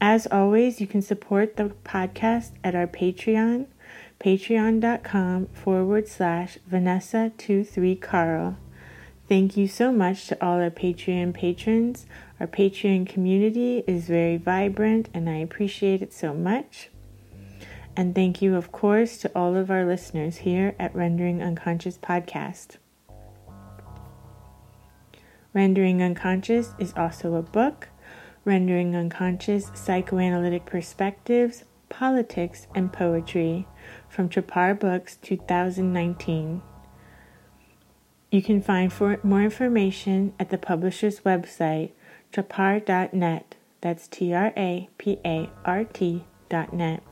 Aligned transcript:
As 0.00 0.26
always, 0.26 0.80
you 0.80 0.88
can 0.88 1.00
support 1.00 1.56
the 1.56 1.72
podcast 1.84 2.50
at 2.64 2.74
our 2.74 2.88
Patreon, 2.88 3.66
patreon.com 4.18 5.46
forward 5.46 6.08
slash 6.08 6.58
Vanessa23Carl. 6.68 8.56
Thank 9.32 9.56
you 9.56 9.66
so 9.66 9.90
much 9.90 10.26
to 10.26 10.44
all 10.44 10.60
our 10.60 10.68
Patreon 10.68 11.32
patrons. 11.32 12.04
Our 12.38 12.46
Patreon 12.46 13.08
community 13.08 13.82
is 13.86 14.06
very 14.06 14.36
vibrant 14.36 15.08
and 15.14 15.26
I 15.26 15.36
appreciate 15.36 16.02
it 16.02 16.12
so 16.12 16.34
much. 16.34 16.90
And 17.96 18.14
thank 18.14 18.42
you, 18.42 18.54
of 18.54 18.72
course, 18.72 19.16
to 19.16 19.32
all 19.34 19.56
of 19.56 19.70
our 19.70 19.86
listeners 19.86 20.36
here 20.36 20.74
at 20.78 20.94
Rendering 20.94 21.42
Unconscious 21.42 21.96
Podcast. 21.96 22.76
Rendering 25.54 26.02
Unconscious 26.02 26.74
is 26.78 26.92
also 26.94 27.36
a 27.36 27.42
book 27.42 27.88
Rendering 28.44 28.94
Unconscious 28.94 29.70
Psychoanalytic 29.72 30.66
Perspectives, 30.66 31.64
Politics, 31.88 32.66
and 32.74 32.92
Poetry 32.92 33.66
from 34.10 34.28
Trapart 34.28 34.78
Books 34.78 35.16
2019. 35.22 36.60
You 38.32 38.40
can 38.40 38.62
find 38.62 38.90
for 38.90 39.20
more 39.22 39.42
information 39.42 40.32
at 40.40 40.48
the 40.48 40.56
publisher's 40.56 41.20
website, 41.20 41.90
trapart.net. 42.32 43.56
That's 43.82 44.08
T 44.08 44.32
R 44.32 44.54
A 44.56 44.88
P 44.96 45.18
A 45.22 45.50
R 45.66 45.84
T.net. 45.84 47.02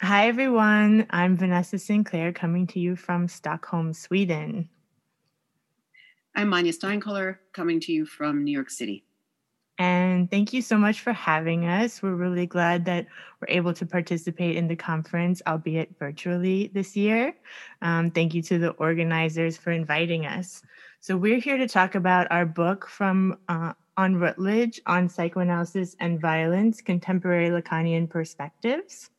Hi, 0.00 0.28
everyone. 0.28 1.08
I'm 1.10 1.36
Vanessa 1.36 1.80
Sinclair 1.80 2.32
coming 2.32 2.68
to 2.68 2.78
you 2.78 2.94
from 2.94 3.26
Stockholm, 3.26 3.92
Sweden. 3.92 4.68
I'm 6.36 6.50
Manya 6.50 6.72
Steinkoler 6.72 7.38
coming 7.52 7.80
to 7.80 7.92
you 7.92 8.06
from 8.06 8.44
New 8.44 8.52
York 8.52 8.70
City. 8.70 9.06
And 9.78 10.30
thank 10.30 10.54
you 10.54 10.62
so 10.62 10.78
much 10.78 11.00
for 11.00 11.12
having 11.12 11.66
us. 11.66 12.02
We're 12.02 12.14
really 12.14 12.46
glad 12.46 12.86
that 12.86 13.06
we're 13.40 13.54
able 13.54 13.74
to 13.74 13.84
participate 13.84 14.56
in 14.56 14.68
the 14.68 14.76
conference, 14.76 15.42
albeit 15.46 15.98
virtually 15.98 16.70
this 16.72 16.96
year. 16.96 17.34
Um, 17.82 18.10
thank 18.10 18.32
you 18.32 18.40
to 18.42 18.58
the 18.58 18.70
organizers 18.70 19.58
for 19.58 19.72
inviting 19.72 20.24
us. 20.24 20.62
So, 21.00 21.16
we're 21.16 21.38
here 21.38 21.58
to 21.58 21.68
talk 21.68 21.94
about 21.94 22.26
our 22.30 22.46
book 22.46 22.88
from 22.88 23.38
uh, 23.48 23.74
on 23.98 24.16
Routledge 24.16 24.80
on 24.86 25.08
psychoanalysis 25.08 25.94
and 26.00 26.20
violence, 26.20 26.80
contemporary 26.80 27.50
Lacanian 27.50 28.08
perspectives. 28.08 29.10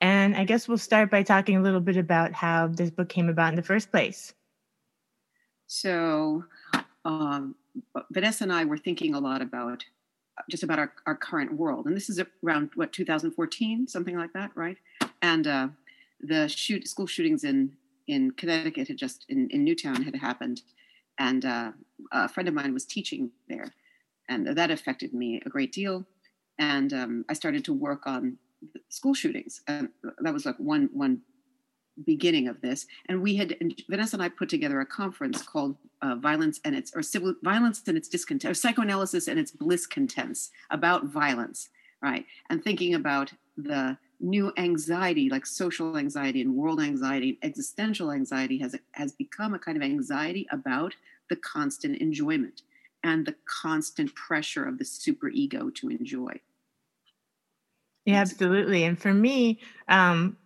And 0.00 0.36
I 0.36 0.44
guess 0.44 0.68
we'll 0.68 0.78
start 0.78 1.10
by 1.10 1.24
talking 1.24 1.56
a 1.56 1.62
little 1.62 1.80
bit 1.80 1.96
about 1.96 2.32
how 2.32 2.68
this 2.68 2.90
book 2.90 3.08
came 3.08 3.28
about 3.28 3.50
in 3.50 3.56
the 3.56 3.62
first 3.62 3.90
place. 3.90 4.32
So, 5.66 6.44
um, 7.04 7.54
Vanessa 8.10 8.44
and 8.44 8.52
I 8.52 8.64
were 8.64 8.78
thinking 8.78 9.14
a 9.14 9.20
lot 9.20 9.42
about 9.42 9.84
just 10.48 10.62
about 10.62 10.78
our, 10.78 10.92
our 11.06 11.16
current 11.16 11.52
world. 11.52 11.86
And 11.86 11.96
this 11.96 12.08
is 12.08 12.20
around 12.44 12.70
what, 12.74 12.92
2014, 12.92 13.88
something 13.88 14.16
like 14.16 14.32
that, 14.34 14.50
right? 14.54 14.76
And 15.22 15.46
uh, 15.46 15.68
the 16.20 16.48
shoot, 16.48 16.86
school 16.88 17.06
shootings 17.06 17.44
in, 17.44 17.72
in 18.06 18.30
Connecticut 18.32 18.88
had 18.88 18.96
just, 18.96 19.24
in, 19.28 19.48
in 19.50 19.64
Newtown, 19.64 20.02
had 20.02 20.14
happened. 20.14 20.62
And 21.18 21.44
uh, 21.44 21.72
a 22.12 22.28
friend 22.28 22.48
of 22.48 22.54
mine 22.54 22.72
was 22.72 22.84
teaching 22.84 23.30
there. 23.48 23.74
And 24.28 24.46
that 24.46 24.70
affected 24.70 25.12
me 25.12 25.40
a 25.44 25.48
great 25.48 25.72
deal. 25.72 26.04
And 26.58 26.92
um, 26.92 27.24
I 27.28 27.32
started 27.32 27.64
to 27.64 27.72
work 27.72 28.06
on 28.06 28.38
school 28.88 29.14
shootings. 29.14 29.62
And 29.66 29.88
that 30.20 30.32
was 30.32 30.46
like 30.46 30.56
one 30.58 30.90
one 30.92 31.22
beginning 32.04 32.48
of 32.48 32.60
this. 32.60 32.86
And 33.06 33.22
we 33.22 33.36
had 33.36 33.56
and 33.60 33.74
Vanessa 33.88 34.16
and 34.16 34.22
I 34.22 34.28
put 34.28 34.48
together 34.48 34.80
a 34.80 34.86
conference 34.86 35.42
called 35.42 35.76
uh, 36.02 36.16
"Violence 36.16 36.60
and 36.64 36.74
its 36.74 36.92
or 36.94 37.02
Civil 37.02 37.34
Violence 37.42 37.82
and 37.86 37.96
its 37.96 38.08
Discontent, 38.08 38.50
or 38.50 38.54
Psychoanalysis 38.54 39.28
and 39.28 39.38
its 39.38 39.50
Bliss 39.50 39.86
Contents" 39.86 40.50
about 40.70 41.06
violence, 41.06 41.68
right? 42.02 42.24
And 42.50 42.62
thinking 42.62 42.94
about 42.94 43.32
the 43.56 43.98
new 44.20 44.52
anxiety, 44.56 45.28
like 45.28 45.46
social 45.46 45.96
anxiety 45.96 46.40
and 46.40 46.54
world 46.54 46.80
anxiety, 46.80 47.38
existential 47.42 48.12
anxiety, 48.12 48.58
has 48.58 48.74
has 48.92 49.12
become 49.12 49.54
a 49.54 49.58
kind 49.58 49.76
of 49.76 49.82
anxiety 49.82 50.46
about 50.50 50.94
the 51.30 51.36
constant 51.36 51.98
enjoyment 51.98 52.62
and 53.04 53.26
the 53.26 53.34
constant 53.62 54.14
pressure 54.14 54.64
of 54.64 54.78
the 54.78 54.84
superego 54.84 55.74
to 55.74 55.88
enjoy. 55.88 56.40
Yeah, 58.04 58.20
absolutely. 58.20 58.84
And 58.84 58.98
for 58.98 59.12
me, 59.12 59.60
um, 59.88 60.36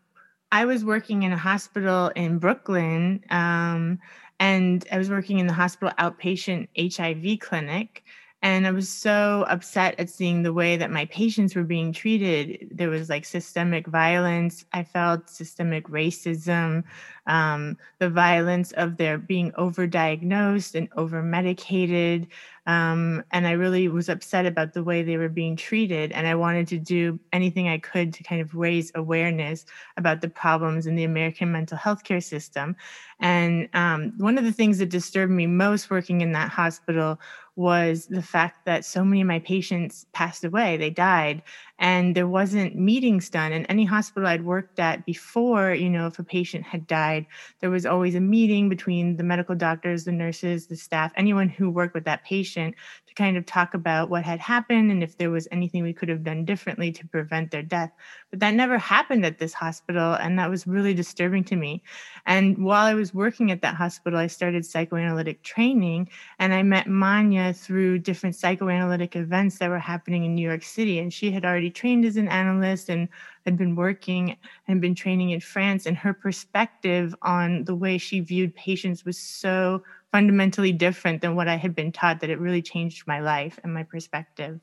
I 0.52 0.66
was 0.66 0.84
working 0.84 1.22
in 1.22 1.32
a 1.32 1.36
hospital 1.38 2.08
in 2.14 2.38
Brooklyn, 2.38 3.24
um, 3.30 3.98
and 4.38 4.86
I 4.92 4.98
was 4.98 5.08
working 5.08 5.38
in 5.38 5.46
the 5.46 5.54
hospital 5.54 5.94
outpatient 5.98 6.68
HIV 6.76 7.40
clinic. 7.40 8.04
And 8.42 8.66
I 8.66 8.72
was 8.72 8.88
so 8.88 9.44
upset 9.48 9.94
at 10.00 10.10
seeing 10.10 10.42
the 10.42 10.52
way 10.52 10.76
that 10.76 10.90
my 10.90 11.04
patients 11.06 11.54
were 11.54 11.62
being 11.62 11.92
treated. 11.92 12.68
There 12.72 12.90
was 12.90 13.08
like 13.08 13.24
systemic 13.24 13.86
violence. 13.86 14.64
I 14.72 14.82
felt 14.82 15.30
systemic 15.30 15.86
racism, 15.86 16.82
um, 17.28 17.76
the 18.00 18.10
violence 18.10 18.72
of 18.72 18.96
their 18.96 19.16
being 19.16 19.52
overdiagnosed 19.52 20.74
and 20.74 20.88
over 20.96 21.22
medicated. 21.22 22.26
Um, 22.66 23.24
and 23.32 23.46
I 23.46 23.52
really 23.52 23.88
was 23.88 24.08
upset 24.08 24.46
about 24.46 24.72
the 24.72 24.84
way 24.84 25.02
they 25.02 25.16
were 25.16 25.28
being 25.28 25.56
treated. 25.56 26.10
And 26.12 26.26
I 26.26 26.34
wanted 26.34 26.66
to 26.68 26.78
do 26.78 27.18
anything 27.32 27.68
I 27.68 27.78
could 27.78 28.12
to 28.14 28.22
kind 28.24 28.40
of 28.40 28.54
raise 28.54 28.90
awareness 28.94 29.66
about 29.96 30.20
the 30.20 30.28
problems 30.28 30.86
in 30.86 30.96
the 30.96 31.04
American 31.04 31.50
mental 31.52 31.76
health 31.76 32.04
care 32.04 32.20
system. 32.20 32.76
And 33.20 33.68
um, 33.74 34.12
one 34.18 34.38
of 34.38 34.44
the 34.44 34.52
things 34.52 34.78
that 34.78 34.90
disturbed 34.90 35.32
me 35.32 35.46
most 35.46 35.90
working 35.90 36.20
in 36.20 36.32
that 36.32 36.50
hospital 36.50 37.20
was 37.56 38.06
the 38.06 38.22
fact 38.22 38.64
that 38.64 38.84
so 38.84 39.04
many 39.04 39.20
of 39.20 39.26
my 39.26 39.38
patients 39.40 40.06
passed 40.12 40.44
away, 40.44 40.76
they 40.76 40.90
died, 40.90 41.42
and 41.82 42.14
there 42.14 42.28
wasn't 42.28 42.76
meetings 42.76 43.28
done. 43.28 43.52
In 43.52 43.66
any 43.66 43.84
hospital 43.84 44.28
I'd 44.28 44.44
worked 44.44 44.78
at 44.78 45.04
before, 45.04 45.74
you 45.74 45.90
know, 45.90 46.06
if 46.06 46.16
a 46.20 46.22
patient 46.22 46.64
had 46.64 46.86
died, 46.86 47.26
there 47.60 47.70
was 47.70 47.84
always 47.84 48.14
a 48.14 48.20
meeting 48.20 48.68
between 48.68 49.16
the 49.16 49.24
medical 49.24 49.56
doctors, 49.56 50.04
the 50.04 50.12
nurses, 50.12 50.68
the 50.68 50.76
staff, 50.76 51.12
anyone 51.16 51.48
who 51.48 51.68
worked 51.68 51.94
with 51.94 52.04
that 52.04 52.22
patient 52.24 52.76
to 53.08 53.14
kind 53.14 53.36
of 53.36 53.44
talk 53.44 53.74
about 53.74 54.10
what 54.10 54.22
had 54.22 54.38
happened 54.38 54.92
and 54.92 55.02
if 55.02 55.18
there 55.18 55.30
was 55.32 55.48
anything 55.50 55.82
we 55.82 55.92
could 55.92 56.08
have 56.08 56.22
done 56.22 56.44
differently 56.44 56.92
to 56.92 57.06
prevent 57.08 57.50
their 57.50 57.64
death. 57.64 57.90
But 58.30 58.38
that 58.38 58.54
never 58.54 58.78
happened 58.78 59.26
at 59.26 59.38
this 59.38 59.52
hospital, 59.52 60.14
and 60.14 60.38
that 60.38 60.48
was 60.48 60.68
really 60.68 60.94
disturbing 60.94 61.42
to 61.44 61.56
me. 61.56 61.82
And 62.26 62.56
while 62.58 62.86
I 62.86 62.94
was 62.94 63.12
working 63.12 63.50
at 63.50 63.60
that 63.62 63.74
hospital, 63.74 64.20
I 64.20 64.28
started 64.28 64.64
psychoanalytic 64.64 65.42
training, 65.42 66.08
and 66.38 66.54
I 66.54 66.62
met 66.62 66.86
Manya 66.86 67.52
through 67.52 67.98
different 67.98 68.36
psychoanalytic 68.36 69.16
events 69.16 69.58
that 69.58 69.68
were 69.68 69.80
happening 69.80 70.24
in 70.24 70.36
New 70.36 70.48
York 70.48 70.62
City. 70.62 71.00
And 71.00 71.12
she 71.12 71.32
had 71.32 71.44
already 71.44 71.71
trained 71.74 72.04
as 72.04 72.16
an 72.16 72.28
analyst 72.28 72.88
and 72.88 73.08
had 73.44 73.56
been 73.56 73.74
working 73.74 74.36
and 74.68 74.80
been 74.80 74.94
training 74.94 75.30
in 75.30 75.40
France. 75.40 75.86
And 75.86 75.96
her 75.96 76.14
perspective 76.14 77.14
on 77.22 77.64
the 77.64 77.74
way 77.74 77.98
she 77.98 78.20
viewed 78.20 78.54
patients 78.54 79.04
was 79.04 79.18
so 79.18 79.82
fundamentally 80.12 80.72
different 80.72 81.22
than 81.22 81.34
what 81.34 81.48
I 81.48 81.56
had 81.56 81.74
been 81.74 81.92
taught 81.92 82.20
that 82.20 82.30
it 82.30 82.38
really 82.38 82.62
changed 82.62 83.06
my 83.06 83.20
life 83.20 83.58
and 83.64 83.72
my 83.72 83.82
perspective. 83.82 84.60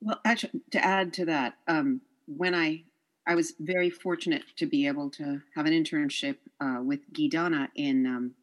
Well, 0.00 0.20
actually, 0.24 0.60
to 0.72 0.84
add 0.84 1.12
to 1.14 1.24
that, 1.26 1.54
um, 1.68 2.00
when 2.26 2.54
I 2.54 2.84
I 3.26 3.34
was 3.34 3.54
very 3.58 3.90
fortunate 3.90 4.44
to 4.56 4.66
be 4.66 4.86
able 4.86 5.10
to 5.10 5.40
have 5.54 5.66
an 5.66 5.72
internship 5.72 6.36
uh, 6.60 6.78
with 6.82 7.00
Guy 7.12 7.26
Dana 7.26 7.68
in, 7.74 8.06
um, 8.06 8.34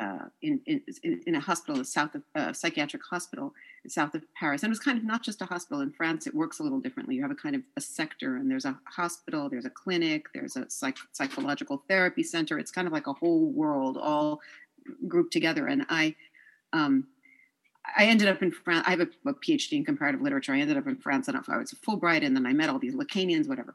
uh, 0.00 0.26
in, 0.42 0.60
in, 0.66 0.82
in 1.26 1.34
a 1.34 1.40
hospital, 1.40 1.80
a 1.80 1.84
south 1.84 2.14
of 2.14 2.22
uh, 2.36 2.52
psychiatric 2.52 3.02
hospital 3.02 3.52
south 3.86 4.14
of 4.14 4.22
Paris. 4.34 4.62
And 4.62 4.70
it 4.70 4.72
was 4.72 4.80
kind 4.80 4.98
of 4.98 5.04
not 5.04 5.22
just 5.22 5.40
a 5.42 5.44
hospital. 5.44 5.80
In 5.80 5.92
France, 5.92 6.26
it 6.26 6.34
works 6.34 6.58
a 6.58 6.62
little 6.62 6.80
differently. 6.80 7.14
You 7.14 7.22
have 7.22 7.30
a 7.30 7.36
kind 7.36 7.54
of 7.54 7.62
a 7.76 7.80
sector, 7.80 8.36
and 8.36 8.50
there's 8.50 8.64
a 8.64 8.78
hospital, 8.84 9.48
there's 9.48 9.64
a 9.64 9.70
clinic, 9.70 10.26
there's 10.34 10.56
a 10.56 10.68
psych- 10.68 10.98
psychological 11.12 11.84
therapy 11.88 12.22
center. 12.22 12.58
It's 12.58 12.70
kind 12.70 12.86
of 12.86 12.92
like 12.92 13.06
a 13.06 13.12
whole 13.12 13.50
world 13.50 13.96
all 13.96 14.40
grouped 15.06 15.32
together. 15.32 15.66
And 15.66 15.86
I, 15.88 16.14
um, 16.72 17.06
I 17.96 18.06
ended 18.06 18.28
up 18.28 18.42
in 18.42 18.50
France. 18.50 18.84
I 18.86 18.90
have 18.90 19.00
a, 19.00 19.08
a, 19.26 19.34
PhD 19.34 19.72
in 19.72 19.84
comparative 19.84 20.20
literature. 20.20 20.52
I 20.52 20.60
ended 20.60 20.76
up 20.76 20.86
in 20.86 20.96
France. 20.96 21.28
and 21.28 21.36
I 21.36 21.56
was 21.56 21.72
a 21.72 21.76
Fulbright, 21.76 22.24
and 22.24 22.36
then 22.36 22.46
I 22.46 22.52
met 22.52 22.68
all 22.68 22.78
these 22.78 22.94
Lacanians, 22.94 23.48
whatever 23.48 23.74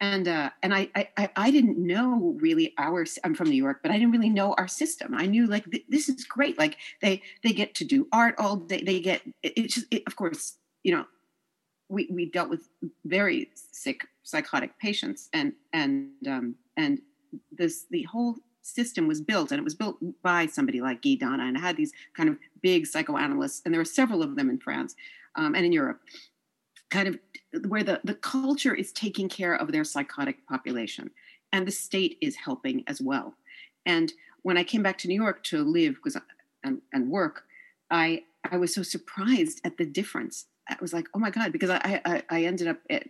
and 0.00 0.28
uh, 0.28 0.50
and 0.62 0.74
I, 0.74 0.88
I 0.94 1.30
I 1.34 1.50
didn't 1.50 1.78
know 1.78 2.36
really 2.40 2.74
our 2.78 3.04
I'm 3.24 3.34
from 3.34 3.50
New 3.50 3.56
York, 3.56 3.80
but 3.82 3.90
I 3.90 3.94
didn't 3.94 4.12
really 4.12 4.30
know 4.30 4.54
our 4.56 4.68
system. 4.68 5.14
I 5.14 5.26
knew 5.26 5.46
like 5.46 5.68
th- 5.70 5.84
this 5.88 6.08
is 6.08 6.24
great. 6.24 6.58
Like 6.58 6.76
they 7.02 7.22
they 7.42 7.52
get 7.52 7.74
to 7.76 7.84
do 7.84 8.06
art 8.12 8.36
all 8.38 8.56
day. 8.56 8.82
They 8.82 9.00
get 9.00 9.22
it's 9.42 9.74
just 9.74 9.86
it, 9.90 10.04
of 10.06 10.16
course 10.16 10.54
you 10.84 10.94
know 10.94 11.04
we 11.88 12.08
we 12.12 12.26
dealt 12.26 12.50
with 12.50 12.68
very 13.04 13.50
sick 13.54 14.06
psychotic 14.22 14.78
patients 14.78 15.28
and 15.32 15.52
and 15.72 16.10
um, 16.28 16.54
and 16.76 17.00
this 17.50 17.86
the 17.90 18.04
whole 18.04 18.36
system 18.62 19.08
was 19.08 19.20
built 19.20 19.50
and 19.50 19.58
it 19.58 19.64
was 19.64 19.74
built 19.74 19.96
by 20.22 20.46
somebody 20.46 20.80
like 20.80 21.02
Guy 21.02 21.14
Dana 21.14 21.44
and 21.44 21.56
had 21.58 21.76
these 21.76 21.92
kind 22.14 22.28
of 22.28 22.36
big 22.62 22.86
psychoanalysts 22.86 23.62
and 23.64 23.72
there 23.72 23.80
were 23.80 23.84
several 23.84 24.22
of 24.22 24.36
them 24.36 24.50
in 24.50 24.58
France 24.58 24.94
um, 25.36 25.54
and 25.54 25.64
in 25.64 25.72
Europe 25.72 26.00
kind 26.90 27.08
of 27.08 27.18
where 27.66 27.82
the, 27.82 28.00
the 28.04 28.14
culture 28.14 28.74
is 28.74 28.92
taking 28.92 29.28
care 29.28 29.54
of 29.54 29.72
their 29.72 29.84
psychotic 29.84 30.46
population 30.46 31.10
and 31.52 31.66
the 31.66 31.72
state 31.72 32.18
is 32.20 32.36
helping 32.36 32.84
as 32.86 33.00
well. 33.00 33.34
And 33.86 34.12
when 34.42 34.56
i 34.56 34.64
came 34.64 34.82
back 34.82 34.98
to 34.98 35.08
new 35.08 35.14
york 35.14 35.42
to 35.44 35.62
live 35.62 35.96
because 35.96 36.16
and, 36.64 36.80
and 36.92 37.10
work 37.10 37.44
i 37.90 38.22
i 38.50 38.56
was 38.56 38.74
so 38.74 38.82
surprised 38.82 39.60
at 39.64 39.76
the 39.76 39.84
difference. 39.84 40.46
I 40.68 40.76
was 40.80 40.92
like 40.92 41.06
oh 41.14 41.18
my 41.18 41.30
god 41.30 41.52
because 41.52 41.70
i 41.70 42.00
i, 42.04 42.22
I 42.30 42.44
ended 42.44 42.68
up 42.68 42.78
at, 42.90 43.04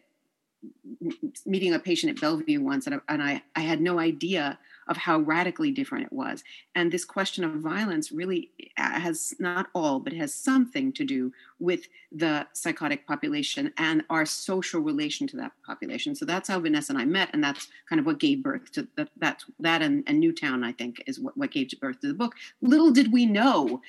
meeting 1.47 1.73
a 1.73 1.79
patient 1.79 2.11
at 2.11 2.21
bellevue 2.21 2.61
once 2.61 2.87
and, 2.87 2.97
I, 2.97 3.01
and 3.09 3.23
I, 3.23 3.43
I 3.55 3.61
had 3.61 3.81
no 3.81 4.01
idea 4.01 4.59
of 4.89 4.97
how 4.97 5.19
radically 5.19 5.71
different 5.71 6.05
it 6.07 6.13
was. 6.13 6.43
And 6.75 6.91
this 6.91 7.05
question 7.05 7.45
of 7.45 7.53
violence 7.55 8.11
really 8.11 8.51
has 8.77 9.35
not 9.39 9.69
all, 9.75 10.01
but 10.01 10.13
has 10.13 10.35
something 10.35 10.93
to 10.95 11.05
do 11.05 11.33
with 11.59 11.89
the 12.11 12.47
psychotic 12.53 13.07
population 13.07 13.73
and 13.77 14.03
our 14.09 14.25
social 14.25 14.81
relation 14.81 15.27
to 15.29 15.37
that 15.37 15.53
population. 15.67 16.15
So 16.15 16.25
that's 16.25 16.49
how 16.49 16.61
Vanessa 16.61 16.93
and 16.93 17.01
I 17.01 17.05
met, 17.05 17.31
and 17.33 17.43
that's 17.43 17.69
kind 17.89 18.01
of 18.01 18.07
what 18.07 18.19
gave 18.19 18.43
birth 18.43 18.73
to 18.73 18.89
that. 18.97 19.11
That, 19.19 19.45
that 19.61 19.83
and, 19.83 20.05
and 20.07 20.21
Newtown, 20.21 20.65
I 20.65 20.73
think, 20.73 21.03
is 21.07 21.19
what, 21.21 21.37
what 21.37 21.51
gave 21.51 21.69
birth 21.81 22.01
to 22.01 22.09
the 22.09 22.15
book. 22.15 22.35
Little 22.63 22.91
did 22.91 23.13
we 23.13 23.27
know 23.27 23.83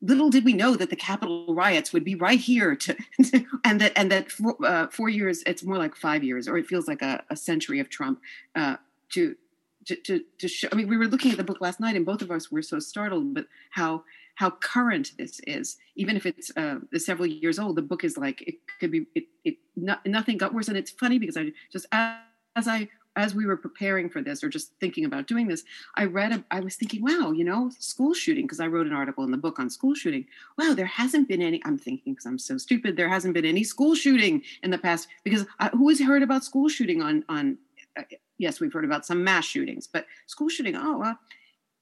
little 0.00 0.30
did 0.30 0.44
we 0.44 0.52
know 0.52 0.76
that 0.76 0.90
the 0.90 0.96
Capitol 0.96 1.54
riots 1.54 1.92
would 1.92 2.04
be 2.04 2.14
right 2.14 2.38
here 2.38 2.76
to, 2.76 2.96
and 3.64 3.80
that 3.80 3.92
and 3.96 4.10
that 4.12 4.30
four, 4.30 4.56
uh, 4.64 4.86
four, 4.88 5.08
years 5.08 5.42
it's 5.46 5.62
more 5.62 5.78
like 5.78 5.94
five 5.96 6.22
years 6.22 6.46
or 6.46 6.56
it 6.56 6.66
feels 6.66 6.86
like 6.86 7.02
a, 7.02 7.22
a 7.30 7.36
century 7.36 7.80
of 7.80 7.88
Trump 7.88 8.20
uh, 8.54 8.76
to 9.10 9.34
to, 9.96 10.24
to, 10.38 10.48
show, 10.48 10.68
I 10.70 10.76
mean, 10.76 10.88
we 10.88 10.96
were 10.96 11.08
looking 11.08 11.30
at 11.30 11.36
the 11.36 11.44
book 11.44 11.60
last 11.60 11.80
night, 11.80 11.96
and 11.96 12.06
both 12.06 12.22
of 12.22 12.30
us 12.30 12.50
were 12.50 12.62
so 12.62 12.78
startled, 12.78 13.34
but 13.34 13.46
how 13.70 14.04
how 14.36 14.50
current 14.50 15.12
this 15.18 15.40
is. 15.48 15.78
Even 15.96 16.16
if 16.16 16.24
it's 16.24 16.56
uh, 16.56 16.76
several 16.96 17.26
years 17.26 17.58
old, 17.58 17.74
the 17.76 17.82
book 17.82 18.04
is 18.04 18.16
like 18.16 18.42
it 18.42 18.56
could 18.78 18.90
be. 18.90 19.06
It, 19.14 19.24
it 19.44 19.56
not, 19.76 20.04
nothing 20.06 20.38
got 20.38 20.54
worse, 20.54 20.68
and 20.68 20.76
it's 20.76 20.90
funny 20.90 21.18
because 21.18 21.36
I 21.36 21.52
just 21.72 21.86
as 21.92 22.68
I 22.68 22.88
as 23.18 23.34
we 23.34 23.46
were 23.46 23.56
preparing 23.56 24.08
for 24.08 24.22
this 24.22 24.44
or 24.44 24.48
just 24.48 24.72
thinking 24.78 25.04
about 25.04 25.26
doing 25.26 25.48
this, 25.48 25.64
I 25.96 26.04
read, 26.04 26.32
a, 26.32 26.44
I 26.52 26.60
was 26.60 26.76
thinking, 26.76 27.02
wow, 27.02 27.32
you 27.32 27.44
know, 27.44 27.70
school 27.78 28.14
shooting, 28.14 28.44
because 28.44 28.60
I 28.60 28.68
wrote 28.68 28.86
an 28.86 28.92
article 28.92 29.24
in 29.24 29.32
the 29.32 29.36
book 29.36 29.58
on 29.58 29.68
school 29.70 29.94
shooting. 29.94 30.24
Wow, 30.56 30.72
there 30.74 30.86
hasn't 30.86 31.26
been 31.26 31.42
any, 31.42 31.60
I'm 31.64 31.78
thinking 31.78 32.14
because 32.14 32.26
I'm 32.26 32.38
so 32.38 32.58
stupid, 32.58 32.96
there 32.96 33.08
hasn't 33.08 33.34
been 33.34 33.44
any 33.44 33.64
school 33.64 33.96
shooting 33.96 34.42
in 34.62 34.70
the 34.70 34.78
past, 34.78 35.08
because 35.24 35.46
I, 35.58 35.68
who 35.70 35.88
has 35.88 36.00
heard 36.00 36.22
about 36.22 36.44
school 36.44 36.68
shooting 36.68 37.02
on, 37.02 37.24
on 37.28 37.58
yes, 38.38 38.60
we've 38.60 38.72
heard 38.72 38.84
about 38.84 39.06
some 39.06 39.24
mass 39.24 39.44
shootings, 39.44 39.86
but 39.86 40.06
school 40.26 40.48
shooting, 40.48 40.76
oh, 40.76 41.02
uh, 41.02 41.14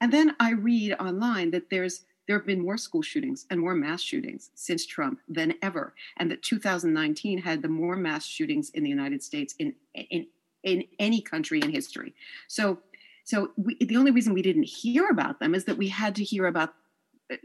and 0.01 0.11
then 0.11 0.35
I 0.39 0.51
read 0.51 0.93
online 0.93 1.51
that 1.51 1.69
there's 1.69 2.03
there 2.27 2.37
have 2.37 2.45
been 2.45 2.61
more 2.61 2.77
school 2.77 3.01
shootings 3.01 3.45
and 3.49 3.59
more 3.59 3.73
mass 3.73 4.01
shootings 4.01 4.51
since 4.53 4.85
Trump 4.85 5.19
than 5.29 5.53
ever, 5.61 5.93
and 6.17 6.29
that 6.29 6.43
2019 6.43 7.39
had 7.39 7.61
the 7.61 7.69
more 7.69 7.95
mass 7.95 8.25
shootings 8.25 8.69
in 8.71 8.83
the 8.83 8.89
United 8.89 9.23
States 9.23 9.55
in 9.59 9.73
in 9.93 10.27
in 10.63 10.83
any 10.99 11.21
country 11.21 11.59
in 11.61 11.71
history. 11.71 12.13
So, 12.47 12.79
so 13.23 13.51
we, 13.55 13.77
the 13.79 13.95
only 13.95 14.11
reason 14.11 14.33
we 14.33 14.41
didn't 14.41 14.63
hear 14.63 15.07
about 15.09 15.39
them 15.39 15.55
is 15.55 15.65
that 15.65 15.77
we 15.77 15.87
had 15.87 16.15
to 16.15 16.23
hear 16.23 16.47
about 16.47 16.69
uh, 16.69 16.73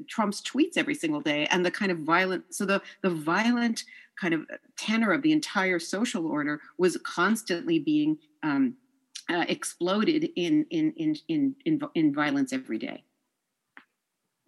Trump's 0.08 0.40
tweets 0.40 0.76
every 0.76 0.94
single 0.94 1.20
day 1.20 1.46
and 1.50 1.64
the 1.64 1.70
kind 1.70 1.90
of 1.90 1.98
violent. 1.98 2.54
So 2.54 2.64
the 2.64 2.82
the 3.02 3.10
violent 3.10 3.84
kind 4.20 4.34
of 4.34 4.46
tenor 4.76 5.12
of 5.12 5.22
the 5.22 5.32
entire 5.32 5.78
social 5.78 6.26
order 6.26 6.60
was 6.78 6.96
constantly 7.04 7.78
being 7.78 8.18
um, 8.42 8.76
uh, 9.30 9.44
exploded 9.48 10.30
in, 10.36 10.66
in, 10.70 10.92
in, 10.96 11.16
in, 11.28 11.54
in, 11.64 11.80
in 11.94 12.14
violence 12.14 12.52
every 12.52 12.78
day. 12.78 13.04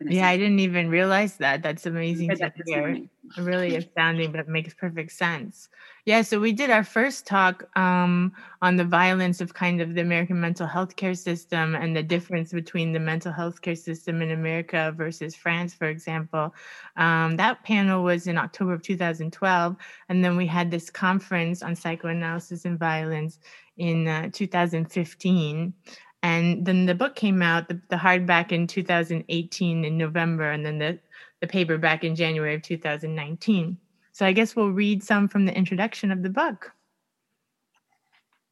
Yeah, 0.01 0.29
I 0.29 0.37
didn't 0.37 0.59
even 0.59 0.89
realize 0.91 1.37
that. 1.37 1.63
That's 1.63 1.87
amazing 1.87 2.29
to 2.37 2.53
hear. 2.67 2.99
Really 3.39 3.77
astounding, 3.77 4.33
but 4.33 4.41
it 4.41 4.49
makes 4.49 4.75
perfect 4.75 5.13
sense. 5.13 5.69
Yeah, 6.05 6.21
so 6.23 6.41
we 6.41 6.53
did 6.53 6.69
our 6.69 6.85
first 6.85 7.27
talk 7.27 7.65
um, 7.79 8.33
on 8.61 8.77
the 8.77 8.85
violence 8.85 9.41
of 9.41 9.55
kind 9.55 9.81
of 9.81 9.95
the 9.95 10.03
American 10.03 10.41
mental 10.41 10.67
health 10.67 10.97
care 10.97 11.15
system 11.15 11.75
and 11.75 11.97
the 11.97 12.03
difference 12.03 12.53
between 12.53 12.93
the 12.93 13.01
mental 13.01 13.33
health 13.33 13.63
care 13.63 13.77
system 13.77 14.21
in 14.21 14.33
America 14.33 14.93
versus 14.97 15.35
France, 15.35 15.73
for 15.73 15.87
example. 15.87 16.55
Um, 16.97 17.37
that 17.37 17.63
panel 17.65 18.03
was 18.03 18.27
in 18.27 18.37
October 18.37 18.75
of 18.75 18.83
2012. 18.83 19.77
And 20.09 20.25
then 20.25 20.37
we 20.37 20.47
had 20.47 20.71
this 20.71 20.91
conference 20.91 21.63
on 21.63 21.75
psychoanalysis 21.77 22.65
and 22.65 22.79
violence 22.79 23.39
in 23.77 24.07
uh, 24.07 24.29
2015 24.33 25.73
and 26.25 26.65
then 26.65 26.87
the 26.87 26.95
book 26.95 27.15
came 27.15 27.43
out 27.43 27.69
the, 27.69 27.81
the 27.91 27.97
hardback 27.97 28.51
in 28.51 28.67
2018 28.67 29.85
in 29.85 29.99
november 29.99 30.51
and 30.51 30.67
then 30.67 30.79
the, 30.79 30.99
the 31.41 31.47
paperback 31.47 32.03
in 32.03 32.17
january 32.17 32.55
of 32.55 32.63
2019 32.63 33.77
so 34.13 34.25
i 34.25 34.33
guess 34.33 34.57
we'll 34.57 34.71
read 34.71 35.03
some 35.03 35.29
from 35.29 35.45
the 35.45 35.57
introduction 35.57 36.11
of 36.13 36.23
the 36.23 36.31
book. 36.31 36.73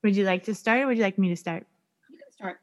Would 0.02 0.16
you 0.16 0.24
like 0.24 0.42
to 0.44 0.54
start 0.54 0.80
or 0.80 0.88
would 0.88 0.96
you 0.96 1.04
like 1.04 1.18
me 1.18 1.28
to 1.28 1.36
start? 1.36 1.64
You 2.10 2.18
can 2.18 2.32
start. 2.32 2.60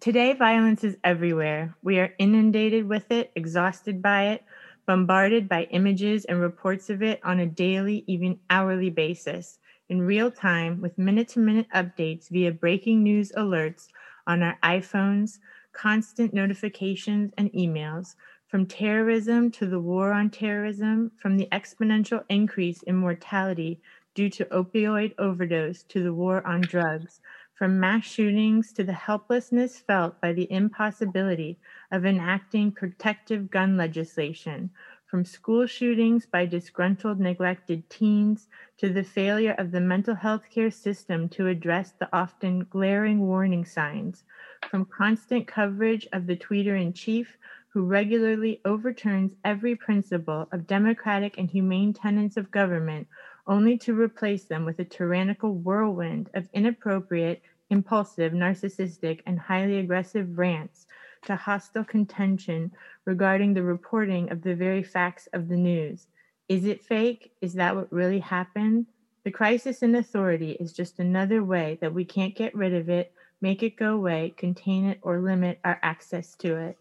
Today 0.00 0.32
violence 0.32 0.82
is 0.82 0.96
everywhere. 1.04 1.76
We 1.82 1.98
are 1.98 2.14
inundated 2.18 2.88
with 2.88 3.10
it 3.10 3.30
exhausted 3.36 4.00
by 4.00 4.28
it 4.28 4.44
bombarded 4.86 5.48
by 5.48 5.64
images 5.64 6.24
and 6.24 6.40
reports 6.40 6.88
of 6.90 7.02
it 7.02 7.20
on 7.24 7.40
a 7.40 7.46
daily 7.46 8.04
even 8.06 8.38
hourly 8.50 8.90
basis 8.90 9.58
in 9.88 10.02
real 10.02 10.30
time 10.30 10.80
with 10.80 10.98
minute 10.98 11.28
to 11.28 11.38
minute 11.38 11.66
updates 11.74 12.28
via 12.28 12.50
breaking 12.50 13.02
news 13.02 13.32
alerts 13.32 13.88
on 14.26 14.42
our 14.42 14.58
iPhones, 14.62 15.38
constant 15.72 16.32
notifications 16.32 17.32
and 17.36 17.52
emails, 17.52 18.14
from 18.46 18.66
terrorism 18.66 19.50
to 19.50 19.66
the 19.66 19.80
war 19.80 20.12
on 20.12 20.30
terrorism, 20.30 21.10
from 21.16 21.36
the 21.36 21.48
exponential 21.52 22.24
increase 22.28 22.82
in 22.84 22.96
mortality 22.96 23.80
due 24.14 24.30
to 24.30 24.44
opioid 24.46 25.12
overdose 25.18 25.82
to 25.82 26.02
the 26.02 26.14
war 26.14 26.46
on 26.46 26.60
drugs, 26.60 27.20
from 27.54 27.78
mass 27.78 28.04
shootings 28.04 28.72
to 28.72 28.84
the 28.84 28.92
helplessness 28.92 29.78
felt 29.78 30.20
by 30.20 30.32
the 30.32 30.50
impossibility 30.50 31.58
of 31.90 32.04
enacting 32.04 32.72
protective 32.72 33.50
gun 33.50 33.76
legislation, 33.76 34.70
from 35.06 35.24
school 35.24 35.66
shootings 35.66 36.26
by 36.26 36.46
disgruntled, 36.46 37.20
neglected 37.20 37.88
teens 37.90 38.48
to 38.78 38.92
the 38.92 39.04
failure 39.04 39.54
of 39.58 39.70
the 39.70 39.80
mental 39.80 40.14
health 40.14 40.44
care 40.50 40.70
system 40.70 41.28
to 41.28 41.46
address 41.46 41.92
the 41.92 42.08
often 42.16 42.64
glaring 42.70 43.20
warning 43.20 43.64
signs, 43.64 44.24
from 44.68 44.84
constant 44.84 45.46
coverage 45.46 46.06
of 46.12 46.26
the 46.26 46.36
tweeter 46.36 46.80
in 46.80 46.92
chief 46.92 47.36
who 47.68 47.84
regularly 47.84 48.60
overturns 48.64 49.34
every 49.44 49.74
principle 49.74 50.48
of 50.52 50.66
democratic 50.66 51.36
and 51.38 51.50
humane 51.50 51.92
tenets 51.92 52.36
of 52.36 52.50
government 52.50 53.06
only 53.46 53.76
to 53.76 53.94
replace 54.00 54.44
them 54.44 54.64
with 54.64 54.78
a 54.78 54.84
tyrannical 54.84 55.54
whirlwind 55.54 56.30
of 56.34 56.48
inappropriate, 56.52 57.42
impulsive, 57.70 58.32
narcissistic, 58.32 59.20
and 59.26 59.38
highly 59.38 59.78
aggressive 59.78 60.38
rants 60.38 60.86
to 61.24 61.36
hostile 61.36 61.84
contention 61.84 62.70
regarding 63.04 63.54
the 63.54 63.62
reporting 63.62 64.30
of 64.30 64.42
the 64.42 64.54
very 64.54 64.82
facts 64.82 65.28
of 65.32 65.48
the 65.48 65.56
news. 65.56 66.06
Is 66.48 66.64
it 66.64 66.84
fake? 66.84 67.32
Is 67.40 67.54
that 67.54 67.74
what 67.74 67.92
really 67.92 68.20
happened? 68.20 68.86
The 69.24 69.30
crisis 69.30 69.82
in 69.82 69.94
authority 69.94 70.52
is 70.52 70.72
just 70.72 70.98
another 70.98 71.42
way 71.42 71.78
that 71.80 71.94
we 71.94 72.04
can't 72.04 72.34
get 72.34 72.54
rid 72.54 72.74
of 72.74 72.90
it, 72.90 73.12
make 73.40 73.62
it 73.62 73.76
go 73.76 73.94
away, 73.94 74.34
contain 74.36 74.86
it, 74.86 74.98
or 75.02 75.20
limit 75.20 75.58
our 75.64 75.78
access 75.82 76.34
to 76.36 76.56
it. 76.56 76.78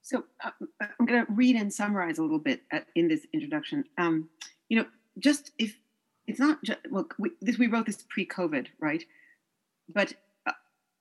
So 0.00 0.24
uh, 0.42 0.50
I'm 0.80 1.06
going 1.06 1.24
to 1.24 1.32
read 1.32 1.56
and 1.56 1.72
summarize 1.72 2.18
a 2.18 2.22
little 2.22 2.38
bit 2.38 2.62
at, 2.72 2.86
in 2.94 3.08
this 3.08 3.26
introduction. 3.32 3.84
Um, 3.96 4.28
you 4.68 4.78
know, 4.78 4.86
just 5.18 5.52
if 5.58 5.76
it's 6.26 6.38
not 6.38 6.62
just 6.62 6.78
well, 6.90 7.08
we, 7.18 7.30
this 7.40 7.58
we 7.58 7.66
wrote 7.66 7.86
this 7.86 8.04
pre-COVID, 8.08 8.66
right? 8.80 9.04
But 9.92 10.14
uh, 10.46 10.52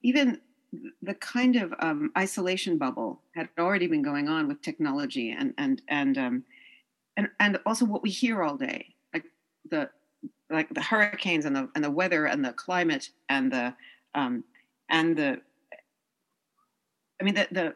even 0.01 0.39
the 1.01 1.13
kind 1.15 1.55
of 1.55 1.73
um, 1.79 2.11
isolation 2.17 2.77
bubble 2.77 3.21
had 3.35 3.49
already 3.59 3.87
been 3.87 4.01
going 4.01 4.27
on 4.27 4.47
with 4.47 4.61
technology 4.61 5.31
and 5.31 5.53
and 5.57 5.81
and 5.87 6.17
um, 6.17 6.43
and 7.17 7.29
and 7.39 7.59
also 7.65 7.85
what 7.85 8.01
we 8.01 8.09
hear 8.09 8.43
all 8.43 8.57
day, 8.57 8.93
like 9.13 9.25
the 9.69 9.89
like 10.49 10.73
the 10.73 10.81
hurricanes 10.81 11.45
and 11.45 11.55
the 11.55 11.69
and 11.75 11.83
the 11.83 11.91
weather 11.91 12.25
and 12.25 12.43
the 12.43 12.53
climate 12.53 13.09
and 13.29 13.51
the 13.51 13.73
um, 14.15 14.43
and 14.89 15.15
the 15.15 15.41
I 17.19 17.23
mean 17.23 17.35
the 17.35 17.47
the, 17.51 17.75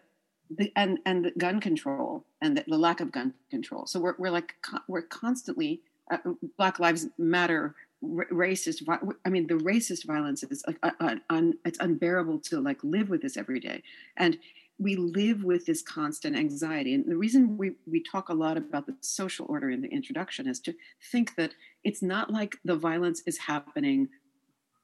the 0.57 0.71
and 0.75 0.99
and 1.05 1.25
the 1.25 1.31
gun 1.31 1.59
control 1.59 2.25
and 2.41 2.57
the, 2.57 2.63
the 2.67 2.77
lack 2.77 2.99
of 2.99 3.11
gun 3.11 3.33
control. 3.51 3.85
So 3.85 3.99
we're 3.99 4.15
we're 4.17 4.31
like 4.31 4.55
we're 4.87 5.03
constantly 5.03 5.81
uh, 6.09 6.17
Black 6.57 6.79
Lives 6.79 7.07
Matter 7.17 7.75
racist 8.03 8.83
i 9.25 9.29
mean 9.29 9.47
the 9.47 9.55
racist 9.55 10.05
violence 10.05 10.43
is 10.43 10.63
like 10.67 10.77
un, 10.99 11.21
un, 11.29 11.53
it's 11.65 11.79
unbearable 11.79 12.39
to 12.39 12.59
like 12.59 12.77
live 12.83 13.09
with 13.09 13.21
this 13.21 13.37
every 13.37 13.59
day. 13.59 13.81
And 14.17 14.37
we 14.79 14.95
live 14.95 15.43
with 15.43 15.65
this 15.65 15.81
constant 15.81 16.37
anxiety. 16.37 16.93
And 16.93 17.03
the 17.09 17.17
reason 17.17 17.57
we, 17.57 17.71
we 17.87 18.03
talk 18.03 18.29
a 18.29 18.33
lot 18.35 18.57
about 18.57 18.85
the 18.85 18.95
social 19.01 19.47
order 19.49 19.71
in 19.71 19.81
the 19.81 19.87
introduction 19.87 20.47
is 20.47 20.59
to 20.59 20.75
think 21.11 21.35
that 21.35 21.55
it's 21.83 22.03
not 22.03 22.29
like 22.29 22.57
the 22.63 22.75
violence 22.75 23.23
is 23.25 23.39
happening 23.39 24.09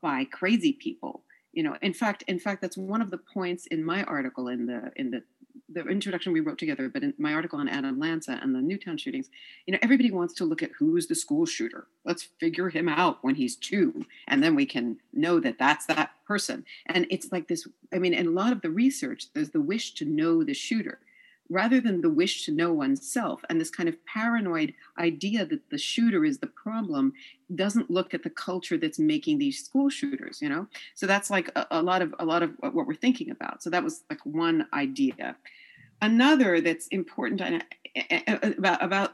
by 0.02 0.26
crazy 0.26 0.74
people 0.74 1.24
you 1.54 1.62
know. 1.64 1.78
In 1.82 1.94
fact 1.94 2.24
in 2.28 2.40
fact 2.40 2.62
that's 2.62 2.78
one 2.78 3.02
of 3.02 3.12
the 3.12 3.20
points 3.20 3.68
in 3.68 3.84
my 3.86 4.04
article 4.04 4.50
in 4.50 4.66
the 4.66 4.92
in 4.96 5.12
the 5.12 5.24
the 5.74 5.82
introduction 5.88 6.34
we 6.34 6.40
wrote 6.40 6.58
together, 6.58 6.90
but 6.90 7.04
in 7.04 7.14
my 7.18 7.34
article 7.34 7.60
on 7.60 7.68
Adam 7.68 8.00
Lanza 8.00 8.40
and 8.42 8.54
the 8.54 8.62
Newtown 8.62 8.98
shootings, 8.98 9.30
you 9.66 9.74
know, 9.74 9.80
everybody 9.82 10.12
wants 10.12 10.34
to 10.36 10.46
look 10.46 10.64
at 10.64 10.72
who's 10.78 11.08
the 11.08 11.16
school 11.16 11.46
shooter. 11.46 11.88
Let's 12.06 12.24
figure 12.40 12.70
him 12.70 12.88
out 12.88 13.20
when 13.22 13.36
he's 13.36 13.56
two, 13.56 14.06
and 14.28 14.44
then 14.44 14.56
we 14.56 14.66
can 14.66 14.98
know 15.12 15.40
that 15.40 15.60
that's 15.60 15.86
that 15.88 16.12
person. 16.28 16.66
And 16.86 17.08
it's 17.10 17.32
like 17.32 17.48
this. 17.48 17.68
I 17.94 18.00
mean, 18.00 18.14
in 18.14 18.28
a 18.28 18.32
lot 18.32 18.52
of 18.52 18.62
the 18.62 18.70
research, 18.70 19.28
there's 19.34 19.52
the 19.52 19.62
wish 19.62 19.94
to 19.96 20.06
know 20.06 20.44
the 20.44 20.54
shooter, 20.54 21.00
rather 21.50 21.82
than 21.82 22.02
the 22.02 22.10
wish 22.10 22.46
to 22.46 22.52
know 22.52 22.74
oneself. 22.74 23.42
And 23.50 23.60
this 23.60 23.70
kind 23.70 23.90
of 23.90 24.04
paranoid 24.06 24.74
idea 24.98 25.46
that 25.46 25.70
the 25.70 25.78
shooter 25.78 26.26
is 26.26 26.40
the 26.40 26.48
problem 26.48 27.14
doesn't 27.54 27.92
look 27.92 28.14
at 28.14 28.24
the 28.24 28.30
culture 28.30 28.78
that's 28.78 28.98
making 28.98 29.38
these 29.38 29.64
school 29.64 29.90
shooters. 29.90 30.42
You 30.42 30.50
know, 30.50 30.68
so 30.96 31.06
that's 31.06 31.30
like 31.30 31.50
a, 31.56 31.68
a 31.72 31.82
lot 31.82 32.02
of 32.02 32.16
a 32.20 32.26
lot 32.26 32.44
of 32.44 32.52
what 32.60 32.88
we're 32.88 32.96
thinking 32.96 33.30
about. 33.30 33.62
So 33.64 33.70
that 33.70 33.84
was 33.84 34.04
like 34.10 34.26
one 34.26 34.68
idea. 34.74 35.36
Another 36.04 36.60
that's 36.60 36.88
important 36.88 37.42
about 38.58 38.84
about 38.84 39.14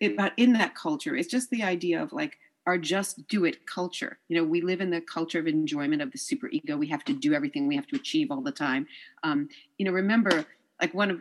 about 0.00 0.32
in 0.38 0.54
that 0.54 0.74
culture 0.74 1.14
is 1.14 1.26
just 1.26 1.50
the 1.50 1.62
idea 1.62 2.02
of 2.02 2.14
like 2.14 2.38
our 2.66 2.78
just 2.78 3.28
do 3.28 3.44
it 3.44 3.66
culture. 3.66 4.18
You 4.28 4.36
know, 4.38 4.44
we 4.44 4.62
live 4.62 4.80
in 4.80 4.88
the 4.88 5.02
culture 5.02 5.38
of 5.38 5.46
enjoyment 5.46 6.00
of 6.00 6.12
the 6.12 6.18
super 6.18 6.48
ego. 6.48 6.78
We 6.78 6.86
have 6.88 7.04
to 7.04 7.12
do 7.12 7.34
everything. 7.34 7.68
We 7.68 7.76
have 7.76 7.86
to 7.88 7.96
achieve 7.96 8.30
all 8.30 8.40
the 8.40 8.52
time. 8.52 8.86
Um, 9.22 9.50
you 9.76 9.84
know, 9.84 9.92
remember, 9.92 10.46
like 10.80 10.94
one 10.94 11.10
of 11.10 11.20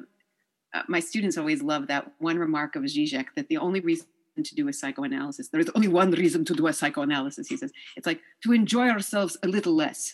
uh, 0.73 0.83
my 0.87 1.01
students 1.01 1.37
always 1.37 1.61
love 1.61 1.87
that 1.87 2.13
one 2.19 2.37
remark 2.37 2.77
of 2.77 2.83
Zizek 2.83 3.25
that 3.35 3.49
the 3.49 3.57
only 3.57 3.81
reason 3.81 4.07
to 4.41 4.55
do 4.55 4.69
a 4.69 4.73
psychoanalysis, 4.73 5.49
there 5.49 5.59
is 5.59 5.69
only 5.75 5.89
one 5.89 6.11
reason 6.11 6.45
to 6.45 6.53
do 6.53 6.67
a 6.67 6.73
psychoanalysis. 6.73 7.49
He 7.49 7.57
says 7.57 7.73
it's 7.97 8.07
like 8.07 8.21
to 8.43 8.53
enjoy 8.53 8.87
ourselves 8.87 9.35
a 9.43 9.47
little 9.49 9.75
less. 9.75 10.13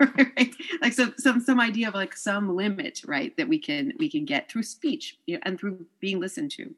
Right? 0.00 0.54
Like 0.82 0.92
some 0.92 1.14
some 1.18 1.40
some 1.40 1.60
idea 1.60 1.88
of 1.88 1.94
like 1.94 2.16
some 2.16 2.56
limit, 2.56 3.02
right? 3.06 3.36
That 3.36 3.48
we 3.48 3.58
can 3.58 3.92
we 3.98 4.10
can 4.10 4.24
get 4.24 4.50
through 4.50 4.64
speech 4.64 5.16
you 5.26 5.36
know, 5.36 5.40
and 5.44 5.58
through 5.58 5.86
being 6.00 6.20
listened 6.20 6.50
to. 6.52 6.74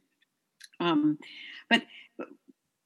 Um, 0.80 1.18
but 1.68 1.82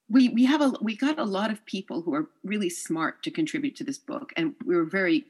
we 0.08 0.28
we 0.28 0.44
have 0.44 0.60
a 0.60 0.72
we 0.80 0.96
got 0.96 1.18
a 1.18 1.25
lot 1.25 1.50
of 1.50 1.64
people 1.66 2.02
who 2.02 2.14
are 2.14 2.28
really 2.44 2.70
smart 2.70 3.22
to 3.22 3.30
contribute 3.30 3.76
to 3.76 3.84
this 3.84 3.99
book, 3.99 4.32
and 4.37 4.54
we 4.64 4.76
were 4.76 4.84
very 4.84 5.26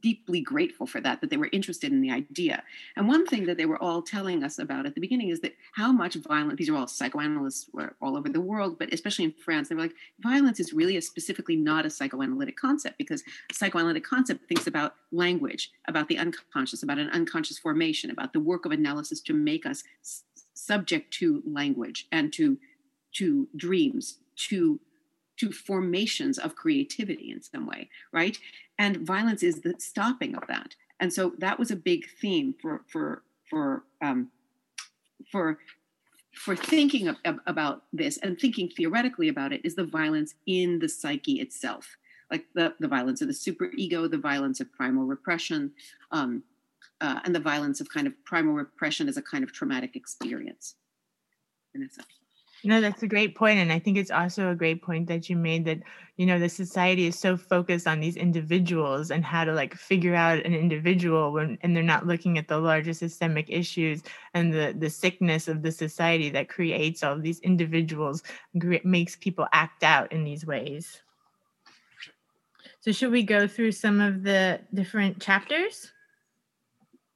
deeply 0.00 0.40
grateful 0.40 0.86
for 0.86 1.00
that, 1.00 1.20
that 1.20 1.30
they 1.30 1.36
were 1.36 1.50
interested 1.52 1.92
in 1.92 2.00
the 2.00 2.10
idea. 2.10 2.62
And 2.96 3.08
one 3.08 3.26
thing 3.26 3.44
that 3.46 3.58
they 3.58 3.66
were 3.66 3.82
all 3.82 4.02
telling 4.02 4.42
us 4.42 4.58
about 4.58 4.86
at 4.86 4.94
the 4.94 5.00
beginning 5.00 5.28
is 5.28 5.40
that 5.40 5.54
how 5.74 5.92
much 5.92 6.14
violence, 6.14 6.58
these 6.58 6.68
are 6.68 6.76
all 6.76 6.86
psychoanalysts 6.86 7.68
were 7.72 7.94
all 8.00 8.16
over 8.16 8.28
the 8.28 8.40
world, 8.40 8.78
but 8.78 8.92
especially 8.92 9.26
in 9.26 9.32
France, 9.32 9.68
they 9.68 9.74
were 9.74 9.82
like, 9.82 9.94
violence 10.20 10.60
is 10.60 10.72
really 10.72 10.96
a 10.96 11.02
specifically 11.02 11.56
not 11.56 11.84
a 11.84 11.90
psychoanalytic 11.90 12.56
concept 12.56 12.96
because 12.96 13.22
psychoanalytic 13.52 14.04
concept 14.04 14.48
thinks 14.48 14.66
about 14.66 14.94
language, 15.10 15.70
about 15.88 16.08
the 16.08 16.18
unconscious, 16.18 16.82
about 16.82 16.98
an 16.98 17.10
unconscious 17.10 17.58
formation, 17.58 18.10
about 18.10 18.32
the 18.32 18.40
work 18.40 18.64
of 18.64 18.72
analysis 18.72 19.20
to 19.20 19.34
make 19.34 19.66
us 19.66 19.84
subject 20.54 21.12
to 21.12 21.42
language 21.46 22.06
and 22.12 22.32
to 22.32 22.58
to 23.12 23.46
dreams, 23.54 24.20
to 24.34 24.80
to 25.42 25.50
formations 25.50 26.38
of 26.38 26.54
creativity 26.54 27.32
in 27.32 27.42
some 27.42 27.66
way, 27.66 27.88
right? 28.12 28.38
And 28.78 28.98
violence 28.98 29.42
is 29.42 29.62
the 29.62 29.74
stopping 29.78 30.36
of 30.36 30.46
that. 30.46 30.76
And 31.00 31.12
so 31.12 31.32
that 31.38 31.58
was 31.58 31.72
a 31.72 31.76
big 31.76 32.04
theme 32.20 32.54
for 32.62 32.82
for 32.86 33.24
for 33.50 33.82
um, 34.00 34.30
for 35.32 35.58
for 36.32 36.54
thinking 36.54 37.08
of, 37.08 37.16
of, 37.24 37.40
about 37.46 37.82
this 37.92 38.18
and 38.18 38.38
thinking 38.38 38.68
theoretically 38.68 39.28
about 39.28 39.52
it 39.52 39.60
is 39.64 39.74
the 39.74 39.84
violence 39.84 40.34
in 40.46 40.78
the 40.78 40.88
psyche 40.88 41.40
itself, 41.40 41.96
like 42.30 42.44
the, 42.54 42.72
the 42.78 42.88
violence 42.88 43.20
of 43.20 43.26
the 43.26 43.34
superego, 43.34 44.08
the 44.08 44.16
violence 44.16 44.60
of 44.60 44.72
primal 44.72 45.04
repression, 45.04 45.72
um, 46.12 46.42
uh, 47.00 47.18
and 47.24 47.34
the 47.34 47.40
violence 47.40 47.80
of 47.80 47.88
kind 47.90 48.06
of 48.06 48.14
primal 48.24 48.54
repression 48.54 49.08
as 49.08 49.16
a 49.16 49.22
kind 49.22 49.42
of 49.44 49.52
traumatic 49.52 49.96
experience. 49.96 50.76
Vanessa. 51.74 52.02
No, 52.64 52.80
that's 52.80 53.02
a 53.02 53.08
great 53.08 53.34
point. 53.34 53.58
And 53.58 53.72
I 53.72 53.78
think 53.80 53.96
it's 53.96 54.10
also 54.10 54.50
a 54.50 54.54
great 54.54 54.82
point 54.82 55.08
that 55.08 55.28
you 55.28 55.36
made 55.36 55.64
that, 55.64 55.80
you 56.16 56.26
know, 56.26 56.38
the 56.38 56.48
society 56.48 57.06
is 57.06 57.18
so 57.18 57.36
focused 57.36 57.88
on 57.88 57.98
these 57.98 58.16
individuals 58.16 59.10
and 59.10 59.24
how 59.24 59.44
to 59.44 59.52
like 59.52 59.74
figure 59.74 60.14
out 60.14 60.44
an 60.46 60.54
individual 60.54 61.32
when 61.32 61.58
and 61.62 61.74
they're 61.74 61.82
not 61.82 62.06
looking 62.06 62.38
at 62.38 62.46
the 62.46 62.58
larger 62.58 62.92
systemic 62.92 63.46
issues 63.50 64.02
and 64.34 64.52
the 64.52 64.74
the 64.78 64.90
sickness 64.90 65.48
of 65.48 65.62
the 65.62 65.72
society 65.72 66.30
that 66.30 66.48
creates 66.48 67.02
all 67.02 67.18
these 67.18 67.40
individuals 67.40 68.22
makes 68.84 69.16
people 69.16 69.48
act 69.52 69.82
out 69.82 70.12
in 70.12 70.22
these 70.22 70.46
ways. 70.46 71.02
So 72.80 72.92
should 72.92 73.10
we 73.10 73.24
go 73.24 73.48
through 73.48 73.72
some 73.72 74.00
of 74.00 74.22
the 74.22 74.60
different 74.72 75.20
chapters? 75.20 75.90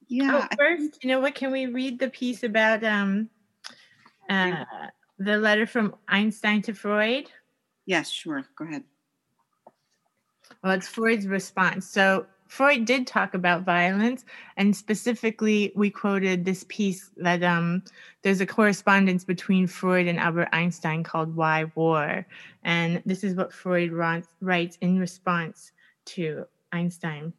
Yeah. 0.09 0.47
Oh, 0.51 0.57
first, 0.57 1.03
you 1.03 1.09
know 1.09 1.21
what? 1.21 1.35
Can 1.35 1.53
we 1.53 1.67
read 1.67 1.99
the 1.99 2.11
piece 2.11 2.43
about 2.43 2.83
um 2.85 3.29
uh 4.29 4.65
the 5.19 5.39
letter 5.39 5.67
from 5.67 5.95
Einstein 6.09 6.63
to 6.63 6.75
Freud? 6.75 7.31
Yes, 7.87 8.11
sure. 8.11 8.45
Go 8.57 8.65
ahead. 8.65 8.85
Well, 10.63 10.73
it's 10.73 10.89
Freud's 10.89 11.27
response. 11.27 11.87
So 11.89 12.27
Freud 12.49 12.85
did 12.85 13.07
talk 13.07 13.35
about 13.35 13.65
violence, 13.65 14.25
and 14.57 14.77
specifically, 14.77 15.73
we 15.75 15.91
quoted 15.91 16.45
this 16.45 16.65
piece 16.69 17.11
that 17.17 17.43
um, 17.43 17.83
there's 18.23 18.41
a 18.41 18.47
correspondence 18.47 19.25
between 19.25 19.67
Freud 19.67 20.07
and 20.07 20.19
Albert 20.19 20.49
Einstein 20.53 21.03
called 21.03 21.35
Why 21.35 21.65
War? 21.75 22.27
And 22.63 23.03
this 23.05 23.25
is 23.25 23.35
what 23.35 23.53
Freud 23.53 23.93
writes 24.41 24.79
in 24.81 24.99
response 24.99 25.73
to 26.07 26.47
Einstein. 26.73 27.33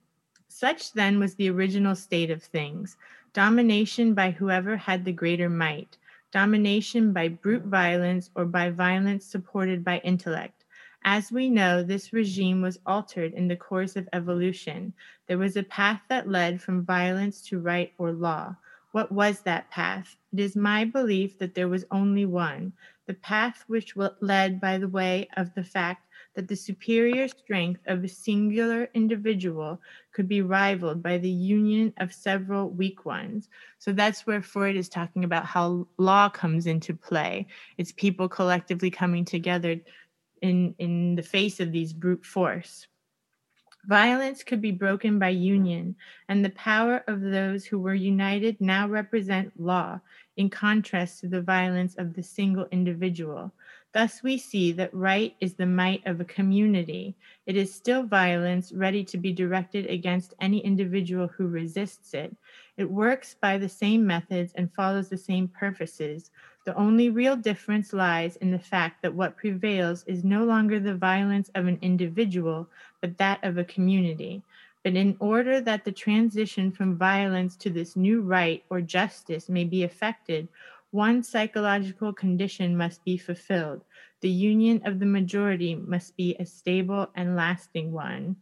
Such 0.49 0.93
then 0.93 1.19
was 1.19 1.35
the 1.35 1.49
original 1.49 1.95
state 1.95 2.31
of 2.31 2.43
things 2.43 2.97
domination 3.33 4.13
by 4.13 4.31
whoever 4.31 4.75
had 4.75 5.05
the 5.05 5.11
greater 5.11 5.49
might 5.49 5.97
domination 6.31 7.13
by 7.13 7.27
brute 7.27 7.63
violence 7.63 8.29
or 8.35 8.45
by 8.45 8.69
violence 8.69 9.25
supported 9.25 9.83
by 9.83 9.99
intellect. 9.99 10.65
As 11.03 11.31
we 11.31 11.49
know, 11.49 11.83
this 11.83 12.11
regime 12.11 12.61
was 12.61 12.79
altered 12.85 13.33
in 13.33 13.47
the 13.47 13.55
course 13.55 13.95
of 13.95 14.09
evolution. 14.11 14.93
There 15.27 15.37
was 15.37 15.55
a 15.55 15.63
path 15.63 16.01
that 16.09 16.27
led 16.27 16.61
from 16.61 16.83
violence 16.85 17.41
to 17.47 17.59
right 17.59 17.93
or 17.97 18.11
law. 18.11 18.55
What 18.91 19.11
was 19.11 19.41
that 19.41 19.69
path? 19.69 20.17
It 20.33 20.39
is 20.39 20.55
my 20.55 20.83
belief 20.83 21.37
that 21.39 21.55
there 21.55 21.69
was 21.69 21.85
only 21.91 22.25
one, 22.25 22.73
the 23.05 23.13
path 23.13 23.63
which 23.67 23.95
led 24.21 24.59
by 24.59 24.77
the 24.77 24.87
way 24.87 25.29
of 25.37 25.53
the 25.53 25.63
fact 25.63 26.06
that 26.37 26.47
the 26.47 26.55
superior 26.55 27.27
strength 27.27 27.81
of 27.87 28.03
a 28.03 28.07
singular 28.07 28.87
individual 28.93 29.81
could 30.11 30.27
be 30.27 30.43
rivaled 30.43 31.01
by 31.01 31.17
the 31.17 31.27
union 31.27 31.91
of 31.97 32.13
several 32.13 32.69
weak 32.69 33.07
ones. 33.07 33.49
So 33.79 33.91
that's 33.91 34.27
where 34.27 34.43
Freud 34.43 34.75
is 34.75 34.87
talking 34.87 35.23
about 35.23 35.45
how 35.45 35.87
law 35.97 36.29
comes 36.29 36.67
into 36.67 36.93
play. 36.93 37.47
It's 37.79 37.91
people 37.91 38.29
collectively 38.29 38.91
coming 38.91 39.25
together 39.25 39.77
in, 40.43 40.75
in 40.77 41.15
the 41.15 41.23
face 41.23 41.59
of 41.59 41.71
these 41.71 41.91
brute 41.91 42.23
force. 42.23 42.85
Violence 43.87 44.43
could 44.43 44.61
be 44.61 44.71
broken 44.71 45.17
by 45.17 45.29
union, 45.29 45.95
and 46.29 46.45
the 46.45 46.51
power 46.51 47.03
of 47.07 47.19
those 47.19 47.65
who 47.65 47.79
were 47.79 47.95
united 47.95 48.61
now 48.61 48.87
represent 48.87 49.59
law. 49.59 49.99
in 50.35 50.51
contrast 50.51 51.19
to 51.19 51.27
the 51.27 51.41
violence 51.41 51.95
of 51.95 52.13
the 52.13 52.21
single 52.21 52.67
individual. 52.71 53.51
Thus, 53.93 54.21
we 54.21 54.37
see 54.37 54.73
that 54.73 54.93
right 54.93 55.35
is 55.39 55.53
the 55.53 55.65
might 55.65 56.05
of 56.05 56.19
a 56.19 56.25
community. 56.25 57.15
It 57.45 57.55
is 57.55 57.73
still 57.73 58.03
violence 58.03 58.71
ready 58.71 59.03
to 59.05 59.17
be 59.17 59.31
directed 59.31 59.87
against 59.87 60.35
any 60.41 60.59
individual 60.59 61.27
who 61.27 61.47
resists 61.47 62.13
it. 62.13 62.35
It 62.75 62.91
works 62.91 63.35
by 63.41 63.57
the 63.57 63.69
same 63.69 64.05
methods 64.05 64.53
and 64.53 64.73
follows 64.73 65.09
the 65.09 65.17
same 65.17 65.47
purposes. 65.47 66.31
The 66.65 66.75
only 66.75 67.09
real 67.09 67.37
difference 67.37 67.93
lies 67.93 68.35
in 68.35 68.51
the 68.51 68.59
fact 68.59 69.01
that 69.01 69.13
what 69.13 69.37
prevails 69.37 70.03
is 70.05 70.23
no 70.23 70.43
longer 70.43 70.79
the 70.79 70.95
violence 70.95 71.49
of 71.55 71.65
an 71.65 71.79
individual, 71.81 72.67
but 73.01 73.17
that 73.17 73.41
of 73.43 73.57
a 73.57 73.63
community. 73.63 74.43
But 74.83 74.95
in 74.95 75.17
order 75.19 75.59
that 75.61 75.85
the 75.85 75.91
transition 75.91 76.71
from 76.71 76.97
violence 76.97 77.55
to 77.57 77.69
this 77.69 77.95
new 77.95 78.21
right 78.21 78.63
or 78.69 78.79
justice 78.79 79.49
may 79.49 79.63
be 79.63 79.83
effected, 79.83 80.47
one 80.97 81.21
psychological 81.21 82.11
condition 82.11 82.75
must 82.75 83.05
be 83.05 83.17
fulfilled. 83.17 83.83
The 84.21 84.29
union 84.29 84.81
of 84.83 84.97
the 84.99 85.05
majority 85.05 85.75
must 85.75 86.17
be 86.17 86.35
a 86.39 86.45
stable 86.45 87.11
and 87.13 87.35
lasting 87.35 87.91
one. 87.91 88.37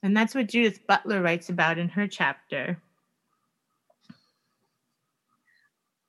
And 0.00 0.16
that's 0.16 0.36
what 0.36 0.46
Judith 0.46 0.86
Butler 0.86 1.20
writes 1.20 1.48
about 1.48 1.76
in 1.78 1.88
her 1.88 2.06
chapter. 2.06 2.80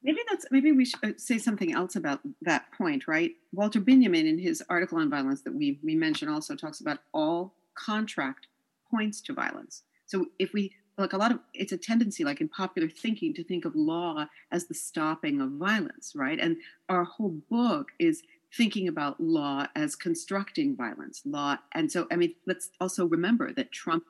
Maybe 0.03 0.19
that's 0.29 0.45
maybe 0.51 0.71
we 0.71 0.85
should 0.85 1.03
uh, 1.03 1.17
say 1.17 1.39
something 1.39 1.73
else 1.73 1.95
about 1.95 2.19
that 2.43 2.71
point, 2.77 3.07
right? 3.07 3.31
Walter 3.51 3.79
Benjamin, 3.79 4.27
in 4.27 4.37
his 4.37 4.63
article 4.69 4.99
on 4.99 5.09
violence 5.09 5.41
that 5.41 5.55
we 5.55 5.79
we 5.83 5.95
mentioned, 5.95 6.29
also 6.29 6.55
talks 6.55 6.79
about 6.79 6.99
all 7.11 7.55
contract 7.73 8.45
points 8.91 9.19
to 9.21 9.33
violence. 9.33 9.81
So 10.05 10.27
if 10.37 10.53
we 10.53 10.73
like 10.99 11.13
a 11.13 11.17
lot 11.17 11.31
of 11.31 11.39
it's 11.53 11.71
a 11.71 11.77
tendency 11.77 12.23
like 12.23 12.41
in 12.41 12.47
popular 12.49 12.89
thinking 12.89 13.33
to 13.33 13.43
think 13.43 13.65
of 13.65 13.75
law 13.75 14.25
as 14.51 14.65
the 14.65 14.73
stopping 14.73 15.41
of 15.41 15.51
violence 15.51 16.13
right? 16.15 16.39
And 16.39 16.57
our 16.87 17.03
whole 17.03 17.41
book 17.49 17.89
is 17.99 18.23
thinking 18.55 18.87
about 18.87 19.19
law 19.19 19.67
as 19.75 19.95
constructing 19.95 20.75
violence 20.75 21.21
law 21.23 21.55
and 21.73 21.91
so 21.91 22.07
i 22.11 22.15
mean 22.15 22.33
let's 22.47 22.71
also 22.81 23.05
remember 23.05 23.53
that 23.53 23.71
trump 23.71 24.03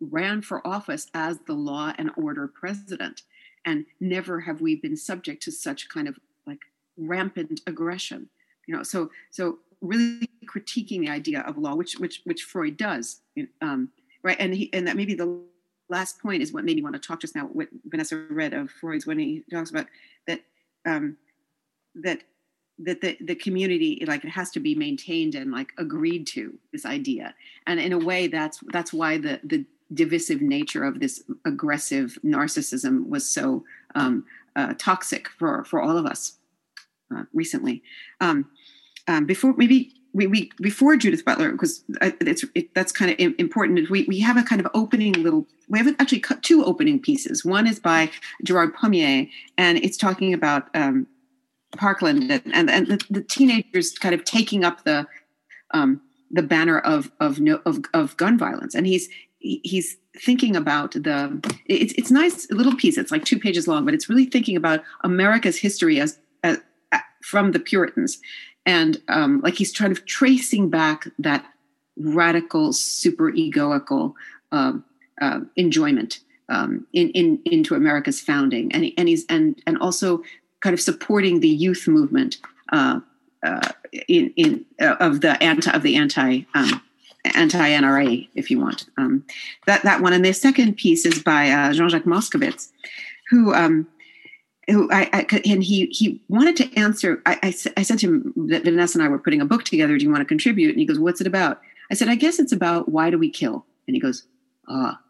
ran 0.00 0.42
for 0.42 0.66
office 0.66 1.06
as 1.14 1.38
the 1.46 1.52
law 1.52 1.92
and 1.96 2.10
order 2.16 2.48
president 2.48 3.22
and 3.64 3.86
never 4.00 4.40
have 4.40 4.60
we 4.60 4.74
been 4.74 4.96
subject 4.96 5.40
to 5.44 5.52
such 5.52 5.88
kind 5.88 6.08
of 6.08 6.18
like 6.44 6.58
rampant 6.96 7.60
aggression 7.68 8.28
you 8.68 8.76
know? 8.76 8.84
So 8.84 9.10
so 9.30 9.58
really 9.80 10.28
critiquing 10.44 11.00
the 11.00 11.08
idea 11.08 11.40
of 11.40 11.58
law 11.58 11.74
which 11.74 11.94
which 11.98 12.20
which 12.24 12.42
freud 12.42 12.76
does 12.76 13.22
um, 13.60 13.88
right? 14.22 14.36
And 14.38 14.54
he 14.54 14.72
and 14.72 14.86
that 14.86 14.96
maybe 14.96 15.14
the 15.14 15.40
last 15.88 16.20
point 16.20 16.42
is 16.42 16.52
what 16.52 16.64
made 16.64 16.76
me 16.76 16.82
want 16.82 16.94
to 16.94 17.00
talk 17.00 17.20
just 17.20 17.34
now. 17.34 17.44
What 17.44 17.68
Vanessa 17.86 18.16
read 18.16 18.52
of 18.52 18.70
Freud's 18.70 19.06
when 19.06 19.18
he 19.18 19.44
talks 19.50 19.70
about 19.70 19.86
that 20.26 20.40
um, 20.86 21.16
that 21.94 22.22
that 22.80 23.00
the, 23.00 23.16
the 23.20 23.34
community 23.34 24.02
like 24.06 24.24
it 24.24 24.30
has 24.30 24.50
to 24.50 24.60
be 24.60 24.74
maintained 24.74 25.34
and 25.34 25.50
like 25.50 25.72
agreed 25.78 26.26
to 26.28 26.56
this 26.72 26.86
idea 26.86 27.34
and 27.66 27.80
in 27.80 27.92
a 27.92 27.98
way 27.98 28.28
that's 28.28 28.60
that's 28.72 28.92
why 28.92 29.18
the 29.18 29.40
the 29.42 29.64
divisive 29.92 30.40
nature 30.40 30.84
of 30.84 31.00
this 31.00 31.24
aggressive 31.44 32.18
narcissism 32.24 33.08
was 33.08 33.28
so 33.28 33.64
um, 33.94 34.24
uh, 34.54 34.74
toxic 34.78 35.28
for 35.28 35.64
for 35.64 35.80
all 35.80 35.96
of 35.96 36.06
us 36.06 36.34
uh, 37.14 37.24
recently 37.32 37.82
um, 38.20 38.48
um, 39.08 39.26
before 39.26 39.54
maybe 39.56 39.92
we, 40.12 40.26
we 40.26 40.50
before 40.60 40.96
Judith 40.96 41.24
Butler, 41.24 41.52
because 41.52 41.84
it's 42.02 42.44
it, 42.54 42.74
that's 42.74 42.92
kind 42.92 43.10
of 43.10 43.34
important. 43.38 43.90
We 43.90 44.04
we 44.04 44.20
have 44.20 44.36
a 44.36 44.42
kind 44.42 44.60
of 44.60 44.68
opening 44.74 45.12
little. 45.12 45.46
We 45.68 45.78
have 45.78 45.88
actually 45.98 46.22
two 46.42 46.64
opening 46.64 47.00
pieces. 47.00 47.44
One 47.44 47.66
is 47.66 47.78
by 47.78 48.10
Gerard 48.42 48.74
Pommier, 48.74 49.28
and 49.56 49.78
it's 49.78 49.96
talking 49.96 50.32
about 50.32 50.68
um, 50.74 51.06
Parkland 51.76 52.30
and 52.30 52.42
and, 52.54 52.70
and 52.70 52.86
the, 52.86 53.04
the, 53.10 53.22
teenagers 53.22 53.98
kind 53.98 54.14
of 54.14 54.24
taking 54.24 54.64
up 54.64 54.84
the 54.84 55.06
um, 55.72 56.00
the 56.30 56.42
banner 56.42 56.78
of 56.78 57.10
of 57.20 57.40
no 57.40 57.60
of, 57.66 57.80
of 57.92 58.16
gun 58.16 58.38
violence, 58.38 58.74
and 58.74 58.86
he's 58.86 59.08
he's 59.38 59.96
thinking 60.16 60.56
about 60.56 60.92
the 60.92 61.40
it's 61.66 61.92
it's 61.94 62.10
nice 62.10 62.50
little 62.50 62.74
piece. 62.74 62.96
It's 62.96 63.12
like 63.12 63.24
two 63.24 63.38
pages 63.38 63.68
long, 63.68 63.84
but 63.84 63.94
it's 63.94 64.08
really 64.08 64.26
thinking 64.26 64.56
about 64.56 64.82
America's 65.04 65.58
history 65.58 66.00
as, 66.00 66.18
as 66.42 66.58
from 67.22 67.52
the 67.52 67.60
Puritans 67.60 68.18
and 68.68 69.00
um, 69.08 69.40
like 69.40 69.54
he's 69.54 69.72
trying 69.72 69.90
of 69.90 70.04
tracing 70.04 70.68
back 70.68 71.08
that 71.18 71.44
radical 71.96 72.74
super 72.74 73.32
egoical 73.32 74.12
uh, 74.52 74.74
uh, 75.22 75.40
enjoyment 75.56 76.20
um, 76.50 76.86
in, 76.92 77.08
in 77.10 77.40
into 77.46 77.74
America's 77.74 78.20
founding, 78.20 78.70
and 78.72 78.92
and 78.98 79.08
he's 79.08 79.24
and 79.30 79.60
and 79.66 79.78
also 79.78 80.22
kind 80.60 80.74
of 80.74 80.80
supporting 80.80 81.40
the 81.40 81.48
youth 81.48 81.88
movement 81.88 82.36
uh, 82.72 83.00
uh 83.42 83.72
in 84.06 84.34
in 84.36 84.66
uh, 84.82 84.96
of 85.00 85.22
the 85.22 85.42
anti 85.42 85.70
of 85.70 85.82
the 85.82 85.96
anti 85.96 86.42
um, 86.54 86.82
anti 87.34 87.70
NRA, 87.70 88.28
if 88.34 88.50
you 88.50 88.60
want 88.60 88.84
um, 88.98 89.24
that 89.66 89.82
that 89.84 90.02
one. 90.02 90.12
And 90.12 90.22
the 90.22 90.34
second 90.34 90.76
piece 90.76 91.06
is 91.06 91.22
by 91.22 91.50
uh, 91.50 91.72
Jean 91.72 91.88
Jacques 91.88 92.04
Moskowitz, 92.04 92.70
who 93.30 93.54
um, 93.54 93.86
who 94.68 94.90
I, 94.92 95.08
I, 95.12 95.40
and 95.46 95.64
he 95.64 95.86
he 95.86 96.20
wanted 96.28 96.56
to 96.56 96.78
answer. 96.78 97.22
I, 97.24 97.38
I, 97.42 97.54
I 97.76 97.82
said 97.82 97.98
to 98.00 98.06
him 98.06 98.32
that 98.48 98.64
Vanessa 98.64 98.98
and 98.98 99.06
I 99.06 99.08
were 99.08 99.18
putting 99.18 99.40
a 99.40 99.46
book 99.46 99.64
together. 99.64 99.96
Do 99.96 100.04
you 100.04 100.10
want 100.10 100.20
to 100.20 100.26
contribute? 100.26 100.70
And 100.70 100.78
he 100.78 100.86
goes, 100.86 100.98
"What's 100.98 101.20
it 101.20 101.26
about?" 101.26 101.60
I 101.90 101.94
said, 101.94 102.08
"I 102.08 102.14
guess 102.14 102.38
it's 102.38 102.52
about 102.52 102.88
why 102.88 103.10
do 103.10 103.18
we 103.18 103.30
kill?" 103.30 103.64
And 103.86 103.94
he 103.94 104.00
goes, 104.00 104.24
"Ah, 104.68 105.00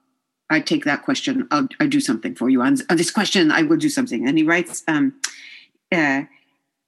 I 0.49 0.61
take 0.61 0.85
that 0.85 1.03
question. 1.03 1.49
I'll, 1.51 1.68
I'll 1.81 1.88
do 1.88 2.01
something 2.01 2.35
for 2.35 2.49
you 2.49 2.62
on, 2.62 2.77
on, 2.88 2.97
this 2.97 3.11
question. 3.11 3.51
I 3.51 3.62
will 3.62 3.77
do 3.77 3.88
something." 3.88 4.29
And 4.29 4.38
he 4.38 4.44
writes, 4.44 4.85
um, 4.87 5.14
uh, 5.90 6.23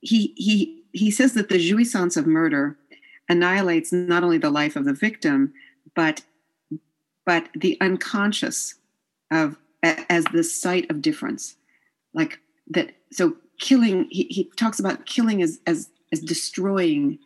he 0.00 0.32
he 0.36 0.82
he 0.92 1.10
says 1.10 1.34
that 1.34 1.48
the 1.48 1.58
jouissance 1.58 2.16
of 2.16 2.26
murder 2.26 2.76
annihilates 3.28 3.92
not 3.92 4.22
only 4.22 4.38
the 4.38 4.50
life 4.50 4.76
of 4.76 4.84
the 4.84 4.92
victim, 4.92 5.52
but 5.94 6.22
but 7.26 7.48
the 7.54 7.76
unconscious 7.80 8.76
of 9.30 9.56
as 9.82 10.24
the 10.26 10.44
site 10.44 10.90
of 10.90 11.02
difference, 11.02 11.56
like 12.14 12.38
that 12.70 12.92
so 13.12 13.36
killing 13.58 14.06
he, 14.10 14.24
he 14.24 14.44
talks 14.56 14.78
about 14.78 15.06
killing 15.06 15.42
as 15.42 15.60
as 15.66 15.90
as 16.12 16.20
destroying 16.20 17.18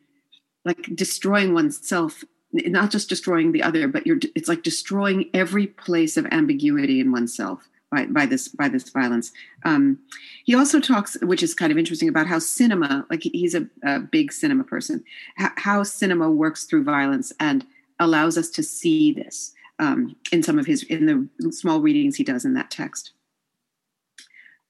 like 0.64 0.88
destroying 0.94 1.54
oneself 1.54 2.24
not 2.52 2.90
just 2.90 3.08
destroying 3.08 3.52
the 3.52 3.62
other 3.62 3.86
but 3.86 4.06
you're 4.06 4.18
it's 4.34 4.48
like 4.48 4.62
destroying 4.62 5.30
every 5.32 5.66
place 5.66 6.16
of 6.16 6.26
ambiguity 6.30 7.00
in 7.00 7.12
oneself 7.12 7.68
by, 7.94 8.06
by 8.06 8.26
this 8.26 8.48
by 8.48 8.68
this 8.68 8.88
violence. 8.90 9.32
Um, 9.64 9.98
he 10.44 10.54
also 10.54 10.80
talks 10.80 11.16
which 11.22 11.42
is 11.42 11.54
kind 11.54 11.70
of 11.70 11.78
interesting 11.78 12.08
about 12.08 12.26
how 12.26 12.38
cinema 12.38 13.06
like 13.10 13.22
he's 13.22 13.54
a, 13.54 13.66
a 13.84 14.00
big 14.00 14.32
cinema 14.32 14.64
person 14.64 15.04
how 15.36 15.82
cinema 15.82 16.30
works 16.30 16.64
through 16.64 16.84
violence 16.84 17.32
and 17.38 17.64
allows 18.00 18.36
us 18.36 18.50
to 18.50 18.62
see 18.62 19.12
this 19.12 19.52
um, 19.78 20.16
in 20.32 20.42
some 20.42 20.58
of 20.58 20.66
his 20.66 20.82
in 20.84 21.30
the 21.38 21.52
small 21.52 21.80
readings 21.80 22.16
he 22.16 22.24
does 22.24 22.44
in 22.44 22.54
that 22.54 22.70
text. 22.70 23.12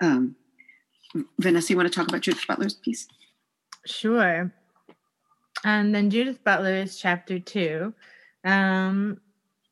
Um, 0.01 0.37
Vanessa, 1.39 1.73
you 1.73 1.77
want 1.77 1.91
to 1.91 1.95
talk 1.95 2.09
about 2.09 2.23
Judith 2.23 2.47
Butler's 2.47 2.75
piece? 2.75 3.07
Sure. 3.87 4.53
And 5.65 5.95
then 5.95 6.11
Judith 6.11 6.43
Butler 6.45 6.75
is 6.75 6.99
chapter 6.99 7.39
two. 7.39 7.95
Um, 8.45 9.21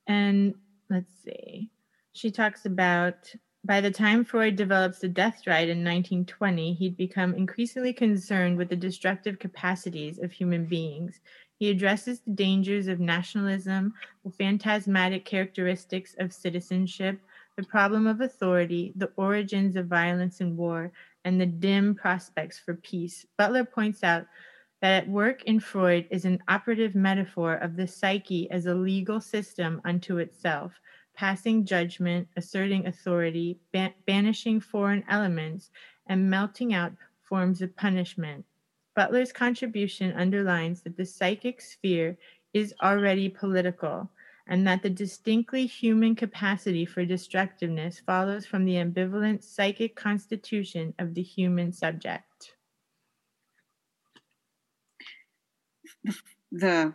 and 0.06 0.54
let's 0.88 1.12
see. 1.24 1.70
She 2.12 2.30
talks 2.30 2.66
about 2.66 3.34
by 3.64 3.80
the 3.80 3.90
time 3.90 4.24
Freud 4.24 4.56
develops 4.56 4.98
the 4.98 5.08
death 5.08 5.46
right 5.46 5.68
in 5.68 5.84
1920, 5.84 6.74
he'd 6.74 6.96
become 6.96 7.32
increasingly 7.34 7.92
concerned 7.92 8.58
with 8.58 8.68
the 8.68 8.76
destructive 8.76 9.38
capacities 9.38 10.18
of 10.18 10.32
human 10.32 10.64
beings. 10.64 11.20
He 11.58 11.70
addresses 11.70 12.20
the 12.20 12.32
dangers 12.32 12.88
of 12.88 12.98
nationalism, 12.98 13.94
the 14.24 14.32
phantasmatic 14.32 15.24
characteristics 15.24 16.16
of 16.18 16.32
citizenship, 16.32 17.20
the 17.56 17.62
problem 17.62 18.08
of 18.08 18.20
authority, 18.20 18.92
the 18.96 19.12
origins 19.14 19.76
of 19.76 19.86
violence 19.86 20.40
and 20.40 20.56
war, 20.56 20.90
and 21.24 21.40
the 21.40 21.46
dim 21.46 21.94
prospects 21.94 22.58
for 22.58 22.74
peace, 22.74 23.26
Butler 23.36 23.64
points 23.64 24.02
out 24.02 24.26
that 24.80 25.04
at 25.04 25.08
work 25.08 25.44
in 25.44 25.60
Freud 25.60 26.06
is 26.10 26.24
an 26.24 26.42
operative 26.48 26.94
metaphor 26.94 27.54
of 27.54 27.76
the 27.76 27.86
psyche 27.86 28.50
as 28.50 28.66
a 28.66 28.74
legal 28.74 29.20
system 29.20 29.80
unto 29.84 30.18
itself, 30.18 30.72
passing 31.14 31.64
judgment, 31.64 32.26
asserting 32.36 32.86
authority, 32.86 33.60
ban- 33.72 33.94
banishing 34.06 34.60
foreign 34.60 35.04
elements, 35.08 35.70
and 36.08 36.28
melting 36.28 36.74
out 36.74 36.92
forms 37.22 37.62
of 37.62 37.76
punishment. 37.76 38.44
Butler's 38.96 39.32
contribution 39.32 40.12
underlines 40.12 40.82
that 40.82 40.96
the 40.96 41.06
psychic 41.06 41.60
sphere 41.60 42.18
is 42.52 42.74
already 42.82 43.28
political 43.28 44.10
and 44.48 44.66
that 44.66 44.82
the 44.82 44.90
distinctly 44.90 45.66
human 45.66 46.14
capacity 46.14 46.84
for 46.84 47.04
destructiveness 47.04 48.00
follows 48.00 48.44
from 48.44 48.64
the 48.64 48.74
ambivalent 48.74 49.42
psychic 49.42 49.94
constitution 49.94 50.94
of 50.98 51.14
the 51.14 51.22
human 51.22 51.72
subject. 51.72 52.54
The, 56.04 56.14
the 56.50 56.94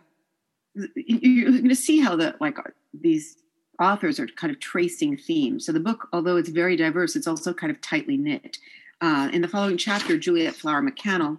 you're 0.94 1.50
going 1.50 1.68
to 1.68 1.74
see 1.74 2.00
how 2.00 2.16
the 2.16 2.36
like 2.40 2.58
these 2.92 3.36
authors 3.80 4.20
are 4.20 4.26
kind 4.26 4.50
of 4.50 4.60
tracing 4.60 5.16
themes. 5.16 5.66
So 5.66 5.72
the 5.72 5.80
book, 5.80 6.08
although 6.12 6.36
it's 6.36 6.48
very 6.48 6.76
diverse, 6.76 7.16
it's 7.16 7.26
also 7.26 7.52
kind 7.52 7.70
of 7.70 7.80
tightly 7.80 8.16
knit. 8.16 8.58
Uh, 9.00 9.30
in 9.32 9.42
the 9.42 9.48
following 9.48 9.76
chapter, 9.76 10.18
Juliet 10.18 10.54
Flower 10.54 10.82
MacCannell 10.82 11.38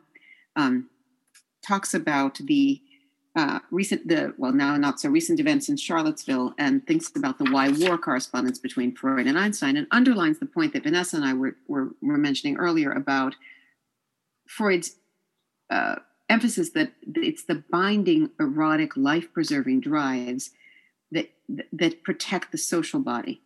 um, 0.56 0.90
talks 1.66 1.94
about 1.94 2.38
the 2.38 2.82
uh, 3.36 3.60
recent, 3.72 4.08
the 4.08 4.34
well, 4.38 4.52
now 4.52 4.76
not 4.78 5.00
so 5.00 5.10
recent 5.10 5.40
events 5.40 5.70
in 5.70 5.78
Charlottesville, 5.78 6.54
and 6.58 6.86
thinks 6.86 7.12
about 7.16 7.38
the 7.38 7.46
why 7.46 7.70
war 7.70 7.98
correspondence 7.98 8.60
between 8.60 8.96
Freud 8.96 9.28
and 9.28 9.38
Einstein, 9.38 9.78
and 9.78 9.88
underlines 9.92 10.40
the 10.40 10.46
point 10.46 10.74
that 10.74 10.84
Vanessa 10.84 11.16
and 11.18 11.26
I 11.26 11.34
were 11.34 11.56
were, 11.68 11.90
were 12.02 12.18
mentioning 12.18 12.58
earlier 12.58 12.92
about 12.92 13.36
Freud's 14.48 14.96
uh, 15.70 15.98
emphasis 16.28 16.72
that 16.72 16.92
it's 17.16 17.44
the 17.44 17.64
binding, 17.70 18.32
erotic, 18.40 18.98
life-preserving 18.98 19.82
drives 19.82 20.52
that 21.12 21.30
that 21.72 22.04
protect 22.04 22.52
the 22.52 22.58
social 22.58 23.00
body, 23.00 23.42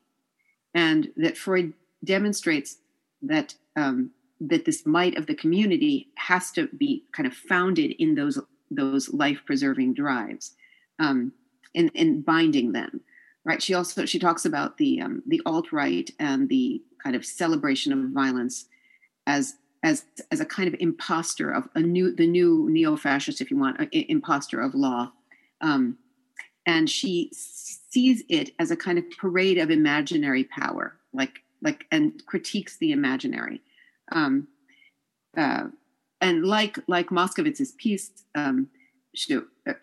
and 0.73 1.11
that 1.17 1.37
Freud 1.37 1.73
demonstrates 2.03 2.77
that 3.21 3.55
um, 3.75 4.11
that 4.39 4.65
this 4.65 4.85
might 4.85 5.17
of 5.17 5.25
the 5.25 5.35
community 5.35 6.07
has 6.15 6.51
to 6.51 6.67
be 6.67 7.03
kind 7.11 7.27
of 7.27 7.33
founded 7.33 7.91
in 7.99 8.15
those 8.15 8.39
those 8.75 9.13
life 9.13 9.41
preserving 9.45 9.93
drives 9.93 10.55
um, 10.99 11.31
and, 11.75 11.91
and 11.95 12.25
binding 12.25 12.71
them 12.71 13.01
right? 13.45 13.61
She 13.61 13.73
also 13.73 14.05
she 14.05 14.19
talks 14.19 14.45
about 14.45 14.77
the 14.77 15.01
um, 15.01 15.23
the 15.27 15.41
alt-right 15.45 16.11
and 16.19 16.49
the 16.49 16.81
kind 17.03 17.15
of 17.15 17.25
celebration 17.25 17.93
of 17.93 18.09
violence 18.11 18.65
as 19.27 19.55
as 19.83 20.05
as 20.31 20.39
a 20.39 20.45
kind 20.45 20.67
of 20.67 20.75
impostor 20.79 21.51
of 21.51 21.67
a 21.75 21.81
new 21.81 22.15
the 22.15 22.27
new 22.27 22.67
neo-fascist 22.69 23.41
if 23.41 23.51
you 23.51 23.57
want 23.57 23.79
a, 23.81 24.11
impostor 24.11 24.61
of 24.61 24.73
law. 24.73 25.11
Um, 25.61 25.97
and 26.65 26.89
she 26.89 27.29
sees 27.33 28.23
it 28.29 28.51
as 28.57 28.71
a 28.71 28.77
kind 28.77 28.97
of 28.97 29.05
parade 29.19 29.57
of 29.57 29.69
imaginary 29.69 30.45
power 30.45 30.97
like 31.13 31.39
like 31.61 31.85
and 31.91 32.25
critiques 32.25 32.77
the 32.77 32.91
imaginary. 32.91 33.61
Um, 34.11 34.47
uh, 35.35 35.65
and 36.23 36.45
like 36.45 36.79
like 36.87 37.09
Moskowitz's 37.09 37.73
piece, 37.73 38.11
um, 38.33 38.69
uh, 39.35 39.73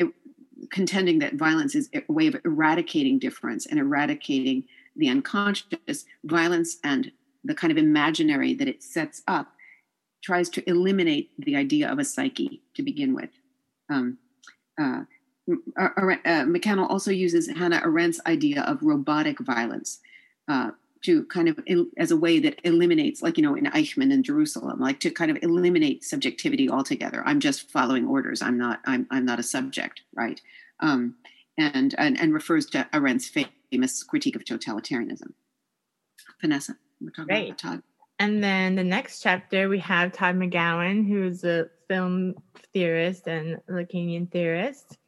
contending 0.70 1.18
that 1.20 1.34
violence 1.34 1.74
is 1.74 1.88
a 1.94 2.12
way 2.12 2.26
of 2.26 2.36
eradicating 2.44 3.18
difference 3.18 3.66
and 3.66 3.78
eradicating 3.78 4.64
the 4.96 5.08
unconscious, 5.08 6.04
violence 6.24 6.78
and 6.82 7.12
the 7.44 7.54
kind 7.54 7.70
of 7.70 7.78
imaginary 7.78 8.54
that 8.54 8.68
it 8.68 8.82
sets 8.82 9.22
up 9.28 9.52
tries 10.22 10.48
to 10.50 10.68
eliminate 10.68 11.30
the 11.38 11.56
idea 11.56 11.90
of 11.90 11.98
a 11.98 12.04
psyche 12.04 12.62
to 12.74 12.82
begin 12.82 13.14
with. 13.14 13.30
Um, 13.88 14.18
uh, 14.80 15.02
uh, 15.78 15.88
uh, 15.96 16.44
MacCannell 16.44 16.88
also 16.88 17.10
uses 17.10 17.48
Hannah 17.48 17.80
Arendt's 17.82 18.20
idea 18.26 18.62
of 18.62 18.82
robotic 18.82 19.38
violence. 19.40 20.00
To 21.04 21.24
kind 21.24 21.48
of 21.48 21.58
as 21.96 22.10
a 22.10 22.16
way 22.16 22.38
that 22.40 22.60
eliminates 22.62 23.22
like 23.22 23.38
you 23.38 23.42
know 23.42 23.54
in 23.54 23.64
eichmann 23.64 24.12
in 24.12 24.22
jerusalem 24.22 24.78
like 24.78 25.00
to 25.00 25.10
kind 25.10 25.30
of 25.30 25.38
eliminate 25.42 26.04
subjectivity 26.04 26.68
altogether. 26.68 27.22
I'm 27.24 27.40
just 27.40 27.70
following 27.70 28.06
orders. 28.06 28.42
I'm 28.42 28.58
not 28.58 28.80
i'm, 28.84 29.06
I'm 29.10 29.24
not 29.24 29.38
a 29.38 29.42
subject 29.42 30.02
right? 30.14 30.40
Um, 30.80 31.14
and, 31.56 31.94
and 31.98 32.20
and 32.20 32.34
refers 32.34 32.66
to 32.66 32.86
arendt's 32.92 33.28
famous 33.28 34.02
critique 34.02 34.36
of 34.36 34.44
totalitarianism. 34.44 35.32
Vanessa 36.40 36.76
we're 37.00 37.10
talking 37.10 37.26
Great. 37.26 37.48
about 37.48 37.58
todd? 37.58 37.82
And 38.18 38.44
then 38.44 38.74
the 38.74 38.84
next 38.84 39.20
chapter 39.20 39.68
we 39.68 39.78
have 39.78 40.12
todd 40.12 40.36
mcgowan 40.36 41.08
who's 41.08 41.44
a 41.44 41.70
film 41.88 42.34
theorist 42.72 43.26
and 43.26 43.58
lacanian 43.68 44.30
theorist 44.30 44.98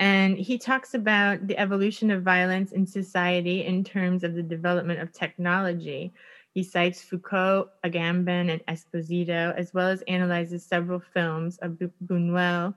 and 0.00 0.38
he 0.38 0.56
talks 0.56 0.94
about 0.94 1.46
the 1.46 1.58
evolution 1.58 2.10
of 2.10 2.22
violence 2.22 2.72
in 2.72 2.86
society 2.86 3.66
in 3.66 3.84
terms 3.84 4.24
of 4.24 4.34
the 4.34 4.42
development 4.42 4.98
of 4.98 5.12
technology. 5.12 6.14
He 6.52 6.62
cites 6.62 7.02
Foucault, 7.02 7.68
Agamben, 7.84 8.50
and 8.50 8.64
Esposito, 8.66 9.54
as 9.56 9.74
well 9.74 9.88
as 9.88 10.02
analyzes 10.08 10.64
several 10.64 11.00
films 11.00 11.58
of 11.58 11.78
Buñuel. 12.06 12.74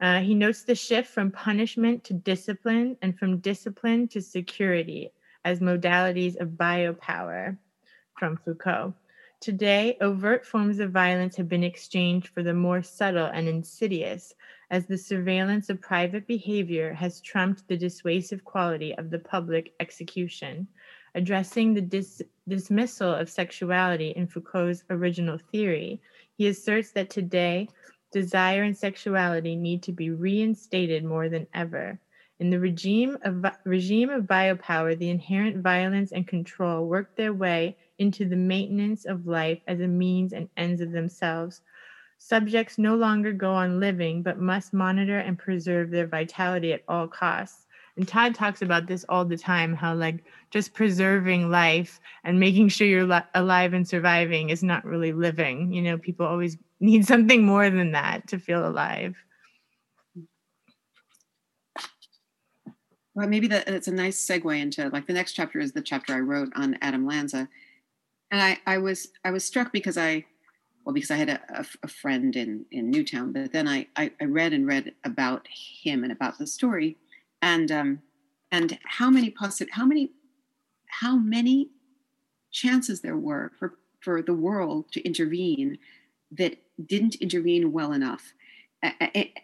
Uh, 0.00 0.20
he 0.20 0.34
notes 0.34 0.64
the 0.64 0.74
shift 0.74 1.08
from 1.08 1.30
punishment 1.30 2.02
to 2.02 2.12
discipline 2.12 2.96
and 3.00 3.16
from 3.16 3.38
discipline 3.38 4.08
to 4.08 4.20
security 4.20 5.12
as 5.44 5.60
modalities 5.60 6.38
of 6.40 6.48
biopower 6.48 7.56
from 8.18 8.36
Foucault. 8.44 8.92
Today, 9.40 9.96
overt 10.00 10.44
forms 10.44 10.80
of 10.80 10.90
violence 10.90 11.36
have 11.36 11.48
been 11.48 11.64
exchanged 11.64 12.28
for 12.28 12.42
the 12.42 12.54
more 12.54 12.82
subtle 12.82 13.26
and 13.26 13.46
insidious, 13.46 14.34
as 14.74 14.86
the 14.86 14.98
surveillance 14.98 15.70
of 15.70 15.80
private 15.80 16.26
behavior 16.26 16.92
has 16.92 17.20
trumped 17.20 17.68
the 17.68 17.76
dissuasive 17.76 18.42
quality 18.44 18.92
of 18.98 19.08
the 19.08 19.20
public 19.20 19.72
execution. 19.78 20.66
Addressing 21.14 21.74
the 21.74 21.80
dis- 21.80 22.22
dismissal 22.48 23.14
of 23.14 23.30
sexuality 23.30 24.10
in 24.16 24.26
Foucault's 24.26 24.82
original 24.90 25.38
theory, 25.52 26.02
he 26.36 26.48
asserts 26.48 26.90
that 26.90 27.08
today, 27.08 27.68
desire 28.10 28.64
and 28.64 28.76
sexuality 28.76 29.54
need 29.54 29.80
to 29.84 29.92
be 29.92 30.10
reinstated 30.10 31.04
more 31.04 31.28
than 31.28 31.46
ever. 31.54 32.00
In 32.40 32.50
the 32.50 32.58
regime 32.58 33.16
of, 33.22 33.46
regime 33.62 34.10
of 34.10 34.24
biopower, 34.24 34.98
the 34.98 35.10
inherent 35.10 35.58
violence 35.58 36.10
and 36.10 36.26
control 36.26 36.88
work 36.88 37.14
their 37.14 37.32
way 37.32 37.76
into 37.98 38.24
the 38.28 38.34
maintenance 38.34 39.04
of 39.04 39.28
life 39.28 39.60
as 39.68 39.78
a 39.78 39.86
means 39.86 40.32
and 40.32 40.48
ends 40.56 40.80
of 40.80 40.90
themselves, 40.90 41.62
Subjects 42.26 42.78
no 42.78 42.96
longer 42.96 43.34
go 43.34 43.52
on 43.52 43.80
living, 43.80 44.22
but 44.22 44.38
must 44.38 44.72
monitor 44.72 45.18
and 45.18 45.38
preserve 45.38 45.90
their 45.90 46.06
vitality 46.06 46.72
at 46.72 46.82
all 46.88 47.06
costs. 47.06 47.66
And 47.98 48.08
Todd 48.08 48.34
talks 48.34 48.62
about 48.62 48.86
this 48.86 49.04
all 49.10 49.26
the 49.26 49.36
time 49.36 49.74
how, 49.74 49.94
like, 49.94 50.24
just 50.50 50.72
preserving 50.72 51.50
life 51.50 52.00
and 52.24 52.40
making 52.40 52.70
sure 52.70 52.86
you're 52.86 53.04
li- 53.04 53.20
alive 53.34 53.74
and 53.74 53.86
surviving 53.86 54.48
is 54.48 54.62
not 54.62 54.86
really 54.86 55.12
living. 55.12 55.70
You 55.70 55.82
know, 55.82 55.98
people 55.98 56.24
always 56.24 56.56
need 56.80 57.06
something 57.06 57.44
more 57.44 57.68
than 57.68 57.92
that 57.92 58.26
to 58.28 58.38
feel 58.38 58.66
alive. 58.66 59.14
Well, 63.14 63.28
maybe 63.28 63.48
that, 63.48 63.66
that's 63.66 63.88
a 63.88 63.92
nice 63.92 64.26
segue 64.26 64.58
into 64.58 64.88
like 64.88 65.06
the 65.06 65.12
next 65.12 65.34
chapter 65.34 65.60
is 65.60 65.72
the 65.72 65.82
chapter 65.82 66.14
I 66.14 66.20
wrote 66.20 66.54
on 66.56 66.78
Adam 66.80 67.06
Lanza, 67.06 67.50
and 68.30 68.40
I, 68.40 68.58
I 68.66 68.78
was 68.78 69.08
I 69.26 69.30
was 69.30 69.44
struck 69.44 69.74
because 69.74 69.98
I 69.98 70.24
well 70.84 70.92
because 70.92 71.10
i 71.10 71.16
had 71.16 71.28
a, 71.28 71.40
a, 71.48 71.66
a, 71.82 71.88
friend 71.88 72.36
in 72.36 72.64
in 72.70 72.90
newtown 72.90 73.32
but 73.32 73.52
then 73.52 73.66
I, 73.68 73.86
I, 73.96 74.12
I 74.20 74.24
read 74.24 74.52
and 74.52 74.66
read 74.66 74.92
about 75.04 75.46
him 75.48 76.02
and 76.02 76.12
about 76.12 76.38
the 76.38 76.46
story. 76.46 76.96
And 77.42 77.70
um 77.70 78.02
and 78.50 78.78
how 78.84 79.10
many 79.10 79.30
possi- 79.30 79.70
how 79.72 79.84
many 79.84 80.12
how 81.00 81.16
many 81.16 81.70
chances 82.50 83.00
there 83.00 83.16
were 83.16 83.52
for 83.58 83.74
for 84.00 84.22
the 84.22 84.34
world 84.34 84.92
to 84.92 85.02
intervene 85.04 85.78
that 86.30 86.56
didn't 86.84 87.16
intervene 87.16 87.72
well 87.72 87.92
enough 87.92 88.34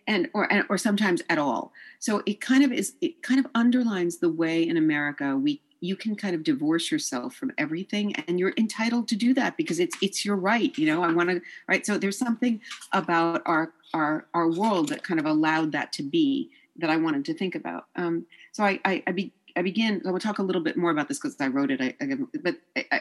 and 0.07 0.29
or 0.35 0.53
and, 0.53 0.65
or 0.69 0.79
sometimes 0.79 1.23
at 1.29 1.39
all. 1.39 1.73
So 1.99 2.23
it 2.27 2.41
kind 2.41 2.65
of 2.65 2.73
is 2.73 2.95
it 3.01 3.23
kind 3.23 3.41
of 3.41 3.47
underlines 3.55 4.19
the 4.19 4.29
way 4.29 4.67
in 4.67 4.77
america 4.77 5.37
we 5.37 5.63
you 5.81 5.97
can 5.97 6.15
kind 6.15 6.35
of 6.35 6.43
divorce 6.43 6.91
yourself 6.91 7.35
from 7.35 7.53
everything 7.59 8.15
and 8.15 8.39
you're 8.39 8.53
entitled 8.57 9.09
to 9.09 9.17
do 9.17 9.35
that 9.35 9.57
because 9.57 9.81
it's 9.81 9.97
it's 10.03 10.25
your 10.25 10.37
right 10.37 10.77
you 10.79 10.87
know 10.87 11.03
i 11.03 11.13
want 11.13 11.29
to 11.31 11.41
right? 11.69 11.85
So 11.87 11.99
there's 11.99 12.19
something 12.19 12.61
about 12.93 13.43
our 13.47 13.73
our 13.95 14.27
our 14.35 14.51
world 14.51 14.89
that 14.91 15.03
kind 15.03 15.19
of 15.19 15.27
allowed 15.27 15.73
that 15.73 15.93
to 15.95 16.03
be 16.03 16.51
that 16.77 16.91
i 16.91 16.97
wanted 16.97 17.25
to 17.27 17.35
think 17.35 17.55
about. 17.55 17.87
Um, 17.97 18.27
so 18.53 18.65
i 18.65 18.79
i, 18.85 19.03
I, 19.07 19.13
be, 19.13 19.33
I 19.57 19.63
begin 19.63 20.03
i 20.07 20.11
will 20.11 20.19
talk 20.19 20.39
a 20.39 20.43
little 20.43 20.63
bit 20.63 20.77
more 20.77 20.91
about 20.91 21.09
this 21.09 21.19
because 21.19 21.37
i 21.41 21.49
wrote 21.49 21.71
it 21.71 21.81
I, 21.81 21.95
I, 22.01 22.17
but 22.43 22.57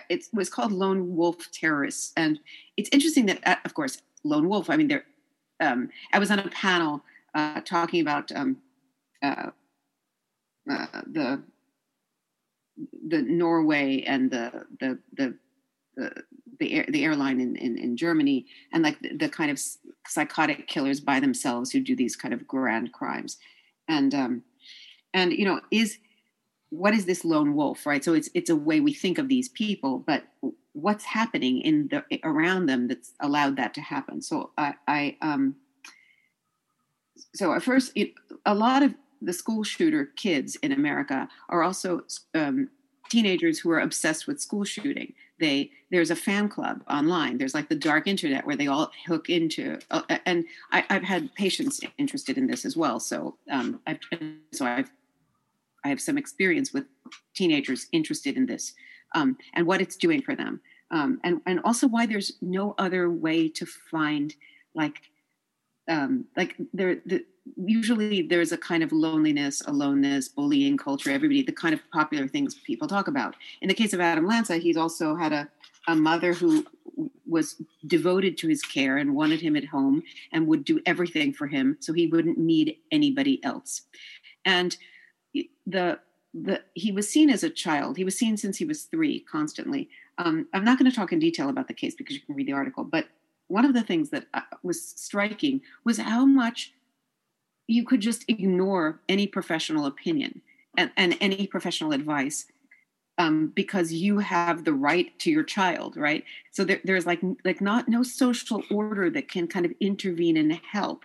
it 0.09 0.25
was 0.33 0.49
called 0.49 0.71
lone 0.71 1.15
wolf 1.15 1.51
terrorists 1.51 2.13
and 2.15 2.39
it's 2.77 2.89
interesting 2.91 3.25
that 3.27 3.39
uh, 3.45 3.55
of 3.65 3.73
course 3.73 4.01
lone 4.23 4.47
wolf 4.47 4.69
i 4.69 4.77
mean 4.77 4.87
there 4.87 5.05
um, 5.59 5.89
i 6.13 6.19
was 6.19 6.31
on 6.31 6.39
a 6.39 6.49
panel 6.49 7.03
uh, 7.35 7.61
talking 7.61 8.01
about 8.01 8.31
um, 8.31 8.57
uh, 9.21 9.51
uh, 10.69 10.85
the 11.05 11.41
the 13.07 13.21
Norway 13.21 14.01
and 14.01 14.31
the 14.31 14.65
the 14.79 14.99
the 15.13 15.37
the, 15.95 16.23
the, 16.59 16.73
air, 16.73 16.85
the 16.87 17.03
airline 17.03 17.41
in, 17.41 17.57
in, 17.57 17.77
in, 17.77 17.97
Germany 17.97 18.45
and 18.71 18.83
like 18.83 18.99
the, 19.01 19.17
the, 19.17 19.27
kind 19.27 19.51
of 19.51 19.59
psychotic 20.07 20.67
killers 20.67 21.01
by 21.01 21.19
themselves 21.19 21.71
who 21.71 21.81
do 21.81 21.93
these 21.93 22.15
kind 22.15 22.33
of 22.33 22.47
grand 22.47 22.93
crimes. 22.93 23.37
And 23.89 24.13
um 24.13 24.43
and 25.13 25.33
you 25.33 25.45
know 25.45 25.59
is 25.71 25.97
what 26.69 26.93
is 26.93 27.05
this 27.05 27.25
lone 27.25 27.55
wolf 27.55 27.85
right? 27.85 28.03
So 28.03 28.13
it's 28.13 28.29
it's 28.33 28.49
a 28.49 28.55
way 28.55 28.79
we 28.79 28.93
think 28.93 29.17
of 29.17 29.27
these 29.27 29.49
people 29.49 29.99
but 29.99 30.23
what's 30.73 31.03
happening 31.03 31.59
in 31.61 31.89
the 31.89 32.03
around 32.23 32.67
them 32.67 32.87
that's 32.87 33.13
allowed 33.19 33.57
that 33.57 33.73
to 33.73 33.81
happen? 33.81 34.21
So 34.21 34.51
i 34.57 34.73
i 34.87 35.17
um 35.21 35.55
so 37.35 37.53
at 37.53 37.63
first 37.63 37.91
it, 37.95 38.13
a 38.45 38.53
lot 38.53 38.83
of 38.83 38.93
the 39.21 39.33
school 39.33 39.63
shooter 39.63 40.05
kids 40.15 40.55
in 40.57 40.71
America 40.71 41.27
are 41.49 41.63
also 41.63 42.01
um, 42.33 42.69
teenagers 43.09 43.59
who 43.59 43.71
are 43.71 43.79
obsessed 43.79 44.27
with 44.27 44.39
school 44.39 44.63
shooting. 44.63 45.13
They 45.39 45.71
there's 45.91 46.11
a 46.11 46.15
fan 46.15 46.49
club 46.49 46.83
online. 46.89 47.37
There's 47.37 47.53
like 47.53 47.69
the 47.69 47.75
dark 47.75 48.07
internet 48.07 48.45
where 48.45 48.55
they 48.55 48.67
all 48.67 48.91
hook 49.07 49.29
into. 49.29 49.79
Uh, 49.89 50.03
and 50.25 50.45
I, 50.71 50.85
have 50.89 51.03
had 51.03 51.33
patients 51.35 51.81
interested 51.97 52.37
in 52.37 52.47
this 52.47 52.65
as 52.65 52.77
well. 52.77 52.99
So 52.99 53.35
um, 53.49 53.79
I've 53.87 53.99
so 54.51 54.65
I've 54.65 54.91
I 55.83 55.89
have 55.89 56.01
some 56.01 56.17
experience 56.17 56.73
with 56.73 56.85
teenagers 57.33 57.87
interested 57.91 58.37
in 58.37 58.45
this 58.45 58.73
um, 59.15 59.37
and 59.53 59.65
what 59.65 59.81
it's 59.81 59.95
doing 59.95 60.21
for 60.21 60.35
them. 60.35 60.61
um, 60.91 61.19
and 61.23 61.41
and 61.45 61.59
also 61.63 61.87
why 61.87 62.05
there's 62.05 62.33
no 62.41 62.75
other 62.77 63.09
way 63.09 63.49
to 63.49 63.65
find 63.65 64.35
like 64.75 65.01
um, 65.89 66.25
like 66.37 66.55
there 66.73 66.97
the, 67.05 67.25
usually 67.57 68.21
there's 68.21 68.51
a 68.51 68.57
kind 68.57 68.83
of 68.83 68.91
loneliness, 68.91 69.61
aloneness, 69.65 70.27
bullying 70.27 70.77
culture. 70.77 71.11
Everybody 71.11 71.41
the 71.41 71.51
kind 71.51 71.73
of 71.73 71.81
popular 71.91 72.27
things 72.27 72.55
people 72.55 72.87
talk 72.87 73.07
about. 73.07 73.35
In 73.61 73.67
the 73.67 73.73
case 73.73 73.93
of 73.93 73.99
Adam 73.99 74.25
Lanza, 74.25 74.57
he's 74.57 74.77
also 74.77 75.15
had 75.15 75.33
a 75.33 75.49
a 75.87 75.95
mother 75.95 76.33
who 76.33 76.65
was 77.25 77.61
devoted 77.87 78.37
to 78.37 78.47
his 78.47 78.61
care 78.61 78.97
and 78.97 79.15
wanted 79.15 79.41
him 79.41 79.55
at 79.55 79.65
home 79.65 80.03
and 80.31 80.47
would 80.47 80.65
do 80.65 80.81
everything 80.85 81.33
for 81.33 81.47
him 81.47 81.77
so 81.79 81.93
he 81.93 82.07
wouldn't 82.07 82.37
need 82.37 82.75
anybody 82.91 83.43
else. 83.43 83.83
And 84.45 84.75
the 85.65 85.99
the 86.33 86.61
he 86.73 86.91
was 86.91 87.09
seen 87.09 87.29
as 87.29 87.43
a 87.43 87.49
child. 87.49 87.97
He 87.97 88.03
was 88.03 88.17
seen 88.17 88.37
since 88.37 88.57
he 88.57 88.65
was 88.65 88.83
three 88.83 89.21
constantly. 89.21 89.89
Um, 90.17 90.47
I'm 90.53 90.65
not 90.65 90.77
going 90.77 90.89
to 90.89 90.95
talk 90.95 91.11
in 91.11 91.19
detail 91.19 91.49
about 91.49 91.67
the 91.67 91.73
case 91.73 91.95
because 91.95 92.15
you 92.15 92.21
can 92.21 92.35
read 92.35 92.47
the 92.47 92.53
article. 92.53 92.83
But 92.83 93.07
one 93.49 93.65
of 93.65 93.73
the 93.73 93.83
things 93.83 94.09
that 94.11 94.27
uh, 94.33 94.41
was 94.63 94.81
striking 94.81 95.61
was 95.83 95.97
how 95.97 96.25
much 96.25 96.73
you 97.67 97.85
could 97.85 98.01
just 98.01 98.25
ignore 98.27 98.99
any 99.09 99.27
professional 99.27 99.85
opinion 99.85 100.41
and, 100.77 100.91
and 100.97 101.17
any 101.19 101.45
professional 101.45 101.91
advice 101.91 102.45
um, 103.19 103.51
because 103.53 103.91
you 103.91 104.19
have 104.19 104.63
the 104.63 104.73
right 104.73 105.17
to 105.19 105.29
your 105.29 105.43
child, 105.43 105.97
right? 105.97 106.23
So 106.51 106.63
there, 106.63 106.79
there's 106.85 107.05
like 107.05 107.19
like 107.43 107.59
not 107.59 107.89
no 107.89 108.01
social 108.01 108.63
order 108.71 109.09
that 109.09 109.27
can 109.29 109.45
kind 109.45 109.65
of 109.65 109.73
intervene 109.81 110.37
and 110.37 110.53
help, 110.71 111.03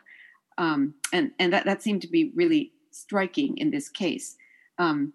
um, 0.56 0.94
and 1.12 1.32
and 1.40 1.52
that 1.52 1.64
that 1.64 1.82
seemed 1.82 2.02
to 2.02 2.08
be 2.08 2.30
really 2.36 2.70
striking 2.92 3.58
in 3.58 3.72
this 3.72 3.88
case. 3.88 4.36
Um, 4.78 5.12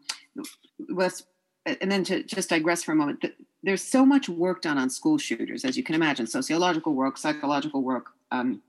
was 0.90 1.24
and 1.66 1.90
then 1.90 2.04
to 2.06 2.22
just 2.24 2.50
digress 2.50 2.84
for 2.84 2.92
a 2.92 2.96
moment, 2.96 3.24
there's 3.64 3.84
so 3.84 4.06
much 4.06 4.30
work 4.30 4.62
done 4.62 4.78
on 4.78 4.90
school 4.90 5.18
shooters, 5.18 5.66
as 5.66 5.76
you 5.78 5.84
can 5.84 5.96
imagine, 5.96 6.28
sociological 6.28 6.94
work, 6.94 7.18
psychological 7.18 7.84
work, 7.84 8.08
um, 8.32 8.62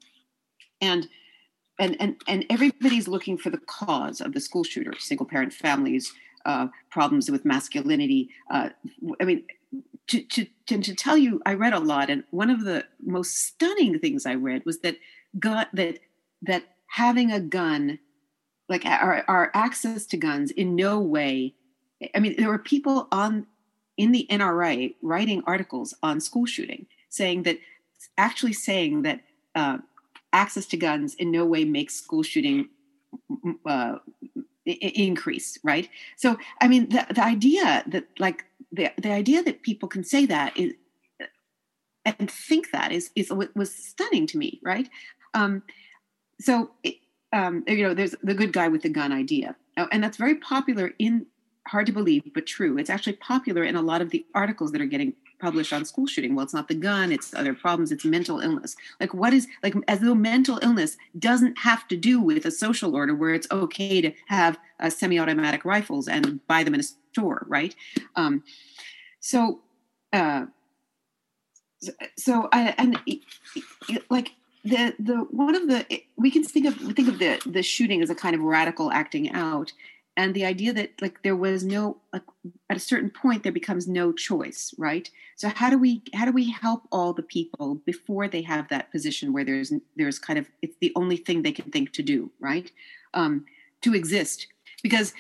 and 0.81 1.09
and 1.79 1.97
and 2.01 2.17
and 2.27 2.45
everybody's 2.51 3.09
looking 3.09 3.39
for 3.39 3.51
the 3.51 3.59
cause 3.59 4.21
of 4.21 4.33
the 4.33 4.41
school 4.41 4.65
shooter, 4.65 4.93
single 4.99 5.27
parent 5.27 5.53
families, 5.53 6.13
uh, 6.45 6.69
problems 6.91 7.31
with 7.31 7.45
masculinity. 7.45 8.31
Uh, 8.51 8.71
I 9.21 9.25
mean, 9.25 9.45
to, 10.09 10.23
to, 10.23 10.47
to, 10.67 10.95
tell 10.95 11.17
you, 11.17 11.41
I 11.47 11.55
read 11.55 11.73
a 11.73 11.79
lot, 11.79 12.11
and 12.11 12.25
one 12.31 12.51
of 12.51 12.65
the 12.65 12.85
most 13.05 13.37
stunning 13.37 13.99
things 13.99 14.27
I 14.27 14.35
read 14.35 14.65
was 14.65 14.81
that 14.81 14.97
God, 15.39 15.69
that 15.73 16.01
that 16.43 16.65
having 16.87 17.31
a 17.31 17.41
gun, 17.41 17.99
like 18.69 18.85
our, 18.85 19.25
our 19.29 19.51
access 19.55 20.07
to 20.07 20.17
guns, 20.17 20.51
in 20.51 20.75
no 20.75 20.99
way. 21.01 21.55
I 22.15 22.19
mean, 22.19 22.35
there 22.39 22.49
were 22.49 22.59
people 22.59 23.09
on 23.13 23.47
in 24.01 24.13
the 24.13 24.27
NRA 24.31 24.95
writing 25.03 25.43
articles 25.47 25.93
on 26.03 26.21
school 26.21 26.47
shooting, 26.47 26.87
saying 27.11 27.43
that 27.43 27.59
actually 28.17 28.55
saying 28.55 29.03
that 29.03 29.21
uh, 29.55 29.77
access 30.33 30.65
to 30.65 30.77
guns 30.79 31.15
in 31.17 31.31
no 31.31 31.45
way 31.45 31.67
makes 31.67 31.97
school 31.97 32.23
shooting 32.23 32.71
uh, 33.67 33.97
increase 34.65 35.59
right? 35.63 35.89
So 36.17 36.39
i 36.63 36.69
mean 36.69 36.89
the, 36.89 37.07
the 37.15 37.23
idea 37.23 37.85
that 37.89 38.05
like 38.19 38.47
the, 38.73 38.91
the 38.97 39.11
idea 39.11 39.43
that 39.43 39.63
people 39.63 39.89
can 39.89 40.05
say 40.05 40.25
that 40.27 40.57
is 40.57 40.73
and 42.07 42.31
think 42.31 42.71
that 42.71 42.91
is 42.93 43.11
is 43.15 43.31
was 43.55 43.75
stunning 43.75 44.27
to 44.29 44.39
me 44.39 44.61
right? 44.63 44.89
Um 45.35 45.63
so 46.41 46.71
um 47.35 47.65
you 47.67 47.83
know 47.85 47.95
there's 47.95 48.15
the 48.23 48.39
good 48.41 48.53
guy 48.55 48.69
with 48.69 48.83
the 48.83 48.89
gun 49.01 49.13
idea. 49.13 49.57
Oh, 49.77 49.89
and 49.93 50.03
that's 50.03 50.17
very 50.17 50.37
popular 50.37 50.93
in 50.99 51.27
hard 51.71 51.87
to 51.87 51.93
believe 51.93 52.23
but 52.35 52.47
true. 52.47 52.79
It's 52.79 52.91
actually 52.91 53.15
popular 53.15 53.63
in 53.63 53.77
a 53.77 53.83
lot 53.83 54.03
of 54.03 54.11
the 54.11 54.25
articles 54.35 54.73
that 54.73 54.81
are 54.81 54.87
getting 54.87 55.15
published 55.39 55.73
on 55.73 55.85
school 55.85 56.07
shooting. 56.07 56.35
Well 56.35 56.45
it's 56.45 56.55
not 56.55 56.69
the 56.69 56.75
gun 56.75 57.13
it's 57.13 57.33
other 57.35 57.55
problems 57.55 57.93
it's 57.93 58.05
mental 58.05 58.41
illness. 58.41 58.77
Like 58.99 59.15
what 59.15 59.33
is 59.33 59.47
like 59.63 59.75
as 59.89 60.01
though 60.01 60.15
mental 60.15 60.59
illness 60.63 60.97
doesn't 61.19 61.59
have 61.61 61.89
to 61.89 61.97
do 61.97 62.21
with 62.21 62.45
a 62.45 62.51
social 62.51 62.95
order 62.95 63.15
where 63.15 63.35
it's 63.35 63.51
okay 63.51 64.01
to 64.01 64.13
have 64.27 64.59
uh, 64.81 64.91
semi-automatic 64.91 65.65
rifles 65.65 66.09
and 66.09 66.47
buy 66.47 66.65
them 66.65 66.75
in 66.75 66.81
a 66.81 66.85
store 66.85 67.47
right? 67.49 67.75
Um, 68.17 68.43
so 69.21 69.61
uh, 70.13 70.47
so 72.17 72.49
I, 72.53 72.75
and 72.77 72.99
like 74.11 74.33
the 74.65 74.95
the 74.99 75.17
one 75.31 75.55
of 75.55 75.69
the 75.69 76.03
we 76.17 76.31
can 76.31 76.45
think 76.45 76.67
of 76.67 76.75
think 76.95 77.09
of 77.09 77.19
the 77.19 77.41
the 77.47 77.63
shooting 77.63 78.03
as 78.03 78.11
a 78.11 78.15
kind 78.15 78.35
of 78.35 78.43
radical 78.43 78.91
acting 78.93 79.31
out 79.33 79.73
and 80.17 80.35
the 80.35 80.45
idea 80.45 80.73
that 80.73 80.93
like 81.01 81.23
there 81.23 81.37
was 81.37 81.65
no 81.65 81.99
like, 82.13 82.23
at 82.69 82.77
a 82.77 82.81
certain 82.81 83.11
point 83.11 83.43
there 83.43 83.53
becomes 83.53 83.89
no 83.89 84.13
choice 84.13 84.75
right? 84.79 85.11
So 85.37 85.49
how 85.49 85.71
do 85.71 85.79
we 85.79 86.03
how 86.15 86.25
do 86.25 86.33
we 86.33 86.51
help 86.51 86.83
all 86.93 87.13
the 87.13 87.23
people 87.23 87.77
before 87.87 88.29
they 88.29 88.43
have 88.43 88.69
that 88.69 88.91
position 88.91 89.33
where 89.33 89.45
there's 89.45 89.73
there's 89.97 90.19
kind 90.19 90.39
of 90.39 90.49
it's 90.63 90.77
the 90.81 90.93
only 90.97 91.17
thing 91.17 91.43
they 91.43 91.53
can 91.53 91.71
think 91.71 91.93
to 91.93 92.03
do 92.03 92.31
right? 92.41 92.71
Um, 93.15 93.47
to 93.83 93.95
exist. 93.95 94.47
Because 94.83 95.13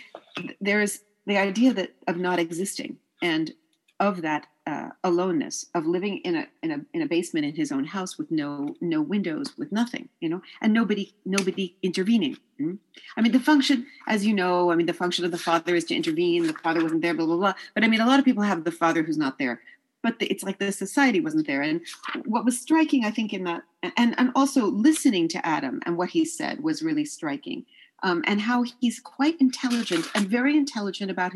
there's 0.61 1.01
the 1.27 1.39
idea 1.39 1.73
that 1.75 1.95
of 2.07 2.17
not 2.17 2.39
existing. 2.39 2.97
And 3.23 3.53
of 3.99 4.23
that 4.23 4.47
uh, 4.71 4.91
aloneness 5.03 5.67
of 5.75 5.85
living 5.85 6.19
in 6.19 6.37
a, 6.37 6.47
in 6.63 6.71
a 6.71 6.81
in 6.95 7.03
a 7.03 7.07
basement 7.07 7.45
in 7.45 7.55
his 7.57 7.73
own 7.73 7.85
house 7.85 8.17
with 8.17 8.31
no 8.31 8.77
no 8.81 9.03
windows 9.03 9.53
with 9.59 9.73
nothing 9.73 10.09
you 10.21 10.29
know 10.29 10.41
and 10.61 10.73
nobody 10.73 11.13
nobody 11.25 11.75
intervening 11.83 12.35
mm-hmm. 12.61 12.75
i 13.17 13.21
mean 13.21 13.33
the 13.33 13.41
function 13.41 13.85
as 14.07 14.25
you 14.25 14.33
know 14.33 14.71
i 14.71 14.77
mean 14.77 14.87
the 14.87 14.93
function 14.93 15.25
of 15.25 15.33
the 15.33 15.39
father 15.39 15.75
is 15.75 15.85
to 15.85 15.97
intervene 15.97 16.47
the 16.47 16.53
father 16.53 16.83
wasn't 16.83 17.03
there 17.03 17.15
blah 17.15 17.27
blah 17.27 17.37
blah 17.37 17.55
but 17.75 17.83
i 17.83 17.89
mean 17.89 18.01
a 18.01 18.07
lot 18.07 18.21
of 18.21 18.25
people 18.25 18.45
have 18.45 18.63
the 18.63 18.71
father 18.71 19.03
who's 19.03 19.19
not 19.19 19.39
there 19.41 19.61
but 20.05 20.21
the, 20.21 20.27
it's 20.27 20.45
like 20.45 20.61
the 20.61 20.71
society 20.71 21.21
wasn't 21.21 21.47
there 21.49 21.63
and 21.63 21.81
what 22.27 22.45
was 22.45 22.61
striking 22.61 23.05
i 23.05 23.11
think 23.11 23.33
in 23.33 23.43
that 23.43 23.63
and 23.97 24.15
and 24.19 24.31
also 24.37 24.67
listening 24.67 25.27
to 25.27 25.45
adam 25.45 25.81
and 25.85 25.97
what 25.97 26.11
he 26.11 26.25
said 26.25 26.63
was 26.63 26.81
really 26.81 27.05
striking 27.05 27.67
um, 28.03 28.23
and 28.27 28.41
how 28.41 28.65
he's 28.81 29.01
quite 29.01 29.39
intelligent 29.41 30.07
and 30.15 30.27
very 30.27 30.57
intelligent 30.57 31.11
about 31.11 31.35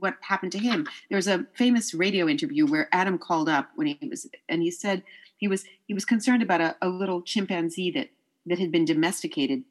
what 0.00 0.16
happened 0.20 0.52
to 0.52 0.58
him. 0.58 0.86
There's 1.10 1.28
a 1.28 1.46
famous 1.54 1.94
radio 1.94 2.28
interview 2.28 2.66
where 2.66 2.88
Adam 2.92 3.18
called 3.18 3.48
up 3.48 3.70
when 3.76 3.86
he 3.86 4.08
was, 4.08 4.28
and 4.48 4.62
he 4.62 4.70
said 4.70 5.02
he 5.36 5.48
was 5.48 5.64
he 5.86 5.94
was 5.94 6.04
concerned 6.04 6.42
about 6.42 6.60
a, 6.60 6.76
a 6.82 6.88
little 6.88 7.22
chimpanzee 7.22 7.90
that 7.92 8.10
that 8.46 8.58
had 8.58 8.72
been 8.72 8.84
domesticated 8.84 9.64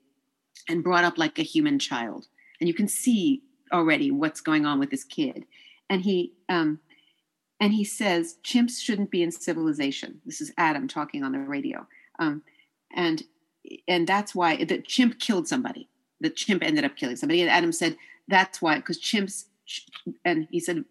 and 0.68 0.84
brought 0.84 1.04
up 1.04 1.18
like 1.18 1.38
a 1.40 1.44
human 1.44 1.80
child, 1.80 2.28
and 2.60 2.68
you 2.68 2.74
can 2.74 2.88
see 2.88 3.44
already 3.72 4.12
what's 4.12 4.42
going 4.42 4.66
on 4.66 4.80
with 4.80 4.92
this 4.92 5.04
kid. 5.04 5.46
And 5.90 6.04
he 6.04 6.34
um, 6.50 6.80
and 7.60 7.74
he 7.74 7.84
says 7.84 8.38
chimps 8.44 8.80
shouldn't 8.80 9.12
be 9.12 9.24
in 9.24 9.32
civilization. 9.32 10.22
This 10.26 10.42
is 10.42 10.54
Adam 10.58 10.88
talking 10.88 11.24
on 11.24 11.34
the 11.34 11.40
radio, 11.40 11.88
um, 12.20 12.44
and 12.96 13.24
and 13.88 14.08
that's 14.08 14.34
why 14.34 14.64
the 14.64 14.82
chimp 14.82 15.20
killed 15.20 15.48
somebody. 15.48 15.90
The 16.22 16.30
chimp 16.30 16.64
ended 16.64 16.86
up 16.86 16.96
killing 16.96 17.16
somebody, 17.18 17.42
and 17.42 17.50
Adam 17.50 17.72
said 17.72 17.98
that's 18.28 18.62
why 18.62 18.78
because 18.78 19.00
chimps 19.00 19.46
and 20.26 20.48
he 20.52 20.60
said, 20.60 20.86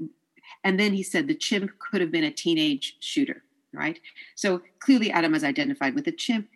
and 0.65 0.79
then 0.79 0.93
he 0.93 1.03
said 1.03 1.27
the 1.27 1.35
chimp 1.35 1.73
could 1.79 2.01
have 2.01 2.11
been 2.11 2.25
a 2.25 2.31
teenage 2.31 2.97
shooter, 3.01 3.43
right? 3.73 3.99
So 4.35 4.63
clearly, 4.79 5.11
Adam 5.11 5.33
has 5.33 5.45
identified 5.45 5.95
with 5.95 6.05
the 6.05 6.13
chimp. 6.13 6.49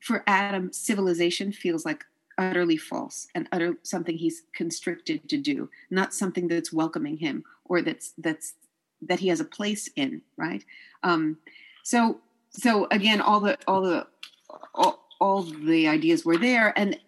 For 0.00 0.24
Adam, 0.26 0.72
civilization 0.72 1.52
feels 1.52 1.84
like 1.84 2.04
utterly 2.38 2.76
false 2.76 3.28
and 3.34 3.48
utter 3.52 3.76
something 3.82 4.16
he's 4.16 4.42
constricted 4.54 5.28
to 5.28 5.36
do, 5.36 5.68
not 5.90 6.14
something 6.14 6.48
that's 6.48 6.72
welcoming 6.72 7.18
him 7.18 7.44
or 7.64 7.82
that's 7.82 8.12
that's 8.18 8.54
that 9.02 9.20
he 9.20 9.28
has 9.28 9.40
a 9.40 9.44
place 9.44 9.88
in, 9.96 10.22
right? 10.36 10.64
Um, 11.02 11.38
so 11.82 12.20
so 12.50 12.86
again, 12.90 13.20
all 13.20 13.40
the 13.40 13.58
all 13.66 13.82
the 13.82 14.06
all, 14.74 15.06
all 15.20 15.42
the 15.42 15.88
ideas 15.88 16.24
were 16.24 16.36
there, 16.36 16.72
and 16.76 16.98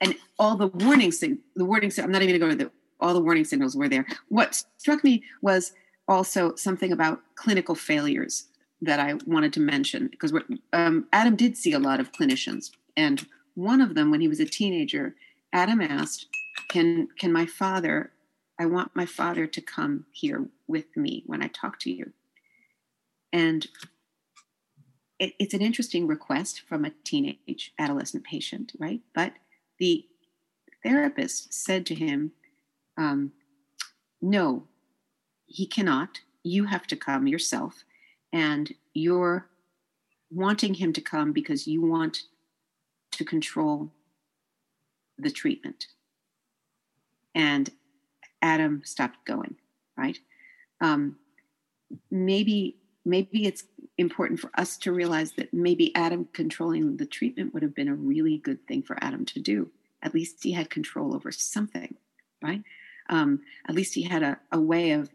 and 0.00 0.14
all 0.38 0.56
the 0.56 0.68
warnings 0.68 1.20
the 1.20 1.38
warnings. 1.56 1.98
I'm 1.98 2.10
not 2.10 2.22
even 2.22 2.38
going 2.38 2.50
to 2.50 2.56
go 2.56 2.64
to 2.64 2.70
the 2.70 2.81
all 3.02 3.12
the 3.12 3.20
warning 3.20 3.44
signals 3.44 3.76
were 3.76 3.88
there. 3.88 4.06
What 4.28 4.64
struck 4.78 5.04
me 5.04 5.24
was 5.42 5.72
also 6.08 6.54
something 6.54 6.92
about 6.92 7.20
clinical 7.34 7.74
failures 7.74 8.46
that 8.80 8.98
I 8.98 9.14
wanted 9.26 9.52
to 9.54 9.60
mention 9.60 10.08
because 10.08 10.32
um, 10.72 11.06
Adam 11.12 11.36
did 11.36 11.56
see 11.56 11.72
a 11.72 11.78
lot 11.78 12.00
of 12.00 12.12
clinicians, 12.12 12.70
and 12.96 13.26
one 13.54 13.80
of 13.80 13.94
them, 13.94 14.10
when 14.10 14.20
he 14.20 14.28
was 14.28 14.40
a 14.40 14.46
teenager, 14.46 15.14
Adam 15.52 15.80
asked, 15.80 16.26
"Can 16.68 17.08
can 17.18 17.32
my 17.32 17.46
father? 17.46 18.12
I 18.58 18.66
want 18.66 18.94
my 18.94 19.06
father 19.06 19.46
to 19.46 19.60
come 19.60 20.06
here 20.12 20.46
with 20.66 20.96
me 20.96 21.22
when 21.26 21.42
I 21.42 21.48
talk 21.48 21.78
to 21.80 21.90
you." 21.90 22.12
And 23.32 23.66
it, 25.18 25.34
it's 25.38 25.54
an 25.54 25.62
interesting 25.62 26.06
request 26.06 26.62
from 26.68 26.84
a 26.84 26.92
teenage 27.04 27.72
adolescent 27.78 28.24
patient, 28.24 28.72
right? 28.78 29.00
But 29.14 29.34
the 29.78 30.04
therapist 30.82 31.54
said 31.54 31.86
to 31.86 31.94
him, 31.94 32.32
um, 32.96 33.32
no, 34.20 34.64
he 35.46 35.66
cannot. 35.66 36.20
You 36.42 36.64
have 36.66 36.86
to 36.88 36.96
come 36.96 37.26
yourself. 37.26 37.84
And 38.32 38.72
you're 38.94 39.46
wanting 40.30 40.74
him 40.74 40.92
to 40.94 41.00
come 41.00 41.32
because 41.32 41.66
you 41.66 41.82
want 41.82 42.22
to 43.12 43.24
control 43.24 43.90
the 45.18 45.30
treatment. 45.30 45.86
And 47.34 47.70
Adam 48.40 48.82
stopped 48.84 49.24
going, 49.26 49.56
right? 49.96 50.18
Um, 50.80 51.16
maybe 52.10 52.76
maybe 53.04 53.46
it's 53.46 53.64
important 53.98 54.38
for 54.38 54.50
us 54.54 54.76
to 54.78 54.92
realize 54.92 55.32
that 55.32 55.52
maybe 55.52 55.94
Adam 55.96 56.28
controlling 56.32 56.96
the 56.96 57.06
treatment 57.06 57.52
would 57.52 57.62
have 57.62 57.74
been 57.74 57.88
a 57.88 57.94
really 57.94 58.38
good 58.38 58.64
thing 58.68 58.82
for 58.82 58.96
Adam 59.02 59.24
to 59.26 59.40
do. 59.40 59.70
At 60.02 60.14
least 60.14 60.42
he 60.42 60.52
had 60.52 60.70
control 60.70 61.14
over 61.14 61.32
something, 61.32 61.96
right? 62.40 62.62
Um, 63.08 63.40
at 63.68 63.74
least 63.74 63.94
he 63.94 64.02
had 64.02 64.22
a, 64.22 64.38
a 64.50 64.60
way 64.60 64.92
of 64.92 65.10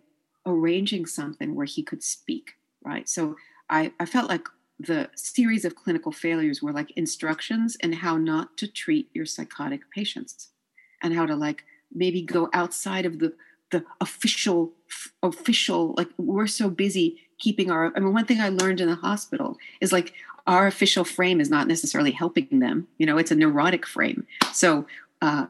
arranging 0.46 1.06
something 1.06 1.56
where 1.56 1.66
he 1.66 1.84
could 1.84 2.04
speak, 2.04 2.54
right? 2.84 3.08
So 3.08 3.36
I, 3.70 3.92
I 4.00 4.06
felt 4.06 4.30
like 4.30 4.48
the 4.80 5.10
series 5.16 5.66
of 5.66 5.76
clinical 5.76 6.12
failures 6.12 6.62
were 6.62 6.72
like 6.72 6.92
instructions 6.92 7.76
in 7.78 7.94
how 7.94 8.18
not 8.18 8.58
to 8.58 8.68
treat 8.68 9.10
your 9.14 9.26
psychotic 9.26 9.90
patients 9.92 10.50
and 11.02 11.16
how 11.16 11.26
to 11.26 11.36
like 11.36 11.64
maybe 11.94 12.22
go 12.22 12.50
outside 12.54 13.06
of 13.06 13.20
the 13.20 13.34
the 13.72 13.84
official 14.00 14.72
official 15.24 15.94
like 15.98 16.10
we're 16.18 16.48
so 16.48 16.70
busy 16.70 17.18
keeping 17.40 17.70
our 17.70 17.92
i 17.96 18.00
mean 18.00 18.14
one 18.14 18.26
thing 18.26 18.40
i 18.40 18.50
learned 18.50 18.80
in 18.80 18.88
the 18.88 18.96
hospital 18.96 19.58
is 19.82 19.92
like 19.92 20.14
our 20.46 20.68
official 20.68 21.04
frame 21.04 21.42
is 21.42 21.50
not 21.50 21.68
necessarily 21.68 22.12
helping 22.12 22.60
them 22.60 22.88
you 22.98 23.06
know 23.06 23.18
it's 23.18 23.32
a 23.32 23.36
neurotic 23.36 23.86
frame 23.86 24.26
so 24.54 24.86
uh 25.22 25.48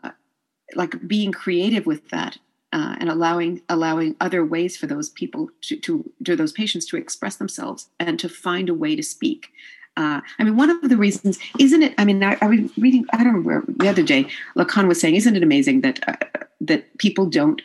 like 0.75 1.07
being 1.07 1.31
creative 1.31 1.85
with 1.85 2.09
that 2.09 2.37
uh, 2.73 2.95
and 2.99 3.09
allowing 3.09 3.61
allowing 3.69 4.15
other 4.19 4.45
ways 4.45 4.75
for 4.77 4.87
those 4.87 5.09
people 5.09 5.49
to, 5.61 5.77
to 5.77 6.09
to 6.23 6.35
those 6.35 6.51
patients 6.51 6.85
to 6.85 6.97
express 6.97 7.37
themselves 7.37 7.89
and 7.99 8.19
to 8.19 8.29
find 8.29 8.69
a 8.69 8.73
way 8.73 8.95
to 8.95 9.03
speak 9.03 9.51
uh, 9.97 10.21
I 10.37 10.43
mean, 10.43 10.55
one 10.55 10.69
of 10.69 10.87
the 10.87 10.95
reasons, 10.95 11.39
isn't 11.57 11.81
it? 11.81 11.95
I 11.97 12.05
mean, 12.05 12.23
I, 12.23 12.37
I 12.39 12.45
was 12.45 12.59
reading, 12.77 13.07
I 13.13 13.23
don't 13.23 13.43
where 13.43 13.63
the 13.65 13.89
other 13.89 14.03
day, 14.03 14.27
Lacan 14.55 14.87
was 14.87 15.01
saying, 15.01 15.15
isn't 15.15 15.35
it 15.35 15.41
amazing 15.41 15.81
that 15.81 16.07
uh, 16.07 16.37
that 16.61 16.95
people 16.99 17.25
don't 17.25 17.63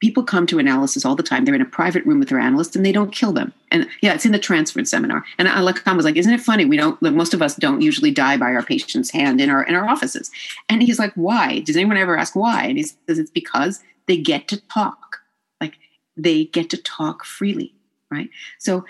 people 0.00 0.22
come 0.22 0.46
to 0.46 0.58
analysis 0.58 1.04
all 1.04 1.16
the 1.16 1.22
time. 1.22 1.44
They're 1.44 1.54
in 1.54 1.62
a 1.62 1.66
private 1.66 2.04
room 2.04 2.18
with 2.18 2.28
their 2.28 2.38
analyst 2.38 2.76
and 2.76 2.84
they 2.84 2.92
don't 2.92 3.12
kill 3.12 3.32
them. 3.32 3.52
And 3.70 3.88
yeah, 4.02 4.14
it's 4.14 4.26
in 4.26 4.32
the 4.32 4.38
transference 4.38 4.90
seminar. 4.90 5.24
And 5.38 5.48
Lacan 5.48 5.96
was 5.96 6.04
like, 6.04 6.16
isn't 6.16 6.32
it 6.32 6.40
funny? 6.40 6.64
We 6.64 6.76
don't, 6.76 7.00
most 7.00 7.32
of 7.32 7.40
us 7.40 7.56
don't 7.56 7.80
usually 7.80 8.10
die 8.10 8.36
by 8.36 8.52
our 8.52 8.62
patient's 8.62 9.10
hand 9.10 9.40
in 9.40 9.48
our, 9.48 9.62
in 9.62 9.74
our 9.74 9.88
offices. 9.88 10.30
And 10.68 10.82
he's 10.82 10.98
like, 10.98 11.12
why? 11.14 11.60
Does 11.60 11.76
anyone 11.76 11.96
ever 11.96 12.16
ask 12.16 12.36
why? 12.36 12.64
And 12.64 12.76
he 12.76 12.84
says, 12.84 13.18
it's 13.18 13.30
because 13.30 13.82
they 14.06 14.18
get 14.18 14.48
to 14.48 14.60
talk. 14.68 15.18
Like 15.60 15.78
they 16.16 16.44
get 16.44 16.68
to 16.70 16.76
talk 16.76 17.24
freely. 17.24 17.74
Right. 18.10 18.30
So 18.58 18.84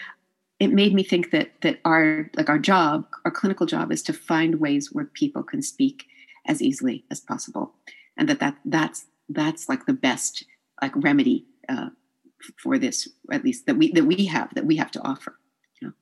it 0.59 0.69
made 0.69 0.93
me 0.93 1.03
think 1.03 1.31
that, 1.31 1.53
that 1.63 1.81
our, 1.85 2.31
like 2.35 2.49
our 2.49 2.59
job, 2.59 3.07
our 3.25 3.31
clinical 3.31 3.67
job 3.67 3.93
is 3.93 4.03
to 4.03 4.13
find 4.13 4.61
ways 4.61 4.93
where 4.93 5.05
people 5.05 5.43
can 5.43 5.63
speak 5.63 6.07
as 6.47 6.61
easily 6.61 7.05
as 7.11 7.21
possible. 7.21 7.75
And 8.17 8.29
that, 8.29 8.41
that 8.41 8.57
that's, 8.65 9.07
that's 9.29 9.69
like 9.69 9.87
the 9.87 9.93
best 9.93 10.45
like 10.83 10.93
remedy 10.97 11.47
uh, 11.69 11.89
for 12.63 12.79
this, 12.79 13.09
at 13.33 13.45
least 13.45 13.67
that 13.67 13.77
we 13.77 13.93
that 13.93 14.05
we 14.05 14.27
have 14.27 14.55
that 14.55 14.67
we 14.67 14.77
have 14.77 14.91
to 14.93 15.03
offer. 15.03 15.39
You 15.81 15.89
know? 15.89 15.95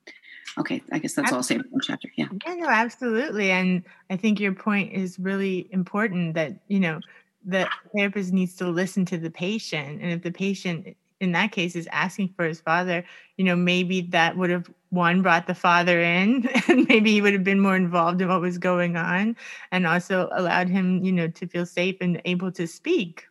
Okay, 0.57 0.81
I 0.91 0.99
guess 0.99 1.13
that's 1.13 1.31
absolutely. 1.31 1.33
all 1.33 1.37
I'll 1.37 1.43
say 1.43 1.55
about 1.55 1.81
chapter. 1.83 2.09
Yeah. 2.15 2.27
Yeah, 2.45 2.55
no, 2.55 2.69
absolutely. 2.69 3.51
And 3.51 3.83
I 4.09 4.15
think 4.15 4.39
your 4.39 4.53
point 4.53 4.93
is 4.93 5.19
really 5.19 5.67
important 5.71 6.33
that, 6.35 6.53
you 6.69 6.79
know, 6.79 7.01
the 7.45 7.67
therapist 7.95 8.31
needs 8.31 8.55
to 8.55 8.67
listen 8.67 9.05
to 9.05 9.17
the 9.17 9.29
patient. 9.29 10.01
And 10.01 10.11
if 10.11 10.23
the 10.23 10.31
patient 10.31 10.95
in 11.19 11.31
that 11.33 11.51
case 11.51 11.75
is 11.75 11.87
asking 11.91 12.33
for 12.35 12.45
his 12.45 12.61
father, 12.61 13.03
you 13.37 13.43
know, 13.43 13.55
maybe 13.55 14.01
that 14.01 14.37
would 14.37 14.49
have 14.49 14.69
one 14.89 15.21
brought 15.21 15.47
the 15.47 15.55
father 15.55 15.99
in 15.99 16.47
and 16.67 16.87
maybe 16.87 17.11
he 17.11 17.21
would 17.21 17.33
have 17.33 17.43
been 17.43 17.59
more 17.59 17.75
involved 17.75 18.21
in 18.21 18.29
what 18.29 18.41
was 18.41 18.57
going 18.57 18.95
on 18.95 19.35
and 19.71 19.85
also 19.85 20.29
allowed 20.31 20.69
him, 20.69 21.03
you 21.03 21.11
know, 21.11 21.27
to 21.27 21.47
feel 21.47 21.65
safe 21.65 21.97
and 21.99 22.21
able 22.25 22.51
to 22.51 22.65
speak. 22.65 23.27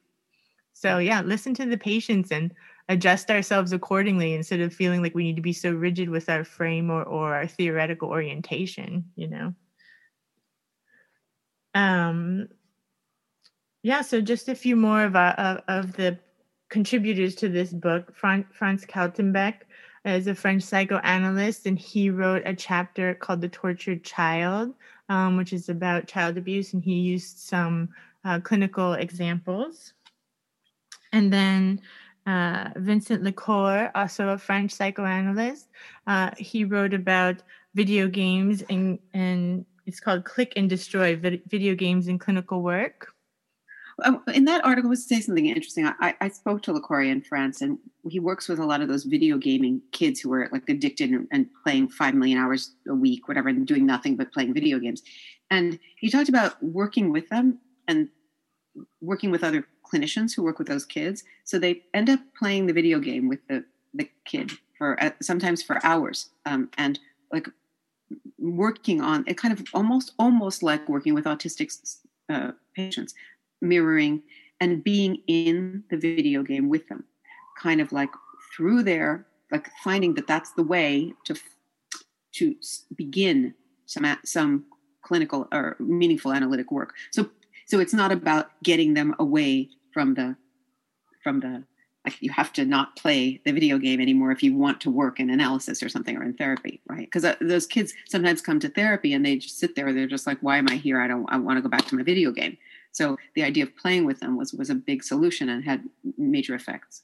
So 0.85 0.99
yeah, 0.99 1.23
listen 1.23 1.55
to 1.55 1.65
the 1.65 1.79
patients 1.79 2.31
and 2.31 2.53
adjust 2.91 3.31
ourselves 3.31 3.73
accordingly 3.73 4.35
instead 4.35 4.61
of 4.61 4.75
feeling 4.75 5.01
like 5.01 5.15
we 5.15 5.25
need 5.25 5.37
to 5.37 5.41
be 5.41 5.55
so 5.55 5.73
rigid 5.73 6.11
with 6.11 6.29
our 6.29 6.45
frame 6.45 6.91
or, 6.91 7.03
or 7.05 7.35
our 7.35 7.47
theoretical 7.47 8.11
orientation, 8.11 9.07
you 9.17 9.29
know. 9.29 9.55
Um 11.75 12.49
yeah, 13.83 14.03
so 14.03 14.21
just 14.21 14.51
a 14.51 14.55
few 14.55 14.77
more 14.77 15.05
of, 15.05 15.17
uh, 15.17 15.63
of, 15.69 15.95
the 15.95 16.19
contributors 16.69 17.35
to 17.37 17.49
this 17.49 17.73
book. 17.73 18.15
Franz, 18.15 18.45
Franz 18.53 18.85
Kaltenbeck 18.85 19.63
is 20.05 20.27
a 20.27 20.35
French 20.35 20.65
psychoanalyst, 20.65 21.65
and 21.65 21.79
he 21.79 22.11
wrote 22.11 22.43
a 22.45 22.55
chapter 22.55 23.15
called 23.15 23.41
The 23.41 23.49
Tortured 23.49 24.05
Child, 24.05 24.75
um, 25.09 25.39
which 25.39 25.55
is 25.55 25.71
about 25.71 26.09
child 26.09 26.37
abuse, 26.37 26.75
and 26.75 26.83
he 26.83 26.95
used 26.95 27.39
some 27.39 27.89
uh, 28.27 28.41
clinical 28.41 28.93
examples. 28.95 29.94
And 31.15 31.33
then 31.33 31.81
uh, 32.27 32.71
Vincent 32.77 33.23
Lecour, 33.23 33.93
also 33.95 34.31
a 34.31 34.39
French 34.39 34.73
psychoanalyst, 34.73 35.69
uh, 36.09 36.33
he 36.37 36.65
wrote 36.65 36.93
about 36.93 37.37
video 37.75 38.09
games 38.09 38.65
and, 38.69 38.99
and 39.15 39.65
it's 39.87 40.01
called 40.01 40.25
Click 40.25 40.53
and 40.57 40.69
Destroy 40.69 41.15
Video 41.15 41.77
Games 41.77 42.09
in 42.09 42.19
Clinical 42.19 42.63
Work. 42.63 43.13
Um, 44.03 44.25
in 44.35 44.45
that 44.47 44.65
article, 44.65 44.91
was 44.91 45.07
say 45.07 45.21
something 45.21 45.47
interesting. 45.47 45.87
I, 45.87 46.17
I 46.21 46.29
spoke 46.29 46.63
to 46.63 46.73
Lecour 46.73 47.09
in 47.09 47.23
France, 47.23 47.63
and 47.63 47.79
he 48.09 48.19
works 48.19 48.49
with 48.49 48.59
a 48.59 48.65
lot 48.65 48.81
of 48.81 48.89
those 48.89 49.05
video 49.05 49.39
gaming 49.39 49.81
kids 49.93 50.19
who 50.19 50.33
are 50.33 50.49
like 50.51 50.69
addicted 50.69 51.13
and 51.31 51.47
playing 51.63 51.91
five 51.91 52.15
million 52.15 52.39
hours 52.39 52.75
a 52.89 52.95
week, 52.95 53.29
whatever, 53.29 53.51
and 53.51 53.65
doing 53.65 53.87
nothing 53.87 54.17
but 54.17 54.33
playing 54.33 54.53
video 54.53 54.81
games. 54.81 55.05
And 55.49 55.79
he 55.97 56.11
talked 56.11 56.29
about 56.29 56.61
working 56.61 57.13
with 57.13 57.29
them 57.29 57.61
and 57.87 58.09
working 59.01 59.31
with 59.31 59.45
other 59.45 59.65
clinicians 59.91 60.35
who 60.35 60.43
work 60.43 60.59
with 60.59 60.69
those 60.69 60.85
kids. 60.85 61.25
So 61.45 61.59
they 61.59 61.83
end 61.93 62.11
up 62.11 62.21
playing 62.39 62.67
the 62.67 62.73
video 62.73 62.99
game 62.99 63.29
with 63.29 63.41
the, 63.49 63.65
the 63.93 64.09
kid 64.25 64.53
for 64.77 65.03
uh, 65.03 65.11
sometimes 65.23 65.63
for 65.63 65.85
hours 65.85 66.31
um, 66.47 66.71
and 66.77 66.99
like 67.33 67.49
working 68.39 69.01
on 69.01 69.25
it 69.27 69.39
kind 69.39 69.53
of 69.53 69.65
almost 69.73 70.13
almost 70.19 70.63
like 70.63 70.89
working 70.89 71.15
with 71.15 71.25
autistic 71.25 71.73
uh, 72.29 72.53
patients 72.75 73.15
mirroring 73.61 74.23
and 74.61 74.85
being 74.85 75.23
in 75.27 75.85
the 75.91 75.97
video 75.97 76.43
game 76.43 76.69
with 76.69 76.87
them 76.89 77.05
kind 77.59 77.81
of 77.81 77.93
like 77.93 78.11
through 78.55 78.83
there 78.83 79.27
like 79.51 79.69
finding 79.83 80.15
that 80.15 80.27
that's 80.27 80.53
the 80.53 80.63
way 80.63 81.13
to 81.25 81.35
to 82.33 82.55
begin 82.97 83.55
some 83.87 84.05
some 84.25 84.65
clinical 85.03 85.49
or 85.53 85.77
meaningful 85.79 86.33
analytic 86.33 86.71
work 86.71 86.95
so 87.11 87.29
so 87.67 87.81
it's 87.81 87.95
not 87.95 88.13
about 88.13 88.51
getting 88.63 88.95
them 88.95 89.15
away 89.19 89.71
from 89.93 90.15
the 90.15 90.37
from 91.23 91.41
the 91.41 91.65
like 92.05 92.21
you 92.21 92.31
have 92.31 92.53
to 92.53 92.65
not 92.65 92.97
play 92.97 93.41
the 93.45 93.53
video 93.53 93.79
game 93.79 94.01
anymore 94.01 94.31
if 94.31 94.43
you 94.43 94.55
want 94.55 94.81
to 94.83 94.91
work 94.91 95.19
in 95.19 95.31
analysis 95.31 95.83
or 95.83 95.89
something 95.89 96.17
or 96.17 96.23
in 96.23 96.35
therapy 96.35 96.81
right? 96.89 97.07
Because 97.07 97.25
uh, 97.25 97.35
those 97.41 97.67
kids 97.67 97.95
sometimes 98.07 98.43
come 98.43 98.61
to 98.61 98.69
therapy 98.69 99.13
and 99.13 99.25
they 99.25 99.37
just 99.37 99.59
sit 99.59 99.75
there 99.75 99.93
they're 99.93 100.07
just 100.07 100.27
like 100.27 100.39
why 100.41 100.59
am 100.59 100.69
i 100.69 100.77
here? 100.77 101.01
I 101.01 101.09
don't 101.09 101.27
i 101.31 101.37
want 101.39 101.57
to 101.57 101.63
go 101.63 101.69
back 101.69 101.87
to 101.87 101.97
my 101.97 102.03
video 102.03 102.31
game. 102.31 102.59
So 102.93 103.17
the 103.35 103.43
idea 103.43 103.65
of 103.65 103.77
playing 103.77 104.05
with 104.05 104.21
them 104.21 104.37
was 104.37 104.53
was 104.53 104.71
a 104.71 104.75
big 104.75 105.03
solution 105.03 105.49
and 105.49 105.65
had 105.65 105.85
major 106.19 106.55
effects. 106.55 107.03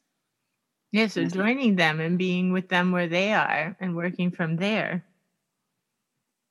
Yeah 0.93 1.07
so 1.07 1.25
joining 1.25 1.77
them 1.77 2.01
and 2.01 2.19
being 2.19 2.53
with 2.53 2.69
them 2.69 2.93
where 2.93 3.09
they 3.09 3.33
are 3.33 3.77
and 3.81 3.97
working 3.97 4.31
from 4.31 4.57
there. 4.57 5.05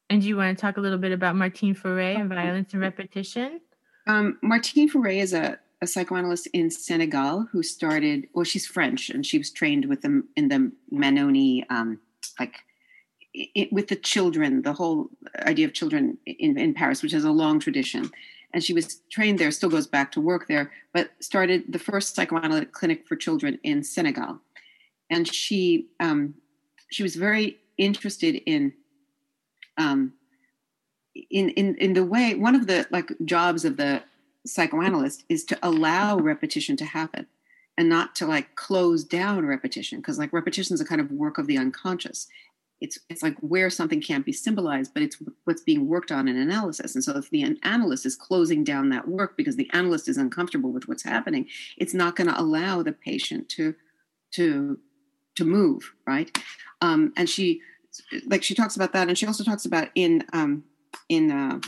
And 0.09 0.23
do 0.23 0.27
you 0.27 0.37
want 0.37 0.57
to 0.57 0.59
talk 0.59 0.77
a 0.77 0.81
little 0.81 0.97
bit 0.97 1.11
about 1.11 1.35
martine 1.35 1.75
Fauré 1.75 2.19
and 2.19 2.29
violence 2.29 2.73
and 2.73 2.81
repetition 2.81 3.61
um, 4.09 4.39
Martine 4.41 4.89
Fauré 4.89 5.21
is 5.21 5.33
a, 5.33 5.59
a, 5.83 5.87
psychoanalyst 5.87 6.47
in 6.47 6.71
Senegal 6.71 7.47
who 7.51 7.61
started, 7.61 8.27
well, 8.33 8.43
she's 8.43 8.65
French 8.65 9.11
and 9.11 9.23
she 9.23 9.37
was 9.37 9.51
trained 9.51 9.85
with 9.85 10.01
them 10.01 10.27
in 10.35 10.47
the 10.47 10.71
Mannoni, 10.91 11.63
um, 11.69 11.99
like 12.39 12.55
it, 13.35 13.71
with 13.71 13.87
the 13.87 13.95
children, 13.95 14.63
the 14.63 14.73
whole 14.73 15.09
idea 15.45 15.67
of 15.67 15.73
children 15.73 16.17
in, 16.25 16.57
in 16.57 16.73
Paris, 16.73 17.03
which 17.03 17.11
has 17.11 17.23
a 17.23 17.29
long 17.29 17.59
tradition. 17.59 18.09
And 18.51 18.63
she 18.63 18.73
was 18.73 19.01
trained 19.11 19.37
there, 19.37 19.51
still 19.51 19.69
goes 19.69 19.85
back 19.85 20.11
to 20.13 20.21
work 20.21 20.47
there, 20.47 20.71
but 20.91 21.11
started 21.19 21.65
the 21.69 21.77
first 21.77 22.15
psychoanalytic 22.15 22.71
clinic 22.71 23.07
for 23.07 23.15
children 23.15 23.59
in 23.61 23.83
Senegal. 23.83 24.39
And 25.11 25.31
she 25.31 25.87
um, 25.99 26.33
she 26.89 27.03
was 27.03 27.15
very 27.15 27.59
interested 27.77 28.41
in 28.47 28.73
um, 29.77 30.13
in 31.15 31.49
in 31.49 31.75
in 31.75 31.93
the 31.93 32.03
way 32.03 32.35
one 32.35 32.55
of 32.55 32.67
the 32.67 32.87
like 32.91 33.11
jobs 33.25 33.65
of 33.65 33.77
the 33.77 34.03
psychoanalyst 34.45 35.25
is 35.29 35.43
to 35.45 35.57
allow 35.61 36.17
repetition 36.17 36.75
to 36.77 36.85
happen 36.85 37.27
and 37.77 37.89
not 37.89 38.15
to 38.15 38.25
like 38.25 38.55
close 38.55 39.03
down 39.03 39.45
repetition 39.45 39.99
because 39.99 40.19
like 40.19 40.33
repetition 40.33 40.73
is 40.73 40.81
a 40.81 40.85
kind 40.85 41.01
of 41.01 41.11
work 41.11 41.37
of 41.37 41.47
the 41.47 41.57
unconscious. 41.57 42.27
It's 42.81 42.99
it's 43.09 43.21
like 43.21 43.35
where 43.39 43.69
something 43.69 44.01
can't 44.01 44.25
be 44.25 44.31
symbolized 44.31 44.93
but 44.93 45.03
it's 45.03 45.21
what's 45.43 45.61
being 45.61 45.87
worked 45.87 46.11
on 46.11 46.27
in 46.27 46.37
analysis. 46.37 46.95
And 46.95 47.03
so 47.03 47.17
if 47.17 47.29
the 47.29 47.57
analyst 47.63 48.05
is 48.05 48.15
closing 48.15 48.63
down 48.63 48.89
that 48.89 49.07
work 49.07 49.35
because 49.35 49.55
the 49.55 49.69
analyst 49.73 50.07
is 50.07 50.17
uncomfortable 50.17 50.71
with 50.71 50.87
what's 50.87 51.03
happening 51.03 51.47
it's 51.77 51.93
not 51.93 52.15
going 52.15 52.29
to 52.29 52.39
allow 52.39 52.81
the 52.83 52.93
patient 52.93 53.49
to 53.49 53.75
to 54.31 54.79
to 55.35 55.45
move 55.45 55.93
right? 56.05 56.37
Um, 56.81 57.13
and 57.17 57.29
she 57.29 57.61
like 58.27 58.43
she 58.43 58.55
talks 58.55 58.75
about 58.75 58.93
that 58.93 59.07
and 59.07 59.17
she 59.17 59.25
also 59.25 59.43
talks 59.43 59.65
about 59.65 59.89
in 59.95 60.23
um, 60.31 60.63
in 61.07 61.31
uh, 61.31 61.59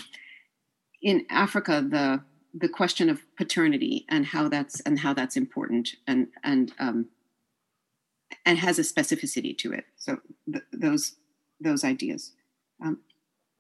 in 1.01 1.26
Africa 1.30 1.86
the 1.88 2.22
the 2.53 2.69
question 2.69 3.09
of 3.09 3.22
paternity 3.38 4.05
and 4.09 4.26
how 4.26 4.49
that's 4.49 4.80
and 4.82 4.99
how 4.99 5.13
that's 5.13 5.38
important 5.38 5.89
and 6.07 6.28
and 6.43 6.74
um, 6.80 7.07
and 8.45 8.57
has 8.57 8.80
a 8.80 8.84
specificity 8.84 9.57
to 9.57 9.74
it. 9.74 9.86
So 9.97 10.17
th- 10.51 10.65
those 10.74 11.15
those 11.59 11.84
ideas. 11.84 12.34
Um, 12.84 12.99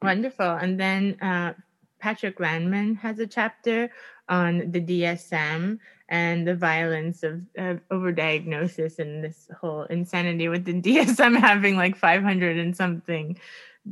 Wonderful. 0.01 0.49
And 0.49 0.79
then 0.79 1.17
uh, 1.21 1.53
Patrick 1.99 2.39
Landman 2.39 2.95
has 2.95 3.19
a 3.19 3.27
chapter 3.27 3.91
on 4.27 4.71
the 4.71 4.81
DSM 4.81 5.77
and 6.09 6.47
the 6.47 6.55
violence 6.55 7.23
of, 7.23 7.41
of 7.57 7.79
overdiagnosis 7.89 8.97
and 8.97 9.23
this 9.23 9.49
whole 9.59 9.83
insanity 9.83 10.47
with 10.47 10.65
the 10.65 10.73
DSM 10.81 11.39
having 11.39 11.75
like 11.75 11.95
500 11.95 12.57
and 12.57 12.75
something 12.75 13.37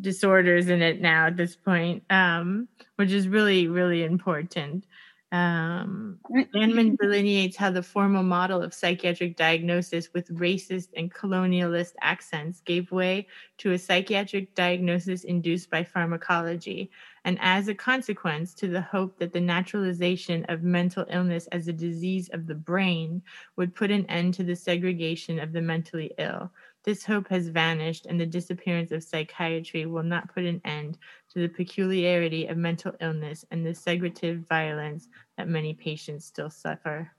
disorders 0.02 0.70
in 0.70 0.82
it 0.82 1.02
now 1.02 1.28
at 1.28 1.38
this 1.38 1.56
point, 1.56 2.04
um, 2.10 2.68
which 2.98 3.12
is 3.12 3.28
really, 3.28 3.68
really 3.68 4.04
important. 4.04 4.86
Um, 5.32 6.18
Landman 6.56 6.96
delineates 6.96 7.56
how 7.56 7.70
the 7.70 7.84
formal 7.84 8.24
model 8.24 8.64
of 8.64 8.74
psychiatric 8.74 9.36
diagnosis 9.36 10.10
with 10.12 10.28
racist 10.36 10.88
and 10.96 11.14
colonialist 11.14 11.92
accents 12.02 12.62
gave 12.62 12.92
way 12.92 13.28
to 13.60 13.74
a 13.74 13.78
psychiatric 13.78 14.56
diagnosis 14.56 15.26
induced 15.26 15.70
by 15.70 15.84
pharmacology, 15.84 16.90
and 17.26 17.38
as 17.42 17.68
a 17.68 17.76
consequence, 17.76 18.56
to 18.56 18.68
the 18.68 18.82
hope 18.82 19.20
that 19.20 19.32
the 19.32 19.40
naturalization 19.40 20.46
of 20.46 20.64
mental 20.64 21.06
illness 21.12 21.46
as 21.52 21.68
a 21.68 21.74
disease 21.74 22.30
of 22.30 22.48
the 22.48 22.56
brain 22.56 23.22
would 23.56 23.76
put 23.76 23.92
an 23.92 24.08
end 24.08 24.34
to 24.34 24.44
the 24.44 24.56
segregation 24.56 25.38
of 25.38 25.52
the 25.52 25.62
mentally 25.62 26.12
ill. 26.18 26.52
This 26.84 27.03
hope 27.03 27.27
has 27.30 27.49
vanished, 27.49 28.05
and 28.05 28.19
the 28.19 28.25
disappearance 28.25 28.91
of 28.91 29.03
psychiatry 29.03 29.86
will 29.86 30.03
not 30.03 30.34
put 30.34 30.45
an 30.45 30.61
end 30.63 30.97
to 31.34 31.39
the 31.39 31.49
peculiarity 31.49 32.47
of 32.47 32.57
mental 32.57 32.93
illness 33.01 33.45
and 33.51 33.65
the 33.65 33.71
segregative 33.71 34.47
violence 34.47 35.09
that 35.38 35.47
many 35.47 35.73
patients 35.73 36.25
still 36.25 36.49
suffer. 36.49 37.11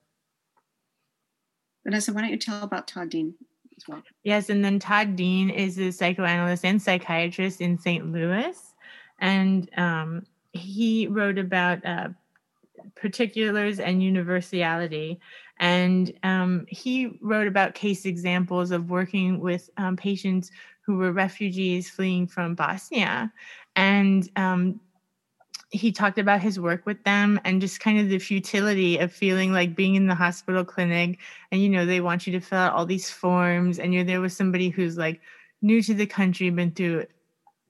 Vanessa, 1.84 2.12
why 2.12 2.22
don't 2.22 2.30
you 2.30 2.36
tell 2.36 2.62
about 2.62 2.88
Todd 2.88 3.11
Dean 3.11 3.34
as 3.76 3.88
well? 3.88 4.02
Yes, 4.22 4.50
and 4.50 4.64
then 4.64 4.78
Todd 4.78 5.16
Dean 5.16 5.50
is 5.50 5.78
a 5.78 5.90
psychoanalyst 5.90 6.64
and 6.64 6.80
psychiatrist 6.80 7.61
in 7.61 7.78
St. 7.78 8.11
Louis, 8.12 8.74
and 9.18 9.70
um, 9.78 10.24
he 10.52 11.06
wrote 11.06 11.38
about 11.38 11.84
uh, 11.84 12.08
particulars 12.94 13.78
and 13.78 14.02
universality. 14.02 15.20
And 15.61 16.12
um, 16.22 16.66
he 16.68 17.18
wrote 17.20 17.46
about 17.46 17.74
case 17.74 18.06
examples 18.06 18.70
of 18.70 18.90
working 18.90 19.40
with 19.40 19.70
um, 19.76 19.96
patients 19.96 20.50
who 20.80 20.96
were 20.96 21.12
refugees 21.12 21.88
fleeing 21.88 22.26
from 22.26 22.54
Bosnia. 22.54 23.30
And 23.76 24.28
um, 24.36 24.80
he 25.70 25.92
talked 25.92 26.18
about 26.18 26.40
his 26.40 26.58
work 26.58 26.84
with 26.84 27.02
them 27.04 27.38
and 27.44 27.61
just 27.61 27.78
kind 27.78 28.00
of 28.00 28.08
the 28.08 28.18
futility 28.18 28.98
of 28.98 29.12
feeling 29.12 29.52
like 29.52 29.76
being 29.76 29.94
in 29.94 30.06
the 30.06 30.14
hospital 30.14 30.64
clinic 30.64 31.20
and 31.52 31.62
you 31.62 31.68
know 31.68 31.86
they 31.86 32.00
want 32.00 32.26
you 32.26 32.32
to 32.32 32.40
fill 32.40 32.58
out 32.58 32.72
all 32.72 32.84
these 32.84 33.08
forms 33.08 33.78
and 33.78 33.94
you're 33.94 34.02
there 34.02 34.20
with 34.20 34.32
somebody 34.32 34.68
who's 34.68 34.98
like 34.98 35.20
new 35.62 35.80
to 35.80 35.94
the 35.94 36.06
country 36.06 36.50
been 36.50 36.72
through 36.72 37.04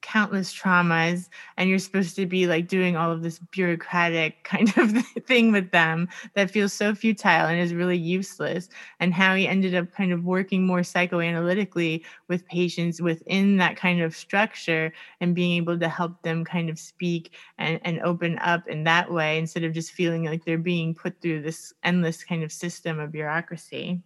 countless 0.01 0.53
traumas 0.53 1.29
and 1.57 1.69
you're 1.69 1.79
supposed 1.79 2.15
to 2.15 2.25
be 2.25 2.47
like 2.47 2.67
doing 2.67 2.95
all 2.95 3.11
of 3.11 3.21
this 3.21 3.39
bureaucratic 3.39 4.43
kind 4.43 4.75
of 4.77 5.05
thing 5.25 5.51
with 5.51 5.71
them 5.71 6.07
that 6.33 6.51
feels 6.51 6.73
so 6.73 6.93
futile 6.93 7.47
and 7.47 7.59
is 7.59 7.73
really 7.73 7.97
useless 7.97 8.69
and 8.99 9.13
how 9.13 9.35
he 9.35 9.47
ended 9.47 9.75
up 9.75 9.91
kind 9.91 10.11
of 10.11 10.23
working 10.23 10.65
more 10.65 10.81
psychoanalytically 10.81 12.03
with 12.27 12.45
patients 12.47 13.01
within 13.01 13.57
that 13.57 13.75
kind 13.75 14.01
of 14.01 14.15
structure 14.15 14.91
and 15.19 15.35
being 15.35 15.57
able 15.57 15.77
to 15.77 15.87
help 15.87 16.21
them 16.23 16.43
kind 16.43 16.69
of 16.69 16.79
speak 16.79 17.33
and, 17.57 17.79
and 17.83 17.99
open 18.01 18.37
up 18.39 18.67
in 18.67 18.83
that 18.83 19.11
way 19.11 19.37
instead 19.37 19.63
of 19.63 19.73
just 19.73 19.91
feeling 19.91 20.25
like 20.25 20.43
they're 20.45 20.57
being 20.57 20.93
put 20.93 21.19
through 21.21 21.41
this 21.41 21.73
endless 21.83 22.23
kind 22.23 22.43
of 22.43 22.51
system 22.51 22.99
of 22.99 23.11
bureaucracy 23.11 24.01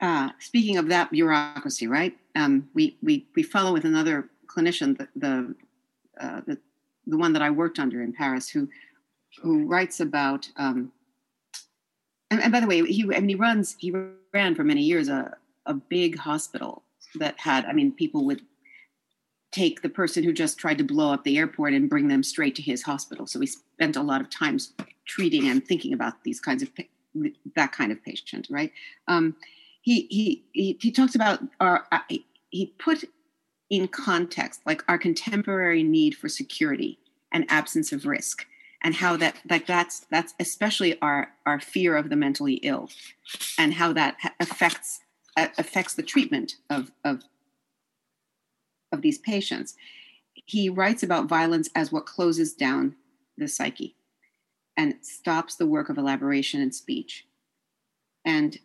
Uh, 0.00 0.30
speaking 0.38 0.76
of 0.76 0.88
that 0.88 1.10
bureaucracy, 1.10 1.86
right? 1.86 2.16
Um, 2.34 2.68
we, 2.74 2.96
we, 3.02 3.26
we 3.34 3.42
follow 3.42 3.72
with 3.72 3.84
another 3.84 4.28
clinician, 4.46 4.98
the, 4.98 5.08
the, 5.16 5.54
uh, 6.20 6.40
the, 6.46 6.58
the, 7.06 7.16
one 7.16 7.32
that 7.32 7.42
I 7.42 7.50
worked 7.50 7.78
under 7.78 8.02
in 8.02 8.12
Paris, 8.12 8.48
who, 8.48 8.68
who 9.40 9.66
writes 9.66 10.00
about, 10.00 10.48
um, 10.56 10.92
and, 12.30 12.42
and, 12.42 12.52
by 12.52 12.60
the 12.60 12.66
way, 12.66 12.84
he, 12.84 13.04
I 13.04 13.20
mean, 13.20 13.28
he 13.28 13.34
runs, 13.34 13.76
he 13.78 13.94
ran 14.32 14.54
for 14.54 14.64
many 14.64 14.82
years 14.82 15.08
a, 15.08 15.36
a 15.66 15.74
big 15.74 16.18
hospital 16.18 16.82
that 17.16 17.38
had, 17.38 17.64
I 17.64 17.72
mean, 17.72 17.92
people 17.92 18.24
would 18.26 18.42
take 19.52 19.82
the 19.82 19.88
person 19.88 20.24
who 20.24 20.32
just 20.32 20.58
tried 20.58 20.78
to 20.78 20.84
blow 20.84 21.12
up 21.12 21.22
the 21.22 21.38
airport 21.38 21.74
and 21.74 21.88
bring 21.88 22.08
them 22.08 22.24
straight 22.24 22.56
to 22.56 22.62
his 22.62 22.82
hospital. 22.82 23.26
So 23.26 23.38
we 23.38 23.46
spent 23.46 23.94
a 23.94 24.02
lot 24.02 24.20
of 24.20 24.28
time 24.28 24.58
treating 25.06 25.48
and 25.48 25.64
thinking 25.64 25.92
about 25.92 26.24
these 26.24 26.40
kinds 26.40 26.62
of, 26.62 26.70
that 27.54 27.70
kind 27.70 27.92
of 27.92 28.02
patient, 28.02 28.48
right? 28.50 28.72
Um, 29.06 29.36
he 29.84 30.42
he 30.52 30.76
he, 30.80 30.90
talks 30.90 31.14
about 31.14 31.40
our 31.60 31.86
uh, 31.92 31.98
he 32.48 32.74
put 32.78 33.04
in 33.68 33.86
context 33.86 34.62
like 34.64 34.82
our 34.88 34.98
contemporary 34.98 35.82
need 35.82 36.14
for 36.14 36.28
security 36.28 36.98
and 37.30 37.44
absence 37.50 37.92
of 37.92 38.06
risk 38.06 38.46
and 38.82 38.94
how 38.94 39.16
that 39.16 39.36
like 39.50 39.66
that's 39.66 40.00
that's 40.10 40.34
especially 40.40 40.98
our 41.00 41.28
our 41.44 41.60
fear 41.60 41.96
of 41.96 42.08
the 42.08 42.16
mentally 42.16 42.54
ill 42.54 42.88
and 43.58 43.74
how 43.74 43.92
that 43.92 44.16
affects 44.40 45.00
uh, 45.36 45.48
affects 45.58 45.94
the 45.94 46.02
treatment 46.02 46.56
of 46.70 46.90
of 47.04 47.22
of 48.90 49.02
these 49.02 49.18
patients. 49.18 49.74
He 50.32 50.70
writes 50.70 51.02
about 51.02 51.28
violence 51.28 51.68
as 51.74 51.92
what 51.92 52.06
closes 52.06 52.54
down 52.54 52.96
the 53.36 53.48
psyche 53.48 53.96
and 54.76 54.94
stops 55.02 55.56
the 55.56 55.66
work 55.66 55.90
of 55.90 55.98
elaboration 55.98 56.60
and 56.62 56.74
speech. 56.74 57.26
And 58.24 58.58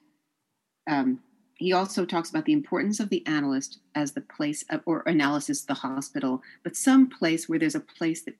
um, 0.89 1.19
he 1.55 1.71
also 1.71 2.05
talks 2.05 2.29
about 2.29 2.45
the 2.45 2.53
importance 2.53 2.99
of 2.99 3.09
the 3.09 3.25
analyst 3.27 3.79
as 3.93 4.13
the 4.13 4.21
place 4.21 4.63
of, 4.69 4.81
or 4.85 5.03
analysis, 5.05 5.61
the 5.61 5.73
hospital, 5.75 6.41
but 6.63 6.75
some 6.75 7.09
place 7.09 7.47
where 7.47 7.59
there's 7.59 7.75
a 7.75 7.81
place 7.81 8.23
that 8.23 8.35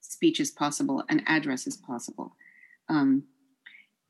speech 0.00 0.40
is 0.40 0.50
possible 0.50 1.04
and 1.08 1.22
address 1.26 1.66
is 1.66 1.76
possible. 1.76 2.36
Um, 2.88 3.24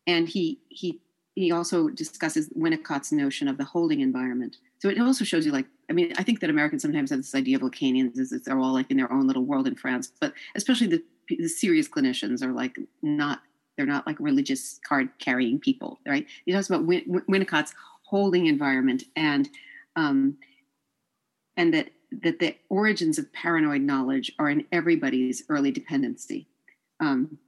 and 0.06 0.28
he 0.28 0.60
he 0.68 1.00
he 1.34 1.50
also 1.52 1.88
discusses 1.88 2.50
Winnicott's 2.50 3.12
notion 3.12 3.48
of 3.48 3.56
the 3.56 3.64
holding 3.64 4.00
environment. 4.00 4.56
So 4.78 4.88
it 4.88 5.00
also 5.00 5.24
shows 5.24 5.46
you, 5.46 5.52
like, 5.52 5.66
I 5.88 5.92
mean, 5.92 6.12
I 6.18 6.22
think 6.22 6.40
that 6.40 6.50
Americans 6.50 6.82
sometimes 6.82 7.10
have 7.10 7.20
this 7.20 7.34
idea 7.34 7.56
of 7.56 7.62
Lacanians 7.62 8.18
is 8.18 8.30
that 8.30 8.44
they're 8.44 8.58
all 8.58 8.72
like 8.72 8.90
in 8.90 8.96
their 8.96 9.12
own 9.12 9.26
little 9.26 9.44
world 9.44 9.66
in 9.66 9.74
France, 9.74 10.12
but 10.20 10.34
especially 10.54 10.88
the, 10.88 11.02
the 11.28 11.48
serious 11.48 11.88
clinicians 11.88 12.42
are 12.42 12.52
like 12.52 12.76
not 13.02 13.40
they're 13.80 13.86
not 13.86 14.06
like 14.06 14.20
religious 14.20 14.78
card 14.86 15.08
carrying 15.18 15.58
people, 15.58 16.00
right? 16.06 16.26
He 16.44 16.52
talks 16.52 16.68
about 16.68 16.84
Win- 16.84 17.22
Winnicott's 17.26 17.72
holding 18.02 18.44
environment 18.44 19.04
and 19.16 19.48
um, 19.96 20.36
and 21.56 21.72
that 21.72 21.88
that 22.22 22.40
the 22.40 22.56
origins 22.68 23.18
of 23.18 23.32
paranoid 23.32 23.80
knowledge 23.80 24.32
are 24.38 24.50
in 24.50 24.66
everybody's 24.70 25.44
early 25.48 25.70
dependency. 25.70 26.46
Um, 27.00 27.38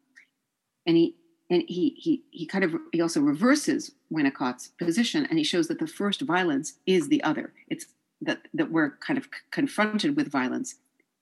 and 0.86 0.96
he 0.96 1.16
and 1.50 1.64
he 1.68 1.90
he 1.98 2.24
he 2.30 2.46
kind 2.46 2.64
of 2.64 2.76
he 2.92 3.02
also 3.02 3.20
reverses 3.20 3.92
Winnicott's 4.10 4.68
position 4.78 5.26
and 5.26 5.36
he 5.36 5.44
shows 5.44 5.68
that 5.68 5.80
the 5.80 5.86
first 5.86 6.22
violence 6.22 6.78
is 6.86 7.08
the 7.10 7.22
other. 7.24 7.52
It's 7.68 7.84
that 8.22 8.40
that 8.54 8.70
we're 8.70 8.92
kind 9.06 9.18
of 9.18 9.24
c- 9.24 9.30
confronted 9.50 10.16
with 10.16 10.32
violence 10.32 10.76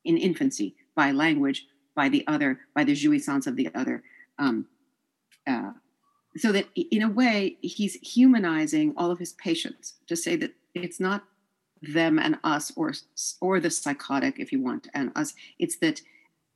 in 0.05 0.17
infancy 0.17 0.77
by 0.95 1.11
language, 1.11 1.67
by 1.97 2.09
the 2.09 2.25
other, 2.29 2.61
by 2.77 2.85
the 2.85 2.95
jouissance 2.95 3.49
of 3.49 3.57
the 3.57 3.75
other. 3.75 4.05
Um, 4.39 4.67
uh, 5.51 5.73
so 6.37 6.53
that 6.53 6.67
in 6.75 7.03
a 7.03 7.09
way 7.09 7.57
he's 7.61 7.95
humanizing 7.95 8.95
all 8.97 9.11
of 9.11 9.19
his 9.19 9.33
patients 9.33 9.95
to 10.07 10.17
say 10.17 10.37
that 10.37 10.53
it's 10.75 11.01
not 11.01 11.25
them 11.83 12.19
and 12.19 12.39
us 12.45 12.73
or 12.77 12.93
or 13.41 13.59
the 13.59 13.71
psychotic 13.71 14.39
if 14.39 14.53
you 14.53 14.61
want 14.63 14.89
and 14.95 15.11
us. 15.17 15.35
It's 15.59 15.77
that 15.77 16.01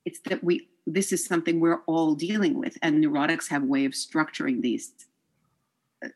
it's 0.05 0.19
that 0.21 0.43
we 0.43 0.69
this 0.87 1.11
is 1.11 1.25
something 1.25 1.59
we're 1.59 1.81
all 1.87 2.15
dealing 2.15 2.59
with 2.59 2.77
and 2.81 3.03
neurotics 3.03 3.49
have 3.49 3.63
a 3.63 3.65
way 3.65 3.85
of 3.85 3.93
structuring 3.93 4.61
these 4.61 4.93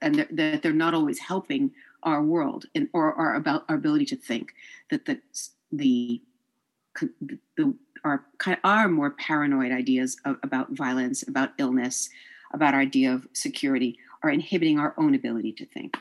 and 0.01 0.15
that 0.32 0.61
they're, 0.61 0.73
not 0.73 0.93
always 0.93 1.19
helping 1.19 1.71
our 2.03 2.21
world 2.21 2.65
and 2.75 2.88
or 2.93 3.13
our 3.13 3.36
about 3.36 3.65
our 3.67 3.75
ability 3.75 4.05
to 4.05 4.15
think 4.15 4.53
that 4.91 5.05
the 5.05 5.19
the 5.71 6.21
the 7.57 7.73
our 8.03 8.25
our 8.63 8.88
more 8.88 9.11
paranoid 9.11 9.71
ideas 9.71 10.17
of, 10.25 10.38
about 10.43 10.71
violence 10.71 11.27
about 11.27 11.51
illness 11.57 12.09
about 12.54 12.74
our 12.74 12.80
idea 12.80 13.14
of 13.14 13.28
security 13.34 13.97
are 14.24 14.30
inhibiting 14.30 14.80
our 14.80 14.93
own 14.97 15.16
ability 15.16 15.54
to 15.54 15.66
think. 15.66 15.97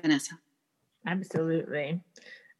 Vanessa. 0.00 0.38
Absolutely. 1.06 2.00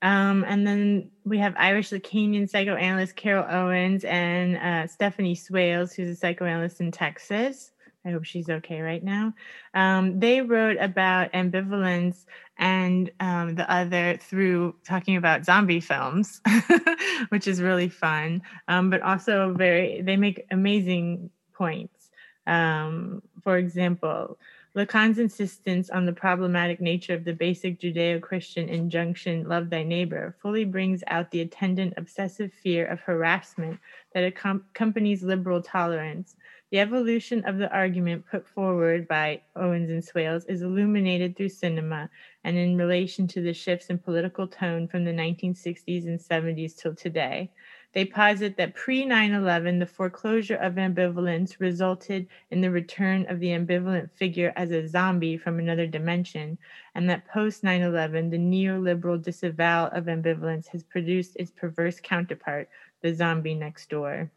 Um, 0.02 0.44
and 0.48 0.66
then 0.66 1.10
we 1.24 1.38
have 1.38 1.54
Irish 1.58 1.90
Lacanian 1.90 2.48
psychoanalyst 2.48 3.16
Carol 3.16 3.44
Owens 3.48 4.04
and 4.04 4.56
uh, 4.56 4.86
Stephanie 4.86 5.34
Swales, 5.34 5.92
who's 5.92 6.08
a 6.08 6.16
psychoanalyst 6.16 6.80
in 6.80 6.90
Texas. 6.90 7.72
I 8.04 8.10
hope 8.10 8.24
she's 8.24 8.48
okay 8.48 8.80
right 8.80 9.04
now. 9.04 9.34
Um, 9.74 10.18
they 10.20 10.40
wrote 10.40 10.78
about 10.80 11.32
ambivalence 11.32 12.24
and 12.56 13.10
um, 13.20 13.56
the 13.56 13.70
other 13.70 14.16
through 14.18 14.74
talking 14.86 15.16
about 15.16 15.44
zombie 15.44 15.80
films, 15.80 16.40
which 17.28 17.46
is 17.46 17.60
really 17.60 17.90
fun, 17.90 18.40
um, 18.68 18.88
but 18.88 19.02
also 19.02 19.52
very, 19.52 20.00
they 20.00 20.16
make 20.16 20.46
amazing 20.50 21.28
points. 21.52 21.99
Um, 22.46 23.22
for 23.42 23.56
example, 23.56 24.38
Lacan's 24.76 25.18
insistence 25.18 25.90
on 25.90 26.06
the 26.06 26.12
problematic 26.12 26.80
nature 26.80 27.14
of 27.14 27.24
the 27.24 27.32
basic 27.32 27.80
Judeo 27.80 28.20
Christian 28.20 28.68
injunction, 28.68 29.48
love 29.48 29.68
thy 29.68 29.82
neighbor, 29.82 30.36
fully 30.40 30.64
brings 30.64 31.02
out 31.08 31.30
the 31.32 31.40
attendant 31.40 31.94
obsessive 31.96 32.52
fear 32.52 32.86
of 32.86 33.00
harassment 33.00 33.80
that 34.14 34.22
accompanies 34.22 35.24
liberal 35.24 35.60
tolerance. 35.60 36.36
The 36.70 36.78
evolution 36.78 37.44
of 37.46 37.58
the 37.58 37.68
argument 37.72 38.26
put 38.30 38.46
forward 38.46 39.08
by 39.08 39.40
Owens 39.56 39.90
and 39.90 40.04
Swales 40.04 40.44
is 40.44 40.62
illuminated 40.62 41.36
through 41.36 41.48
cinema 41.48 42.08
and 42.44 42.56
in 42.56 42.76
relation 42.76 43.26
to 43.26 43.42
the 43.42 43.52
shifts 43.52 43.90
in 43.90 43.98
political 43.98 44.46
tone 44.46 44.86
from 44.86 45.04
the 45.04 45.10
1960s 45.10 46.06
and 46.06 46.20
70s 46.20 46.76
till 46.76 46.94
today. 46.94 47.50
They 47.92 48.04
posit 48.04 48.56
that 48.56 48.74
pre 48.74 49.04
9 49.04 49.32
11, 49.32 49.80
the 49.80 49.86
foreclosure 49.86 50.54
of 50.56 50.74
ambivalence 50.74 51.58
resulted 51.58 52.28
in 52.50 52.60
the 52.60 52.70
return 52.70 53.26
of 53.28 53.40
the 53.40 53.48
ambivalent 53.48 54.12
figure 54.12 54.52
as 54.54 54.70
a 54.70 54.86
zombie 54.86 55.36
from 55.36 55.58
another 55.58 55.88
dimension, 55.88 56.56
and 56.94 57.10
that 57.10 57.26
post 57.26 57.64
9 57.64 57.82
11, 57.82 58.30
the 58.30 58.38
neoliberal 58.38 59.20
disavowal 59.20 59.90
of 59.92 60.04
ambivalence 60.04 60.68
has 60.68 60.84
produced 60.84 61.34
its 61.34 61.50
perverse 61.50 61.98
counterpart, 62.00 62.68
the 63.02 63.12
zombie 63.12 63.54
next 63.54 63.90
door. 63.90 64.30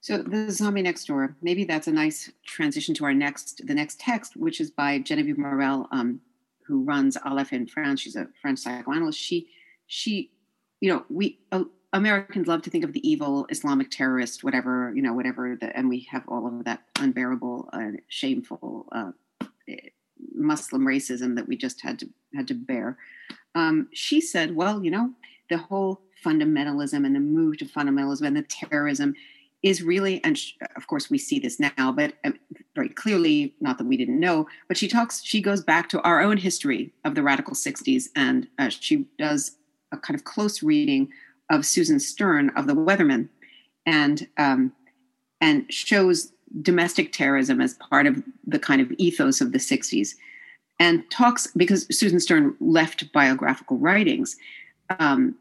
So 0.00 0.18
the 0.18 0.50
zombie 0.50 0.82
next 0.82 1.06
door, 1.06 1.36
maybe 1.42 1.64
that's 1.64 1.86
a 1.86 1.92
nice 1.92 2.30
transition 2.44 2.94
to 2.96 3.04
our 3.04 3.14
next, 3.14 3.66
the 3.66 3.74
next 3.74 4.00
text, 4.00 4.36
which 4.36 4.60
is 4.60 4.70
by 4.70 4.98
Genevieve 4.98 5.38
Morel, 5.38 5.88
um, 5.92 6.20
who 6.64 6.82
runs 6.82 7.16
Aleph 7.24 7.52
in 7.52 7.66
France. 7.66 8.00
She's 8.00 8.16
a 8.16 8.28
French 8.40 8.60
psychoanalyst. 8.60 9.18
She 9.18 9.48
she, 9.92 10.30
you 10.80 10.90
know, 10.90 11.04
we 11.10 11.38
uh, 11.52 11.64
Americans 11.92 12.46
love 12.46 12.62
to 12.62 12.70
think 12.70 12.82
of 12.82 12.94
the 12.94 13.06
evil 13.06 13.46
Islamic 13.50 13.90
terrorist, 13.90 14.42
whatever, 14.42 14.90
you 14.96 15.02
know, 15.02 15.12
whatever, 15.12 15.54
the, 15.60 15.76
and 15.76 15.90
we 15.90 16.08
have 16.10 16.22
all 16.28 16.46
of 16.46 16.64
that 16.64 16.84
unbearable, 16.98 17.68
uh, 17.74 17.90
shameful 18.08 18.86
uh, 18.92 19.10
Muslim 20.34 20.82
racism 20.82 21.36
that 21.36 21.46
we 21.46 21.58
just 21.58 21.82
had 21.82 21.98
to 21.98 22.08
had 22.34 22.48
to 22.48 22.54
bear. 22.54 22.96
Um, 23.54 23.88
she 23.92 24.22
said, 24.22 24.56
well, 24.56 24.82
you 24.82 24.90
know, 24.90 25.12
the 25.50 25.58
whole 25.58 26.00
fundamentalism 26.24 27.04
and 27.04 27.14
the 27.14 27.20
move 27.20 27.58
to 27.58 27.66
fundamentalism 27.66 28.26
and 28.26 28.36
the 28.36 28.44
terrorism 28.44 29.14
is 29.62 29.82
really, 29.82 30.24
and 30.24 30.40
of 30.74 30.86
course 30.86 31.10
we 31.10 31.18
see 31.18 31.38
this 31.38 31.60
now, 31.60 31.92
but 31.92 32.14
um, 32.24 32.38
very 32.74 32.88
clearly, 32.88 33.54
not 33.60 33.76
that 33.76 33.86
we 33.86 33.98
didn't 33.98 34.18
know, 34.18 34.46
but 34.68 34.78
she 34.78 34.88
talks, 34.88 35.22
she 35.22 35.42
goes 35.42 35.62
back 35.62 35.90
to 35.90 36.00
our 36.00 36.22
own 36.22 36.38
history 36.38 36.92
of 37.04 37.14
the 37.14 37.22
radical 37.22 37.54
60s, 37.54 38.06
and 38.16 38.48
uh, 38.58 38.70
she 38.70 39.06
does 39.18 39.58
a 39.92 39.96
kind 39.96 40.18
of 40.18 40.24
close 40.24 40.62
reading 40.62 41.08
of 41.50 41.66
Susan 41.66 42.00
Stern 42.00 42.50
of 42.56 42.66
the 42.66 42.74
Weathermen, 42.74 43.28
and 43.86 44.26
um, 44.38 44.72
and 45.40 45.72
shows 45.72 46.32
domestic 46.60 47.12
terrorism 47.12 47.60
as 47.60 47.74
part 47.74 48.06
of 48.06 48.22
the 48.46 48.58
kind 48.58 48.80
of 48.80 48.90
ethos 48.92 49.40
of 49.40 49.52
the 49.52 49.58
'60s, 49.58 50.14
and 50.80 51.08
talks 51.10 51.46
because 51.56 51.86
Susan 51.96 52.20
Stern 52.20 52.56
left 52.60 53.12
biographical 53.12 53.78
writings. 53.78 54.36
Um, 54.98 55.36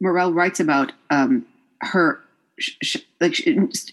Morel 0.00 0.32
writes 0.32 0.60
about 0.60 0.92
um, 1.10 1.46
her 1.80 2.20
sh- 2.58 2.96
like 3.20 3.36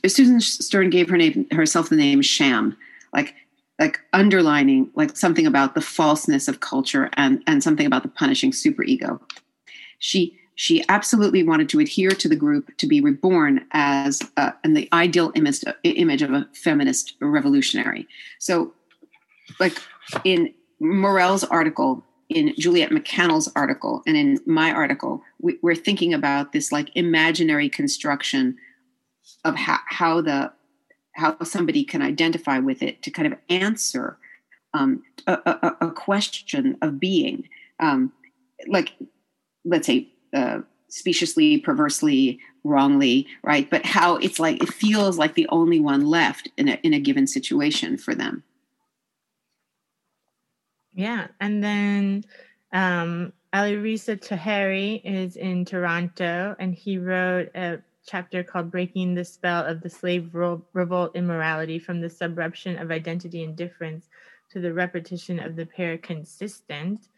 Susan 0.08 0.42
Stern 0.42 0.90
gave 0.90 1.10
her 1.10 1.18
name 1.18 1.48
herself 1.52 1.90
the 1.90 1.96
name 1.96 2.22
Sham, 2.22 2.76
like 3.14 3.36
like 3.80 4.00
underlining 4.14 4.92
like 4.96 5.16
something 5.16 5.48
about 5.48 5.74
the 5.74 5.82
falseness 5.82 6.48
of 6.48 6.60
culture 6.60 7.10
and 7.14 7.42
and 7.48 7.64
something 7.64 7.86
about 7.86 8.04
the 8.04 8.10
punishing 8.10 8.52
superego. 8.52 9.20
She 10.00 10.38
she 10.56 10.84
absolutely 10.90 11.42
wanted 11.42 11.70
to 11.70 11.80
adhere 11.80 12.12
to 12.12 12.28
the 12.28 12.36
group 12.36 12.76
to 12.78 12.86
be 12.86 13.00
reborn 13.00 13.66
as 13.72 14.22
uh, 14.36 14.52
in 14.66 14.74
the 14.74 14.90
ideal 14.92 15.32
image, 15.34 15.64
image 15.86 16.22
of 16.22 16.34
a 16.34 16.50
feminist 16.54 17.14
revolutionary. 17.22 18.06
So 18.40 18.74
like 19.60 19.78
in 20.24 20.54
morel's 20.80 21.44
article 21.46 22.04
in 22.30 22.54
juliet 22.58 22.90
MacCannell's 22.90 23.52
article 23.56 24.02
and 24.08 24.16
in 24.16 24.40
my 24.46 24.72
article 24.72 25.22
we, 25.42 25.58
are 25.64 25.76
thinking 25.76 26.14
about 26.14 26.52
this 26.52 26.72
like 26.72 26.90
imaginary 26.96 27.70
construction 27.70 28.58
of 29.44 29.56
how, 29.56 29.78
how 29.88 30.22
the 30.22 30.52
how 31.20 31.38
somebody 31.44 31.84
can 31.84 32.02
identify 32.02 32.60
with 32.60 32.82
it 32.82 33.02
to 33.04 33.12
kind 33.12 33.32
of 33.32 33.38
answer 33.50 34.18
um, 34.74 35.04
a, 35.28 35.34
a, 35.34 35.88
a, 35.88 35.92
question 35.92 36.78
of 36.82 37.00
being, 37.00 37.50
um, 37.80 38.12
like 38.68 38.94
let's 39.66 39.88
say 39.88 40.08
uh, 40.34 40.60
speciously, 40.90 41.60
perversely, 41.60 42.40
wrongly, 42.64 43.28
right? 43.44 43.70
But 43.70 43.86
how 43.86 44.18
it's 44.18 44.40
like 44.40 44.62
it 44.62 44.72
feels 44.72 45.18
like 45.18 45.34
the 45.34 45.48
only 45.50 45.80
one 45.80 46.06
left 46.06 46.50
in 46.58 46.68
a 46.68 46.80
in 46.84 46.94
a 46.94 47.00
given 47.00 47.28
situation 47.28 47.98
for 47.98 48.14
them. 48.14 48.44
Yeah, 50.94 51.28
and 51.40 51.64
then 51.64 52.26
um, 52.72 53.34
Alireza 53.54 54.18
Taheri 54.18 55.02
is 55.04 55.36
in 55.36 55.66
Toronto, 55.66 56.56
and 56.60 56.76
he 56.76 56.98
wrote 56.98 57.50
a 57.56 57.80
chapter 58.10 58.44
called 58.44 58.72
Breaking 58.72 59.14
the 59.14 59.24
Spell 59.24 59.66
of 59.66 59.82
the 59.82 59.90
Slave 59.90 60.34
Revolt 60.34 61.16
Immorality 61.16 61.78
from 61.78 62.02
the 62.02 62.08
Subruption 62.08 62.82
of 62.82 62.90
Identity 62.90 63.44
and 63.44 63.56
Difference 63.56 64.10
to 64.50 64.60
the 64.60 64.74
Repetition 64.74 65.40
of 65.40 65.56
the 65.56 65.66
Pair 65.66 65.98
Consistent. 66.00 67.10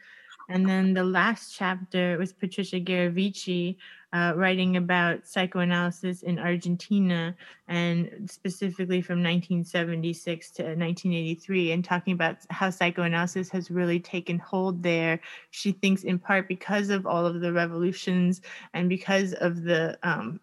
And 0.49 0.67
then 0.67 0.93
the 0.93 1.03
last 1.03 1.55
chapter 1.55 2.17
was 2.17 2.33
Patricia 2.33 2.79
Gherovici 2.79 3.77
uh, 4.11 4.33
writing 4.35 4.75
about 4.75 5.25
psychoanalysis 5.25 6.23
in 6.23 6.37
Argentina 6.37 7.33
and 7.69 8.29
specifically 8.29 9.01
from 9.01 9.23
1976 9.23 10.51
to 10.51 10.63
1983 10.63 11.71
and 11.71 11.85
talking 11.85 12.13
about 12.13 12.37
how 12.49 12.69
psychoanalysis 12.69 13.49
has 13.49 13.71
really 13.71 13.99
taken 13.99 14.37
hold 14.39 14.83
there. 14.83 15.21
She 15.51 15.71
thinks 15.71 16.03
in 16.03 16.19
part 16.19 16.49
because 16.49 16.89
of 16.89 17.05
all 17.05 17.25
of 17.25 17.39
the 17.39 17.53
revolutions 17.53 18.41
and 18.73 18.89
because 18.89 19.31
of 19.35 19.63
the 19.63 19.97
um, 20.03 20.41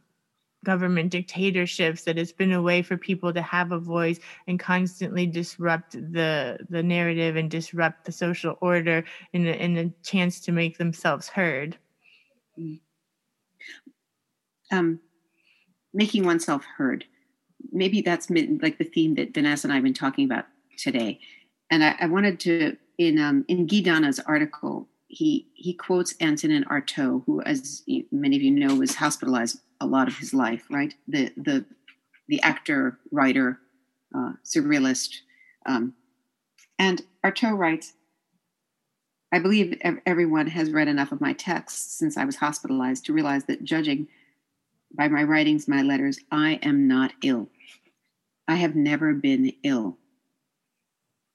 government 0.65 1.11
dictatorships 1.11 2.03
that 2.03 2.19
it's 2.19 2.33
been 2.33 2.53
a 2.53 2.63
way 2.63 2.83
for 2.83 2.97
people 2.97 3.33
to 3.33 3.43
have 3.43 3.73
a 3.73 3.79
voice 3.79 4.19
and 4.47 4.59
constantly 4.59 5.27
disrupt 5.27 5.93
the 5.93 6.59
the 6.69 6.83
narrative 6.83 7.37
and 7.37 7.51
disrupt 7.51 8.05
the 8.05 8.13
social 8.13 8.59
order 8.61 9.05
in 9.33 9.47
a, 9.47 9.53
in 9.53 9.77
a 9.77 9.91
chance 10.03 10.41
to 10.41 10.53
make 10.53 10.79
themselves 10.79 11.29
heard. 11.29 11.77
Um, 14.71 15.01
making 15.95 16.25
oneself 16.25 16.65
heard. 16.77 17.05
Maybe 17.73 18.03
that's 18.03 18.29
like 18.29 18.79
the 18.79 18.85
theme 18.85 19.15
that 19.15 19.33
vanessa 19.35 19.67
and 19.67 19.73
i 19.73 19.77
have 19.77 19.85
been 19.85 19.95
talking 19.95 20.25
about 20.25 20.47
today. 20.77 21.21
And 21.71 21.85
i, 21.85 21.95
I 22.01 22.07
wanted 22.07 22.41
to 22.41 22.77
in 22.99 23.19
um, 23.19 23.45
in 23.49 23.67
guy 23.67 23.81
Dana's 23.81 24.19
article 24.21 24.89
he 25.09 25.49
he 25.55 25.73
quotes 25.73 26.15
Antonin 26.21 26.65
Artaud, 26.65 27.25
who, 27.25 27.41
as 27.43 27.83
many 28.13 28.37
of 28.37 28.43
you 28.43 28.51
know, 28.51 28.75
was 28.75 28.95
hospitalized 28.95 29.59
a 29.81 29.87
lot 29.87 30.07
of 30.07 30.19
his 30.19 30.35
life, 30.35 30.65
right? 30.71 30.95
The 31.09 31.33
the 31.37 31.65
the 32.29 32.41
actor, 32.43 32.99
writer, 33.11 33.59
uh, 34.15 34.33
surrealist, 34.45 35.17
um, 35.67 35.95
and 36.79 37.03
Artaud 37.25 37.59
writes. 37.59 37.95
I 39.31 39.41
believe 39.41 39.79
everyone 40.07 40.47
has 40.47 40.71
read 40.71 40.89
enough 40.89 41.13
of 41.13 41.21
my 41.21 41.35
texts 41.35 41.99
since 41.99 42.17
I 42.17 42.25
was 42.25 42.37
hospitalized 42.37 43.05
to 43.05 43.13
realize 43.13 43.45
that 43.45 43.63
judging 43.63 44.09
by 44.97 45.09
my 45.09 45.23
writings, 45.23 45.69
my 45.69 45.83
letters, 45.83 46.19
I 46.31 46.59
am 46.63 46.89
not 46.89 47.13
ill. 47.23 47.51
I 48.47 48.55
have 48.55 48.75
never 48.75 49.13
been 49.13 49.53
ill. 49.63 49.99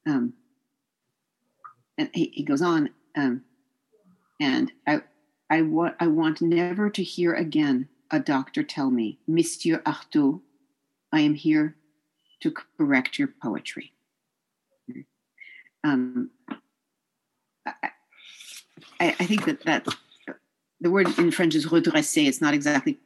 Um, 0.08 0.34
and 2.00 2.10
he, 2.14 2.32
he 2.34 2.44
goes 2.44 2.64
on, 2.64 2.90
um, 3.16 3.44
and 4.40 4.72
I, 4.88 5.02
I, 5.50 5.62
wa- 5.62 5.94
I 6.00 6.08
want 6.08 6.42
never 6.42 6.90
to 6.90 7.04
hear 7.04 7.34
again 7.34 7.88
a 8.12 8.20
doctor 8.20 8.64
tell 8.64 8.92
me, 8.92 9.20
Monsieur 9.28 9.82
Artaud, 9.86 10.42
I 11.12 11.22
am 11.22 11.34
here 11.36 11.76
to 12.42 12.52
correct 12.78 13.18
your 13.18 13.30
poetry. 13.42 13.94
Um, 15.84 16.30
I, 17.66 17.90
I, 19.00 19.26
think 19.26 19.46
that 19.46 19.64
that 19.66 19.86
the 20.80 20.92
word 20.92 21.08
in 21.18 21.32
French 21.32 21.56
is 21.56 21.66
redresser. 21.66 22.26
It's 22.26 22.40
not 22.40 22.54
exactly, 22.54 22.98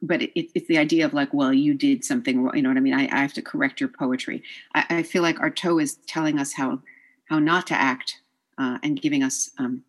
but 0.00 0.22
it, 0.22 0.50
it's 0.54 0.66
the 0.66 0.78
idea 0.78 1.04
of 1.04 1.14
like, 1.14 1.32
well, 1.32 1.52
you 1.52 1.74
did 1.74 2.04
something 2.04 2.42
wrong. 2.42 2.56
You 2.56 2.62
know 2.62 2.70
what 2.70 2.76
I 2.76 2.80
mean? 2.80 2.94
I, 2.94 3.08
I 3.12 3.20
have 3.20 3.32
to 3.34 3.42
correct 3.42 3.80
your 3.80 3.88
poetry. 3.88 4.42
I, 4.74 4.84
I, 4.90 5.02
feel 5.04 5.22
like 5.22 5.36
Artaud 5.36 5.82
is 5.82 5.96
telling 6.06 6.38
us 6.38 6.52
how 6.52 6.80
how 7.26 7.38
not 7.38 7.66
to 7.68 7.74
act 7.74 8.20
uh, 8.58 8.78
and 8.82 9.00
giving 9.00 9.22
us 9.22 9.50
um, 9.58 9.84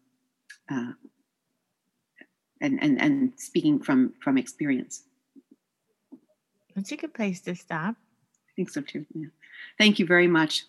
uh, 0.71 0.93
and, 2.61 2.81
and, 2.81 3.01
and 3.01 3.33
speaking 3.37 3.79
from, 3.81 4.13
from 4.23 4.37
experience. 4.37 5.03
That's 6.75 6.91
a 6.91 6.97
good 6.97 7.13
place 7.13 7.41
to 7.41 7.55
stop. 7.55 7.95
I 7.95 8.51
think 8.55 8.69
so 8.69 8.81
too. 8.81 9.05
Yeah. 9.13 9.27
Thank 9.77 9.99
you 9.99 10.05
very 10.05 10.27
much. 10.27 10.63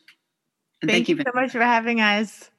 And 0.83 0.91
thank, 0.91 1.07
thank 1.07 1.19
you 1.19 1.25
so 1.25 1.33
much 1.35 1.53
for 1.53 1.63
having 1.63 2.01
us. 2.01 2.51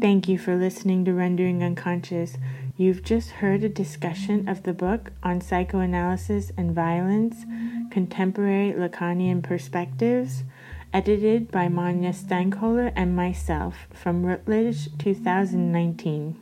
Thank 0.00 0.28
you 0.28 0.38
for 0.38 0.56
listening 0.56 1.04
to 1.06 1.12
Rendering 1.12 1.64
Unconscious. 1.64 2.36
You've 2.76 3.02
just 3.02 3.30
heard 3.30 3.64
a 3.64 3.68
discussion 3.68 4.48
of 4.48 4.62
the 4.62 4.72
book 4.72 5.10
on 5.24 5.40
psychoanalysis 5.40 6.52
and 6.56 6.72
violence, 6.72 7.44
contemporary 7.90 8.72
Lacanian 8.72 9.42
perspectives, 9.42 10.44
edited 10.92 11.50
by 11.50 11.68
Manya 11.68 12.12
Steinkoler 12.12 12.92
and 12.96 13.14
myself 13.14 13.86
from 13.92 14.24
Routledge 14.24 14.88
2019. 14.98 16.36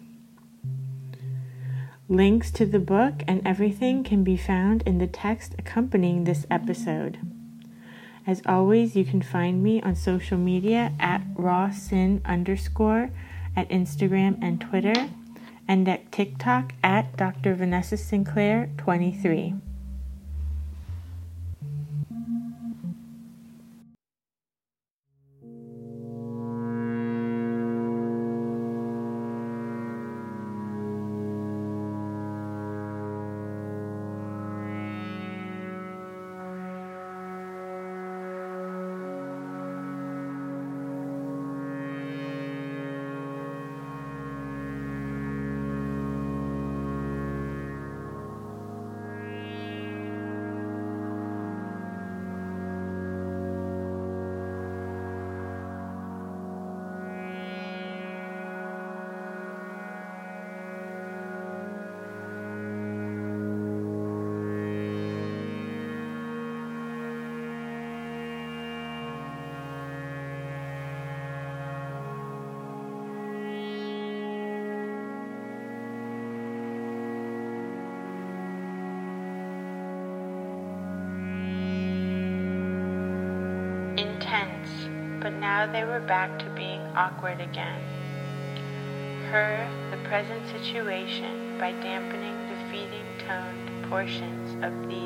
Links 2.09 2.51
to 2.53 2.65
the 2.65 2.79
book 2.79 3.23
and 3.27 3.45
everything 3.45 4.05
can 4.05 4.23
be 4.23 4.37
found 4.37 4.83
in 4.83 4.99
the 4.99 5.09
text 5.09 5.55
accompanying 5.59 6.25
this 6.25 6.47
episode. 6.51 7.19
As 8.27 8.43
always, 8.47 8.95
you 8.95 9.05
can 9.05 9.23
find 9.23 9.63
me 9.63 9.83
on 9.83 9.95
social 9.95 10.39
media 10.39 10.93
at 11.01 11.23
rawsin 11.35 12.25
underscore 12.25 13.11
at 13.57 13.69
Instagram 13.69 14.39
and 14.43 14.61
Twitter 14.61 15.11
and 15.67 15.89
at 15.89 16.13
TikTok 16.13 16.75
at 16.83 17.17
Dr. 17.17 17.55
Vanessa 17.55 17.97
Sinclair 17.97 18.71
23. 18.79 19.55
But 85.37 85.43
now 85.43 85.67
they 85.71 85.85
were 85.85 86.01
back 86.01 86.39
to 86.39 86.51
being 86.57 86.81
awkward 86.97 87.41
again. 87.41 87.81
Her, 89.29 89.69
the 89.91 89.99
present 90.09 90.41
situation, 90.49 91.29
by 91.61 91.73
dampening 91.83 92.37
the 92.49 92.57
feeding 92.71 93.05
toned 93.21 93.69
portions 93.85 94.49
of 94.63 94.73
the 94.89 95.05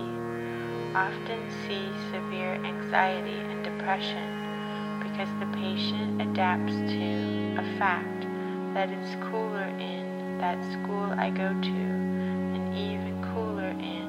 often 0.94 1.40
see 1.66 1.82
severe 2.12 2.54
anxiety 2.62 3.42
and 3.50 3.64
depression 3.64 4.22
because 5.02 5.30
the 5.40 5.50
patient 5.58 6.22
adapts 6.22 6.74
to 6.94 7.10
a 7.58 7.78
fact 7.78 8.22
that 8.74 8.88
it's 8.90 9.14
cooler 9.30 9.66
in 9.82 10.38
that 10.38 10.62
school 10.78 11.10
I 11.18 11.30
go 11.30 11.50
to, 11.50 11.82
and 12.54 12.78
even 12.78 13.18
cooler 13.34 13.74
in 13.82 14.06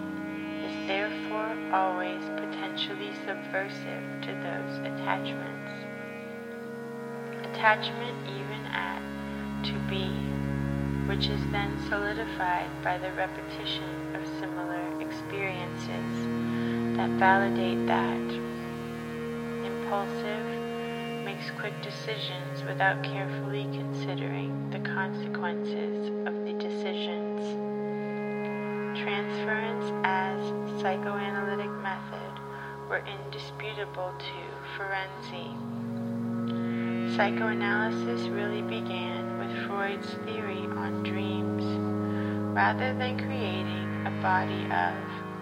is 0.70 0.88
therefore 0.88 1.58
always 1.74 2.22
potentially 2.38 3.10
subversive 3.26 4.06
to 4.22 4.32
those 4.46 4.78
attachments. 4.86 5.61
Attachment 7.54 8.18
even 8.28 8.66
at 8.74 9.02
to 9.66 9.74
be, 9.90 10.08
which 11.08 11.30
is 11.30 11.42
then 11.52 11.70
solidified 11.90 12.70
by 12.84 12.98
the 12.98 13.12
repetition 13.14 14.16
of 14.16 14.22
similar 14.40 14.82
experiences 15.00 16.02
that 16.98 17.10
validate 17.20 17.86
that. 17.88 18.22
Impulsive 19.66 20.46
makes 21.26 21.52
quick 21.60 21.74
decisions 21.84 22.64
without 22.66 23.04
carefully 23.04 23.68
considering 23.78 24.72
the 24.72 24.80
consequences 24.80 26.10
of 26.26 26.34
the 26.46 26.54
decisions. 26.58 27.42
Transference 28.98 29.86
as 30.04 30.82
psychoanalytic 30.82 31.72
method 31.84 32.34
were 32.90 33.04
indisputable 33.06 34.12
to 34.18 34.42
Ferenczi. 34.78 35.71
Psychoanalysis 37.16 38.30
really 38.30 38.62
began 38.62 39.38
with 39.38 39.68
Freud's 39.68 40.08
theory 40.24 40.64
on 40.78 41.04
dreams. 41.04 41.62
Rather 42.56 42.94
than 42.94 43.18
creating 43.18 44.08
a 44.08 44.22
body 44.22 44.64
of 44.72 44.96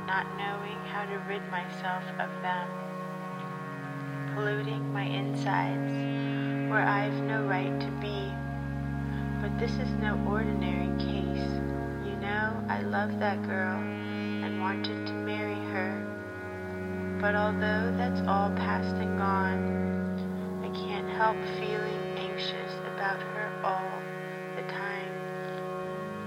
not 0.08 0.26
knowing 0.36 0.80
how 0.90 1.06
to 1.06 1.18
rid 1.30 1.44
myself 1.52 2.04
of 2.20 2.30
them, 2.42 2.68
polluting 4.34 4.92
my 4.92 5.04
insides 5.04 5.94
where 6.72 6.82
I've 6.82 7.14
no 7.26 7.44
right 7.44 7.80
to 7.80 7.92
be. 8.02 8.34
But 9.40 9.60
this 9.60 9.72
is 9.72 9.94
no 10.02 10.20
ordinary 10.28 10.90
case. 10.98 11.50
You 12.04 12.16
know, 12.18 12.66
I 12.68 12.82
love 12.82 13.20
that 13.20 13.46
girl 13.46 13.78
and 13.78 14.60
wanted 14.60 15.06
to 15.06 15.14
marry 15.14 15.54
her. 15.72 17.20
But 17.22 17.36
although 17.36 17.94
that's 17.96 18.22
all 18.28 18.50
past 18.58 18.96
and 18.96 19.20
gone, 19.20 19.99
help 21.20 21.36
feeling 21.60 22.00
anxious 22.16 22.72
about 22.96 23.20
her 23.20 23.52
all 23.62 24.00
the 24.56 24.62
time. 24.72 25.12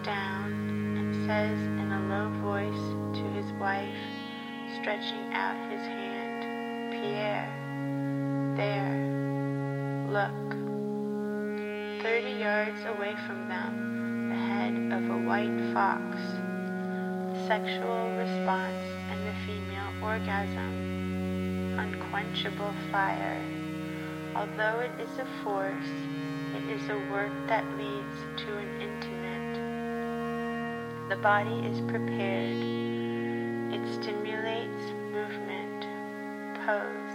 Down 0.03 0.53
and 0.99 1.27
says 1.27 1.59
in 1.81 1.91
a 1.91 2.01
low 2.13 2.29
voice 2.45 2.85
to 3.17 3.25
his 3.33 3.51
wife, 3.59 4.05
stretching 4.83 5.33
out 5.33 5.57
his 5.73 5.81
hand, 5.81 6.93
Pierre, 6.93 7.49
there, 8.55 9.01
look. 10.13 10.53
Thirty 12.03 12.39
yards 12.39 12.85
away 12.85 13.17
from 13.27 13.49
them, 13.49 14.29
the 14.29 14.37
head 14.37 14.75
of 14.93 15.09
a 15.09 15.23
white 15.27 15.73
fox, 15.73 16.05
sexual 17.49 18.11
response 18.19 18.85
and 19.09 19.27
the 19.27 19.33
female 19.47 20.05
orgasm, 20.05 21.79
unquenchable 21.79 22.75
fire. 22.91 23.52
Although 24.35 24.81
it 24.81 24.93
is 24.99 25.19
a 25.19 25.27
force, 25.45 25.93
it 26.57 26.71
is 26.73 26.89
a 26.89 26.99
work 27.13 27.33
that 27.49 27.65
leads 27.77 28.17
to 28.45 28.57
an 28.57 28.69
intimate. 28.81 29.59
The 31.11 31.17
body 31.17 31.61
is 31.69 31.81
prepared. 31.91 32.57
It 33.77 33.85
stimulates 34.01 34.85
movement, 35.13 35.85
pose 36.65 37.13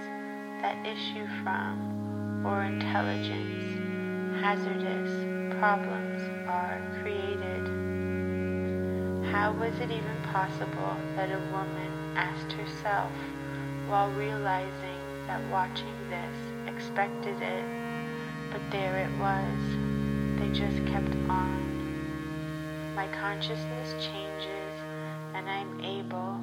that 0.61 0.78
issue 0.86 1.26
from, 1.43 2.45
or 2.45 2.61
intelligence. 2.61 3.65
Hazardous 4.41 5.09
problems 5.59 6.22
are 6.47 6.80
created. 7.01 7.65
How 9.34 9.53
was 9.53 9.74
it 9.80 9.89
even 9.89 10.22
possible 10.32 10.95
that 11.15 11.32
a 11.32 11.39
woman 11.51 12.13
asked 12.15 12.53
herself 12.53 13.11
while 13.88 14.11
realizing 14.11 15.01
that 15.28 15.41
watching 15.49 15.95
this 16.09 16.47
expected 16.78 17.42
it, 17.42 17.66
but 18.52 18.62
there 18.72 18.98
it 18.98 19.12
was. 19.18 19.60
They 20.40 20.48
just 20.50 20.78
kept 20.86 21.12
on. 21.28 22.94
My 22.94 23.08
consciousness 23.08 23.94
changes 23.94 24.74
and 25.34 25.50
I'm 25.50 25.82
able 25.82 26.38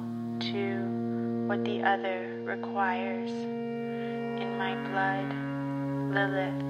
to 0.51 1.47
what 1.47 1.63
the 1.63 1.81
other 1.83 2.29
requires. 2.43 3.31
In 3.31 4.57
my 4.57 4.75
blood, 4.89 5.29
Lilith. 6.13 6.65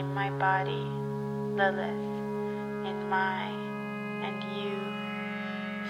In 0.00 0.12
my 0.12 0.30
body, 0.30 0.84
Lilith. 1.54 2.08
In 2.90 3.08
my 3.08 3.46
and 4.26 4.42
you, 4.58 4.76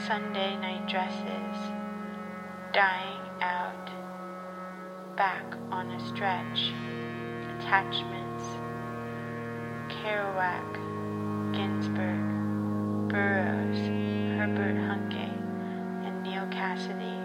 Sunday 0.06 0.56
night 0.56 0.86
dresses, 0.88 1.56
dying 2.74 3.21
back 5.16 5.44
on 5.70 5.90
a 5.90 6.08
stretch, 6.08 6.72
attachments, 7.58 8.44
Kerouac, 9.92 10.72
Ginsberg, 11.52 13.08
Burroughs, 13.08 13.78
Herbert 14.38 14.76
Huncke, 14.76 15.30
and 16.06 16.22
Neal 16.22 16.46
Cassady. 16.46 17.21